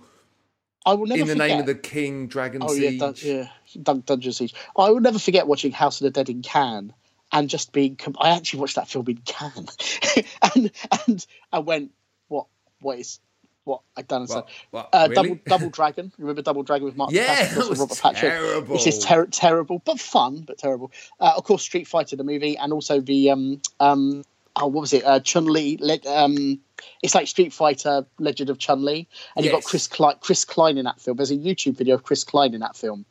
I 0.86 0.94
will 0.94 1.06
never 1.06 1.20
In 1.22 1.26
the 1.26 1.34
forget. 1.34 1.48
Name 1.48 1.60
of 1.60 1.66
the 1.66 1.74
King, 1.74 2.26
Dragon 2.28 2.62
oh 2.64 2.72
yeah, 2.72 2.90
Siege. 2.90 3.00
dun- 3.00 3.14
yeah, 3.22 3.48
Dun- 3.82 4.02
Dungeon 4.06 4.32
Siege. 4.32 4.54
I 4.76 4.90
will 4.90 5.00
never 5.00 5.18
forget 5.18 5.46
watching 5.46 5.72
House 5.72 6.00
of 6.00 6.04
the 6.04 6.10
Dead 6.10 6.28
in 6.28 6.42
Cannes 6.42 6.92
and 7.32 7.48
just 7.50 7.72
being. 7.72 7.96
Com- 7.96 8.16
I 8.20 8.30
actually 8.30 8.60
watched 8.60 8.76
that 8.76 8.88
film 8.88 9.08
in 9.08 9.16
Cannes, 9.18 9.76
and 10.54 10.70
and 11.06 11.26
I 11.52 11.58
went, 11.60 11.90
what, 12.28 12.46
what 12.80 12.98
is, 12.98 13.18
what 13.64 13.80
I 13.96 14.02
don't 14.02 14.20
understand. 14.22 14.44
What- 14.70 14.90
what, 14.92 15.00
Uh, 15.00 15.08
really? 15.10 15.14
Double 15.30 15.40
Double 15.46 15.70
Dragon. 15.70 16.12
Remember 16.18 16.42
Double 16.42 16.62
Dragon 16.62 16.84
with 16.84 16.96
Mark 16.96 17.10
Yeah, 17.12 17.26
that 17.26 17.56
and 17.70 17.78
Robert 17.78 17.98
Patrick. 18.00 18.30
terrible. 18.32 18.74
This 18.76 18.86
is 18.86 18.98
ter- 19.04 19.26
terrible, 19.26 19.80
but 19.84 19.98
fun, 19.98 20.44
but 20.46 20.58
terrible. 20.58 20.92
Uh, 21.18 21.32
of 21.36 21.44
course, 21.44 21.62
Street 21.62 21.88
Fighter 21.88 22.14
the 22.16 22.24
movie, 22.24 22.56
and 22.56 22.72
also 22.72 23.00
the 23.00 23.30
um 23.30 23.60
um 23.80 24.22
oh 24.54 24.66
what 24.66 24.82
was 24.82 24.92
it? 24.92 25.04
Uh, 25.04 25.18
Chun 25.20 25.46
Li. 25.46 25.78
Um, 26.06 26.60
it's 27.02 27.14
like 27.14 27.26
Street 27.26 27.52
Fighter 27.52 28.06
Legend 28.18 28.50
of 28.50 28.58
Chun 28.58 28.84
Li, 28.84 29.08
and 29.36 29.44
you've 29.44 29.52
got 29.52 29.64
Chris 29.64 29.86
Klein, 29.86 30.16
Chris 30.20 30.44
Klein 30.44 30.78
in 30.78 30.84
that 30.84 31.00
film. 31.00 31.16
There's 31.16 31.30
a 31.30 31.36
YouTube 31.36 31.76
video 31.76 31.94
of 31.94 32.02
Chris 32.02 32.24
Klein 32.24 32.54
in 32.54 32.60
that 32.60 32.76
film 32.76 33.04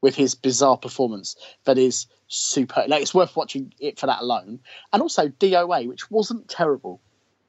with 0.00 0.14
his 0.14 0.34
bizarre 0.34 0.76
performance 0.76 1.36
that 1.64 1.78
is 1.78 2.06
super. 2.28 2.84
Like 2.86 3.02
it's 3.02 3.14
worth 3.14 3.36
watching 3.36 3.72
it 3.78 3.98
for 3.98 4.06
that 4.06 4.20
alone, 4.20 4.60
and 4.92 5.02
also 5.02 5.28
DOA, 5.28 5.88
which 5.88 6.10
wasn't 6.10 6.48
terrible. 6.48 7.00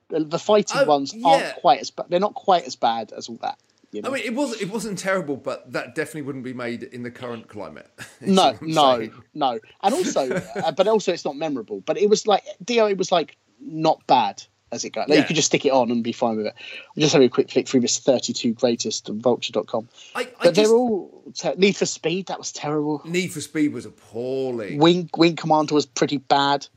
The, 0.10 0.38
fighting 0.38 0.82
Oh, 0.82 0.86
ones 0.86 1.14
yeah. 1.16 1.28
aren't 1.28 1.56
quite 1.56 1.80
as 1.80 1.90
bad. 1.90 2.06
They're 2.10 2.20
not 2.20 2.36
quite 2.36 2.66
as 2.66 2.76
bad 2.76 3.12
as 3.12 3.28
all 3.28 3.40
that. 3.42 3.58
You 3.92 4.04
know? 4.04 4.10
I 4.10 4.14
mean, 4.14 4.24
it 4.24 4.36
wasn't 4.36 4.62
it 4.62 4.70
wasn't 4.70 5.00
terrible, 5.00 5.36
but 5.36 5.72
that 5.72 5.96
definitely 5.96 6.24
wouldn't 6.24 6.44
be 6.44 6.54
made 6.54 6.84
in 6.84 7.02
the 7.02 7.12
current 7.12 7.48
climate. 7.48 7.90
no, 8.22 8.56
no, 8.62 8.98
saying. 8.98 9.14
no, 9.34 9.60
and 9.82 9.94
also, 9.96 10.32
uh, 10.56 10.72
but 10.74 10.88
also, 10.88 11.12
it's 11.12 11.26
not 11.26 11.36
memorable. 11.36 11.82
But 11.82 11.98
it 11.98 12.10
was 12.10 12.28
like 12.28 12.44
DOA 12.64 12.98
was 12.98 13.12
like 13.12 13.38
not 13.60 14.06
bad 14.06 14.44
as 14.72 14.84
it 14.84 14.92
goes. 14.92 15.08
Like, 15.08 15.16
Yeah. 15.16 15.22
You 15.22 15.28
could 15.28 15.36
just 15.36 15.48
stick 15.48 15.66
it 15.66 15.72
on 15.72 15.92
and 15.92 16.04
be 16.04 16.12
fine 16.12 16.38
with 16.38 16.48
it. 16.48 16.54
I'm 16.96 17.02
just 17.02 17.14
having 17.14 17.28
a 17.28 17.30
quick 17.30 17.52
flick 17.52 17.68
through 17.68 17.82
this 17.82 17.98
32 18.00 18.54
greatest 18.54 19.10
of 19.10 19.18
Vulture.com. 19.18 19.88
I, 20.16 20.22
I 20.22 20.28
But 20.44 20.56
they're 20.56 20.70
all 20.70 21.24
ter- 21.36 21.56
Need 21.56 21.76
for 21.78 21.86
Speed. 21.86 22.28
That 22.28 22.38
was 22.38 22.52
terrible. 22.52 23.02
Need 23.06 23.32
for 23.32 23.42
Speed 23.42 23.74
was 23.74 23.86
appalling. 23.86 24.78
Wing 24.80 25.10
Wing 25.16 25.36
Commander 25.36 25.76
was 25.76 25.86
pretty 25.86 26.18
bad. 26.18 26.68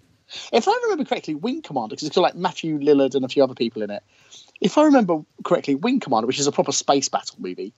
If 0.53 0.69
I 0.69 0.79
remember 0.85 1.05
correctly, 1.05 1.35
Wing 1.35 1.63
Commander 1.63 1.95
because 1.95 2.07
it's 2.07 2.15
got 2.15 2.23
like 2.23 2.35
Matthew 2.37 2.79
Lillard 2.79 3.15
and 3.15 3.25
a 3.25 3.29
few 3.29 3.43
other 3.43 3.55
people 3.55 3.83
in 3.83 3.91
it. 3.91 4.03
If 4.61 4.77
I 4.77 4.85
remember 4.85 5.21
correctly, 5.45 5.75
Wing 5.75 6.01
Commander, 6.01 6.27
which 6.27 6.39
is 6.39 6.47
a 6.47 6.53
proper 6.53 6.73
space 6.73 7.09
battle 7.09 7.37
movie, 7.39 7.73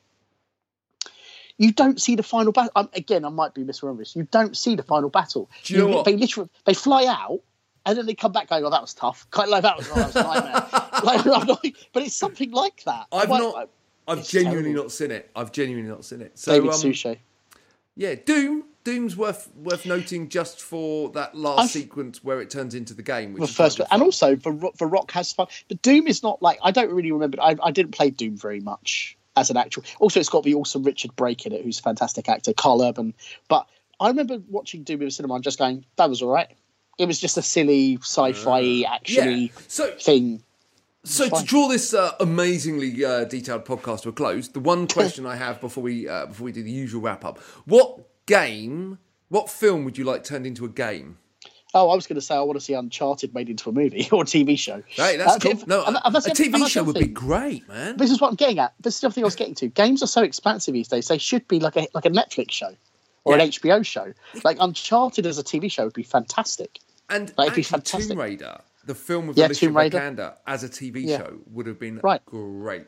you 1.59 1.73
don't 1.73 2.01
see 2.01 2.17
the 2.17 2.23
final 2.23 2.53
battle. 2.53 2.73
Um, 2.75 2.89
again, 2.95 3.25
I 3.25 3.29
might 3.29 3.53
be 3.55 3.63
misremembering 3.63 3.99
this. 3.99 4.17
You 4.17 4.27
don't 4.31 4.57
see 4.57 4.75
the 4.77 4.83
final 4.83 5.11
battle. 5.11 5.51
Do 5.63 5.75
you 5.75 5.81
know 5.81 5.97
what? 5.97 6.05
They 6.07 6.17
literally 6.17 6.49
they 6.65 6.75
fly 6.75 7.05
out. 7.07 7.41
And 7.87 7.97
then 7.97 8.07
they 8.07 8.15
come 8.15 8.33
back 8.33 8.49
going, 8.49 8.65
"Oh, 8.65 8.71
that 8.71 8.83
was 8.83 8.95
tough." 8.95 9.27
Like 9.37 9.63
that 9.63 9.77
was, 9.77 9.89
oh, 9.91 9.95
that 9.95 10.07
was 10.07 10.17
a 10.17 10.23
nightmare. 10.23 11.45
like, 11.63 11.77
but 11.93 12.03
it's 12.03 12.15
something 12.15 12.51
like 12.51 12.85
that. 12.85 13.07
I've 13.13 13.29
Like, 13.31 13.41
not. 13.41 13.69
I've 14.09 14.27
genuinely 14.29 14.63
terrible. 14.71 14.83
not 14.85 14.93
seen 14.93 15.11
it. 15.13 15.31
I've 15.37 15.53
genuinely 15.53 15.91
not 15.91 16.05
seen 16.05 16.21
it. 16.21 16.39
So 16.39 16.53
David 16.53 16.71
um, 16.75 16.81
Suchet. 16.81 17.19
yeah, 17.97 18.15
Doom. 18.17 18.65
Doom's 18.83 19.15
worth 19.17 19.49
worth 19.57 19.85
noting 19.85 20.31
just 20.31 20.61
for 20.61 21.11
that 21.11 21.35
last 21.35 21.59
I've- 21.61 21.69
sequence 21.69 22.25
where 22.25 22.41
it 22.41 22.49
turns 22.51 22.75
into 22.75 22.95
the 22.95 23.03
game. 23.03 23.35
Which 23.35 23.43
the 23.43 23.47
first 23.49 23.77
kind 23.79 23.87
of 23.89 23.93
And 23.93 24.03
also, 24.03 24.35
the, 24.37 24.51
Ro- 24.53 24.73
the 24.79 24.87
Rock 24.87 25.11
has 25.13 25.33
fun. 25.33 25.49
But 25.69 25.83
Doom 25.83 26.07
is 26.07 26.23
not 26.23 26.41
like 26.43 26.59
I 26.63 26.71
don't 26.71 26.91
really 26.91 27.13
remember. 27.13 27.41
I, 27.43 27.57
I 27.63 27.71
didn't 27.73 27.93
play 27.93 28.09
Doom 28.11 28.37
very 28.37 28.61
much 28.61 29.17
as 29.37 29.51
an 29.51 29.57
actual. 29.59 29.85
Also, 30.01 30.19
it's 30.19 30.31
got 30.31 30.45
the 30.45 30.55
awesome 30.55 30.83
Richard 30.83 31.15
Brake 31.15 31.45
in 31.47 31.53
it, 31.53 31.63
who's 31.63 31.79
a 31.79 31.83
fantastic 31.83 32.29
actor. 32.29 32.53
Karl 32.55 32.83
Urban. 32.83 33.15
But 33.49 33.67
I 34.01 34.09
remember 34.09 34.39
watching 34.49 34.83
Doom 34.83 35.03
in 35.03 35.09
the 35.09 35.11
cinema 35.11 35.35
and 35.35 35.45
just 35.45 35.59
going, 35.59 35.85
"That 35.97 36.09
was 36.09 36.23
all 36.23 36.31
right." 36.31 36.49
It 37.01 37.07
was 37.07 37.19
just 37.19 37.37
a 37.39 37.43
silly 37.43 37.97
sci-fi 38.03 38.61
yeah. 38.61 39.47
So 39.69 39.91
thing. 39.93 40.43
So 41.03 41.29
to 41.31 41.45
draw 41.45 41.67
this 41.69 41.95
uh, 41.95 42.13
amazingly 42.21 43.05
uh, 43.05 43.25
detailed 43.25 43.65
podcast 43.65 44.03
to 44.03 44.11
a 44.11 44.13
close, 44.13 44.49
the 44.49 44.61
one 44.61 44.87
question 44.99 45.25
I 45.25 45.37
have 45.37 45.61
before 45.61 45.83
we 45.83 46.07
uh, 46.09 46.27
before 46.27 46.45
we 46.45 46.53
do 46.53 46.63
the 46.63 46.71
usual 46.71 47.01
wrap 47.01 47.25
up: 47.25 47.39
What 47.65 48.01
game, 48.27 48.99
what 49.31 49.49
film 49.49 49.85
would 49.87 49.97
you 49.97 50.05
like 50.05 50.25
turned 50.25 50.47
into 50.47 50.65
a 50.67 50.69
game? 50.69 51.17
Oh, 51.73 51.89
I 51.89 51.95
was 51.95 52.07
going 52.09 52.17
to 52.17 52.21
say 52.21 52.35
I 52.35 52.41
want 52.41 52.59
to 52.59 52.65
see 52.65 52.75
Uncharted 52.75 53.33
made 53.33 53.49
into 53.49 53.71
a 53.71 53.73
movie 53.73 54.09
or 54.13 54.23
a 54.23 54.27
TV 54.27 54.59
show. 54.59 54.83
Hey, 54.89 55.17
that's 55.17 55.37
Uh, 55.37 55.39
cool. 55.39 55.53
if- 55.53 55.67
No, 55.69 55.85
and- 55.85 55.97
a, 55.97 56.05
and 56.07 56.15
that's 56.15 56.27
a 56.27 56.31
the- 56.31 56.35
TV 56.51 56.69
show 56.69 56.83
would 56.83 56.97
be 56.99 57.07
great, 57.07 57.67
man. 57.69 57.97
This 57.97 58.11
is 58.11 58.21
what 58.21 58.29
I'm 58.29 58.35
getting 58.35 58.59
at. 58.59 58.75
This 58.81 58.97
is 58.97 59.01
the 59.01 59.07
other 59.07 59.15
thing 59.15 59.23
I 59.25 59.27
was 59.27 59.37
getting 59.37 59.55
to. 59.55 59.69
Games 59.69 60.03
are 60.03 60.09
so 60.09 60.23
expansive 60.23 60.75
these 60.75 60.89
days. 60.89 61.07
They 61.09 61.17
should 61.19 61.47
be 61.49 61.61
like 61.61 61.77
a 61.77 61.87
like 61.95 62.05
a 62.07 62.11
Netflix 62.11 62.51
show 62.51 62.75
or 63.25 63.37
Yeah. 63.37 63.45
an 63.45 63.51
HBO 63.51 63.87
show. 63.87 64.13
Like 64.45 64.57
Uncharted 64.61 65.25
as 65.27 65.39
a 65.39 65.45
TV 65.45 65.71
show 65.71 65.85
would 65.85 65.95
be 65.95 66.03
fantastic. 66.03 66.81
And 67.11 67.29
That'd 67.29 67.37
be 67.37 67.43
actually, 67.49 67.63
fantastic. 67.65 68.09
Tomb 68.11 68.19
Raider, 68.21 68.61
the 68.87 68.95
film 68.95 69.27
with 69.27 69.37
Yeah, 69.37 69.47
Alicia 69.49 69.67
Tomb 69.67 69.77
Raider. 69.77 69.99
Vikander 69.99 70.35
as 70.47 70.63
a 70.65 70.69
TV 70.69 71.05
Yeah. 71.07 71.19
show 71.19 71.39
would 71.51 71.67
have 71.67 71.79
been 71.79 71.99
Right. 72.03 72.25
great. 72.25 72.87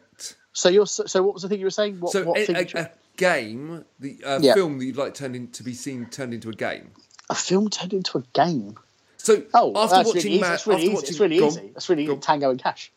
So 0.52 0.68
you're 0.68 0.86
so, 0.86 1.22
what 1.22 1.34
was 1.34 1.42
the 1.42 1.48
thing 1.48 1.58
you 1.60 1.66
were 1.66 1.70
saying? 1.70 1.98
What, 2.00 2.12
So 2.12 2.24
what 2.24 2.38
a, 2.38 2.46
thing 2.46 2.56
a, 2.76 2.80
a 2.80 2.90
game, 3.16 3.84
the 3.98 4.18
uh, 4.24 4.38
Yeah. 4.40 4.54
film 4.54 4.78
that 4.78 4.84
you'd 4.84 4.96
like 4.96 5.14
turned 5.14 5.34
in, 5.36 5.48
to 5.52 5.62
be 5.62 5.74
seen 5.74 6.06
turned 6.06 6.32
into 6.34 6.48
a 6.50 6.54
game. 6.54 6.90
a 7.30 7.34
film 7.34 7.70
turned 7.70 7.92
into 7.94 8.18
a 8.18 8.22
game. 8.34 8.76
So 9.16 9.42
Oh, 9.54 9.72
after 9.76 9.96
that's 9.96 10.06
watching 10.08 10.14
really 10.22 10.30
easy. 10.30 10.40
Ma- 10.40 10.48
That's 10.48 10.66
really 10.66 10.76
after 10.82 10.84
easy. 10.86 10.94
watching 10.94 11.08
It's 11.10 11.20
really 11.20 11.36
easy. 11.46 11.70
That's 11.74 11.88
really 11.88 12.04
easy. 12.04 12.16
Tango 12.16 12.50
and 12.50 12.62
Cash. 12.62 12.92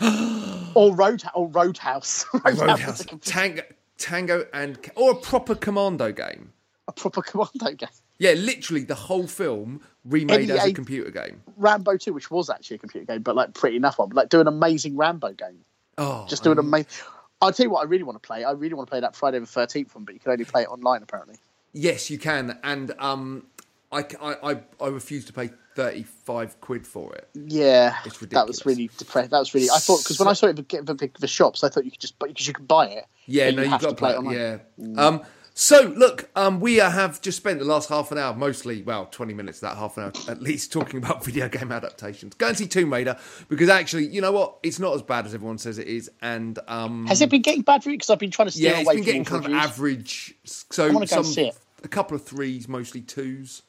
or 0.74 0.94
Road 0.94 1.22
or 1.34 1.48
Roadhouse. 1.48 2.24
Roadhouse, 2.32 2.58
Roadhouse, 2.60 3.00
is 3.00 3.06
a, 3.06 3.08
com- 3.08 3.18
Tango, 3.20 3.62
Tango, 3.98 4.46
and 4.52 4.78
or 4.96 5.12
a 5.12 5.16
proper 5.16 5.54
commando 5.54 6.12
game. 6.12 6.52
a 6.88 6.92
proper 6.92 7.22
commando 7.22 7.72
game. 7.76 7.88
Yeah, 8.18 8.32
literally 8.32 8.84
the 8.84 8.94
whole 8.94 9.26
film 9.26 9.80
remade 10.04 10.50
as 10.50 10.64
a 10.66 10.72
computer 10.72 11.10
game. 11.10 11.42
Rambo 11.56 11.96
2, 11.96 12.12
which 12.12 12.30
was 12.30 12.50
actually 12.50 12.76
a 12.76 12.78
computer 12.78 13.06
game, 13.06 13.22
but 13.22 13.36
like 13.36 13.54
pretty 13.54 13.76
enough 13.76 13.98
one. 13.98 14.10
Like 14.10 14.28
do 14.28 14.40
an 14.40 14.46
amazing 14.48 14.96
Rambo 14.96 15.32
game. 15.32 15.64
Oh, 15.98 16.26
Just 16.28 16.42
do 16.44 16.52
an 16.52 16.58
amazing. 16.58 16.88
I'll 17.40 17.52
tell 17.52 17.64
you 17.64 17.70
what 17.70 17.80
I 17.80 17.84
really 17.84 18.04
want 18.04 18.22
to 18.22 18.26
play. 18.26 18.44
I 18.44 18.52
really 18.52 18.74
want 18.74 18.88
to 18.88 18.90
play 18.90 19.00
that 19.00 19.16
Friday 19.16 19.38
the 19.38 19.46
13th 19.46 19.94
one, 19.94 20.04
but 20.04 20.14
you 20.14 20.20
can 20.20 20.32
only 20.32 20.44
play 20.44 20.62
it 20.62 20.68
online 20.68 21.02
apparently. 21.02 21.36
yes, 21.72 22.08
you 22.10 22.18
can, 22.18 22.58
and 22.62 22.92
um, 22.98 23.46
I, 23.90 24.04
I, 24.20 24.52
I, 24.52 24.60
I 24.80 24.88
refuse 24.88 25.24
to 25.26 25.32
pay 25.32 25.50
thirty-five 25.74 26.60
quid 26.60 26.86
for 26.86 27.14
it. 27.14 27.28
Yeah, 27.34 27.96
It's 28.04 28.18
that 28.18 28.46
was 28.46 28.64
really 28.66 28.90
depressed. 28.96 29.30
That 29.30 29.38
was 29.38 29.54
really. 29.54 29.70
I 29.70 29.78
thought 29.78 30.02
because 30.02 30.18
when 30.18 30.28
I 30.28 30.34
saw 30.34 30.46
it 30.46 30.58
at 30.58 30.68
the, 30.68 30.94
the, 30.94 31.10
the 31.18 31.26
shops, 31.26 31.64
I 31.64 31.68
thought 31.68 31.84
you 31.84 31.90
could 31.90 32.00
just, 32.00 32.18
but 32.18 32.28
because 32.28 32.46
you 32.46 32.54
could 32.54 32.68
buy 32.68 32.86
it. 32.88 33.06
Yeah, 33.26 33.50
no, 33.50 33.56
you 33.56 33.62
you've 33.62 33.70
have 33.72 33.80
got 33.80 33.88
to 33.90 33.94
play 33.96 34.12
it 34.12 34.18
online. 34.18 34.34
Yeah. 34.36 35.02
Um, 35.02 35.22
so 35.54 35.92
look, 35.96 36.30
um, 36.34 36.60
we 36.60 36.76
have 36.76 37.20
just 37.20 37.36
spent 37.36 37.58
the 37.58 37.64
last 37.64 37.88
half 37.88 38.10
an 38.12 38.18
hour, 38.18 38.34
mostly, 38.34 38.82
well, 38.82 39.06
twenty 39.06 39.34
minutes, 39.34 39.60
that 39.60 39.76
half 39.76 39.96
an 39.96 40.04
hour 40.04 40.12
at 40.28 40.40
least, 40.40 40.72
talking 40.72 40.98
about 40.98 41.24
video 41.24 41.48
game 41.48 41.72
adaptations. 41.72 42.34
Go 42.34 42.48
and 42.48 42.56
see 42.56 42.66
Tomb 42.66 42.92
Raider 42.92 43.16
because 43.48 43.68
actually, 43.68 44.06
you 44.06 44.20
know 44.20 44.32
what? 44.32 44.58
It's 44.62 44.78
not 44.78 44.94
as 44.94 45.02
bad 45.02 45.26
as 45.26 45.34
everyone 45.34 45.58
says 45.58 45.78
it 45.78 45.88
is, 45.88 46.10
and 46.20 46.58
um, 46.68 47.06
Has 47.06 47.20
it 47.20 47.30
been 47.30 47.42
getting 47.42 47.62
bad 47.62 47.82
for 47.82 47.90
you? 47.90 47.96
Because 47.96 48.10
I've 48.10 48.18
been 48.18 48.30
trying 48.30 48.48
to 48.48 48.52
steer 48.52 48.72
yeah, 48.72 48.80
it's 48.80 48.88
away 48.88 48.96
been 48.96 49.02
from 49.02 49.06
getting 49.06 49.20
awful 49.22 49.40
kind 49.40 49.46
of 49.46 49.52
reviews. 49.52 49.72
average. 49.72 50.34
So 50.44 50.88
some 50.88 51.18
and 51.18 51.26
see 51.26 51.48
it. 51.48 51.58
a 51.84 51.88
couple 51.88 52.16
of 52.16 52.24
threes, 52.24 52.68
mostly 52.68 53.00
twos. 53.00 53.62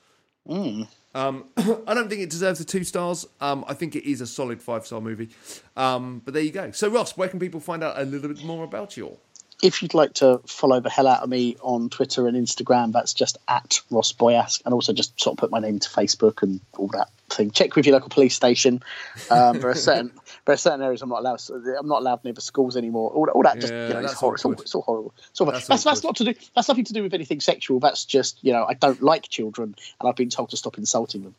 Hmm. 0.48 0.84
Um, 1.16 1.46
I 1.58 1.94
don't 1.94 2.10
think 2.10 2.22
it 2.22 2.30
deserves 2.30 2.60
the 2.60 2.66
two 2.66 2.84
stars. 2.84 3.26
Um, 3.40 3.64
I 3.68 3.74
think 3.74 3.96
it 3.96 4.10
is 4.10 4.22
a 4.22 4.28
solid 4.28 4.62
five 4.62 4.86
star 4.86 5.02
movie. 5.02 5.30
Um, 5.76 6.22
but 6.24 6.34
there 6.34 6.44
you 6.44 6.52
go. 6.52 6.72
So 6.72 6.90
Ross, 6.90 7.16
where 7.18 7.30
can 7.30 7.40
people 7.40 7.60
find 7.60 7.84
out 7.84 8.00
a 8.00 8.04
little 8.04 8.30
bit 8.30 8.44
more 8.44 8.64
about 8.64 8.98
you 8.98 9.08
all? 9.08 9.20
If 9.64 9.82
you'd 9.82 9.94
like 9.94 10.14
to 10.16 10.42
follow 10.46 10.82
the 10.82 10.90
hell 10.90 11.08
out 11.08 11.24
of 11.24 11.30
me 11.30 11.56
on 11.62 11.90
Twitter 11.90 12.28
and 12.28 12.36
Instagram, 12.36 12.92
that's 12.92 13.14
just 13.14 13.38
at 13.48 13.80
Ross 13.90 14.12
Boyask, 14.12 14.62
and 14.66 14.74
also 14.74 14.92
just 14.92 15.20
sort 15.20 15.36
of 15.36 15.38
put 15.40 15.52
my 15.52 15.60
name 15.60 15.80
to 15.80 15.90
Facebook 15.90 16.44
and 16.44 16.60
all 16.78 16.90
that 16.90 17.10
thing. 17.30 17.50
Check 17.50 17.76
with 17.78 17.86
your 17.86 17.94
local 17.94 18.10
police 18.10 18.36
station. 18.36 18.84
Um, 19.32 19.60
there 19.60 19.70
are 19.70 19.76
certain 19.76 20.12
there 20.46 20.54
are 20.54 20.58
certain 20.58 20.82
areas 20.82 21.02
I'm 21.02 21.08
not 21.08 21.22
allowed. 21.22 21.42
I'm 21.80 21.88
not 21.88 22.02
allowed 22.02 22.26
near 22.26 22.34
the 22.34 22.42
schools 22.42 22.76
anymore. 22.76 23.10
All, 23.12 23.30
all 23.30 23.44
that 23.44 23.60
just 23.60 23.72
Yeah, 23.72 23.88
you 23.88 23.94
know, 23.94 24.00
it's, 24.02 24.10
that's 24.10 24.20
hor- 24.20 24.36
it's, 24.36 24.44
all, 24.44 24.52
it's 24.52 24.76
all 24.76 24.82
horrible. 24.82 25.14
It's 25.30 25.40
all, 25.40 25.50
That's 25.50 25.68
that's 25.68 25.86
that's, 25.86 26.04
not 26.04 26.18
to 26.18 26.26
do. 26.26 26.34
That's 26.56 26.68
nothing 26.68 26.86
to 26.86 26.94
do 26.94 27.02
with 27.02 27.14
anything 27.14 27.40
sexual. 27.40 27.80
That's 27.80 28.04
just 28.04 28.44
you 28.44 28.52
know 28.52 28.66
I 28.68 28.74
don't 28.74 29.02
like 29.02 29.30
children, 29.30 29.76
and 30.02 30.10
I've 30.10 30.18
been 30.18 30.30
told 30.30 30.50
to 30.50 30.58
stop 30.58 30.78
insulting 30.78 31.24
them. 31.24 31.36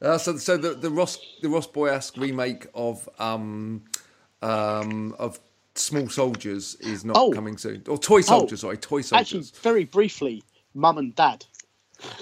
Uh, 0.00 0.18
so, 0.18 0.36
so 0.36 0.56
the, 0.56 0.74
the 0.74 0.90
Ross 0.90 1.18
the 1.42 1.48
Ross 1.48 1.66
Boyask 1.66 2.16
remake 2.16 2.68
of 2.74 3.08
um, 3.18 3.82
um, 4.40 5.16
of 5.18 5.40
Small 5.76 6.08
Soldiers 6.08 6.76
is 6.80 7.04
not 7.04 7.16
Oh. 7.16 7.30
coming 7.32 7.56
soon, 7.58 7.82
or 7.88 7.98
Toy 7.98 8.20
Soldiers. 8.20 8.60
Sorry, 8.60 8.76
Toy 8.76 9.00
Soldiers. 9.00 9.20
Actually, 9.20 9.44
very 9.62 9.84
briefly, 9.84 10.44
Mum 10.74 10.98
and 10.98 11.12
Dad. 11.14 11.44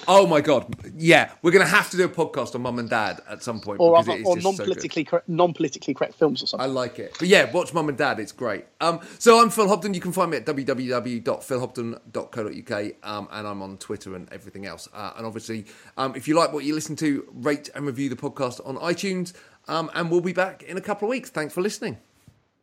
oh 0.07 0.27
my 0.27 0.41
god, 0.41 0.75
yeah, 0.97 1.31
we're 1.43 1.51
gonna 1.51 1.65
have 1.67 1.91
to 1.91 1.97
do 1.97 2.05
a 2.05 2.09
podcast 2.09 2.55
on 2.55 2.61
Mum 2.62 2.79
and 2.79 2.88
Dad 2.91 3.21
at 3.29 3.43
some 3.43 3.61
point 3.61 3.81
Or, 3.81 3.93
because 3.97 4.09
other, 4.09 4.19
it 4.19 4.21
is 4.21 4.27
or 4.27 4.37
just 4.37 4.45
so 4.45 4.51
non-politically 4.51 5.05
correct, 5.05 5.29
non-politically 5.29 5.95
correct 5.95 6.15
films 6.15 6.43
or 6.43 6.47
something. 6.47 6.65
I 6.65 6.69
like 6.73 6.99
it. 6.99 7.17
But 7.19 7.29
yeah, 7.29 7.51
watch 7.51 7.73
Mum 7.75 7.88
and 7.88 7.97
Dad. 7.99 8.21
It's 8.21 8.33
great. 8.33 8.67
Um, 8.81 9.01
so 9.19 9.41
I'm 9.43 9.49
Phil 9.51 9.67
Hobden. 9.69 9.95
You 9.95 10.01
can 10.01 10.12
find 10.12 10.31
me 10.31 10.37
at 10.37 10.47
www.philhobden.co.uk 10.47 12.93
um, 13.03 13.29
and 13.33 13.47
I'm 13.47 13.62
on 13.62 13.77
Twitter 13.79 14.15
and 14.15 14.31
everything 14.33 14.67
else. 14.67 14.88
Uh, 14.95 15.12
and 15.17 15.27
obviously, 15.27 15.65
um, 15.97 16.15
if 16.15 16.29
you 16.29 16.35
like 16.37 16.53
what 16.53 16.65
you 16.65 16.75
listen 16.75 16.95
to, 16.97 17.27
rate 17.33 17.71
and 17.75 17.87
review 17.87 18.09
the 18.09 18.17
podcast 18.17 18.61
on 18.67 18.77
iTunes. 18.77 19.33
Um, 19.69 19.91
and 19.95 20.11
we'll 20.11 20.21
be 20.21 20.33
back 20.35 20.62
in 20.65 20.77
a 20.77 20.81
couple 20.83 21.07
of 21.09 21.11
weeks. 21.11 21.31
Thanks 21.31 21.55
for 21.55 21.62
listening. 21.62 21.97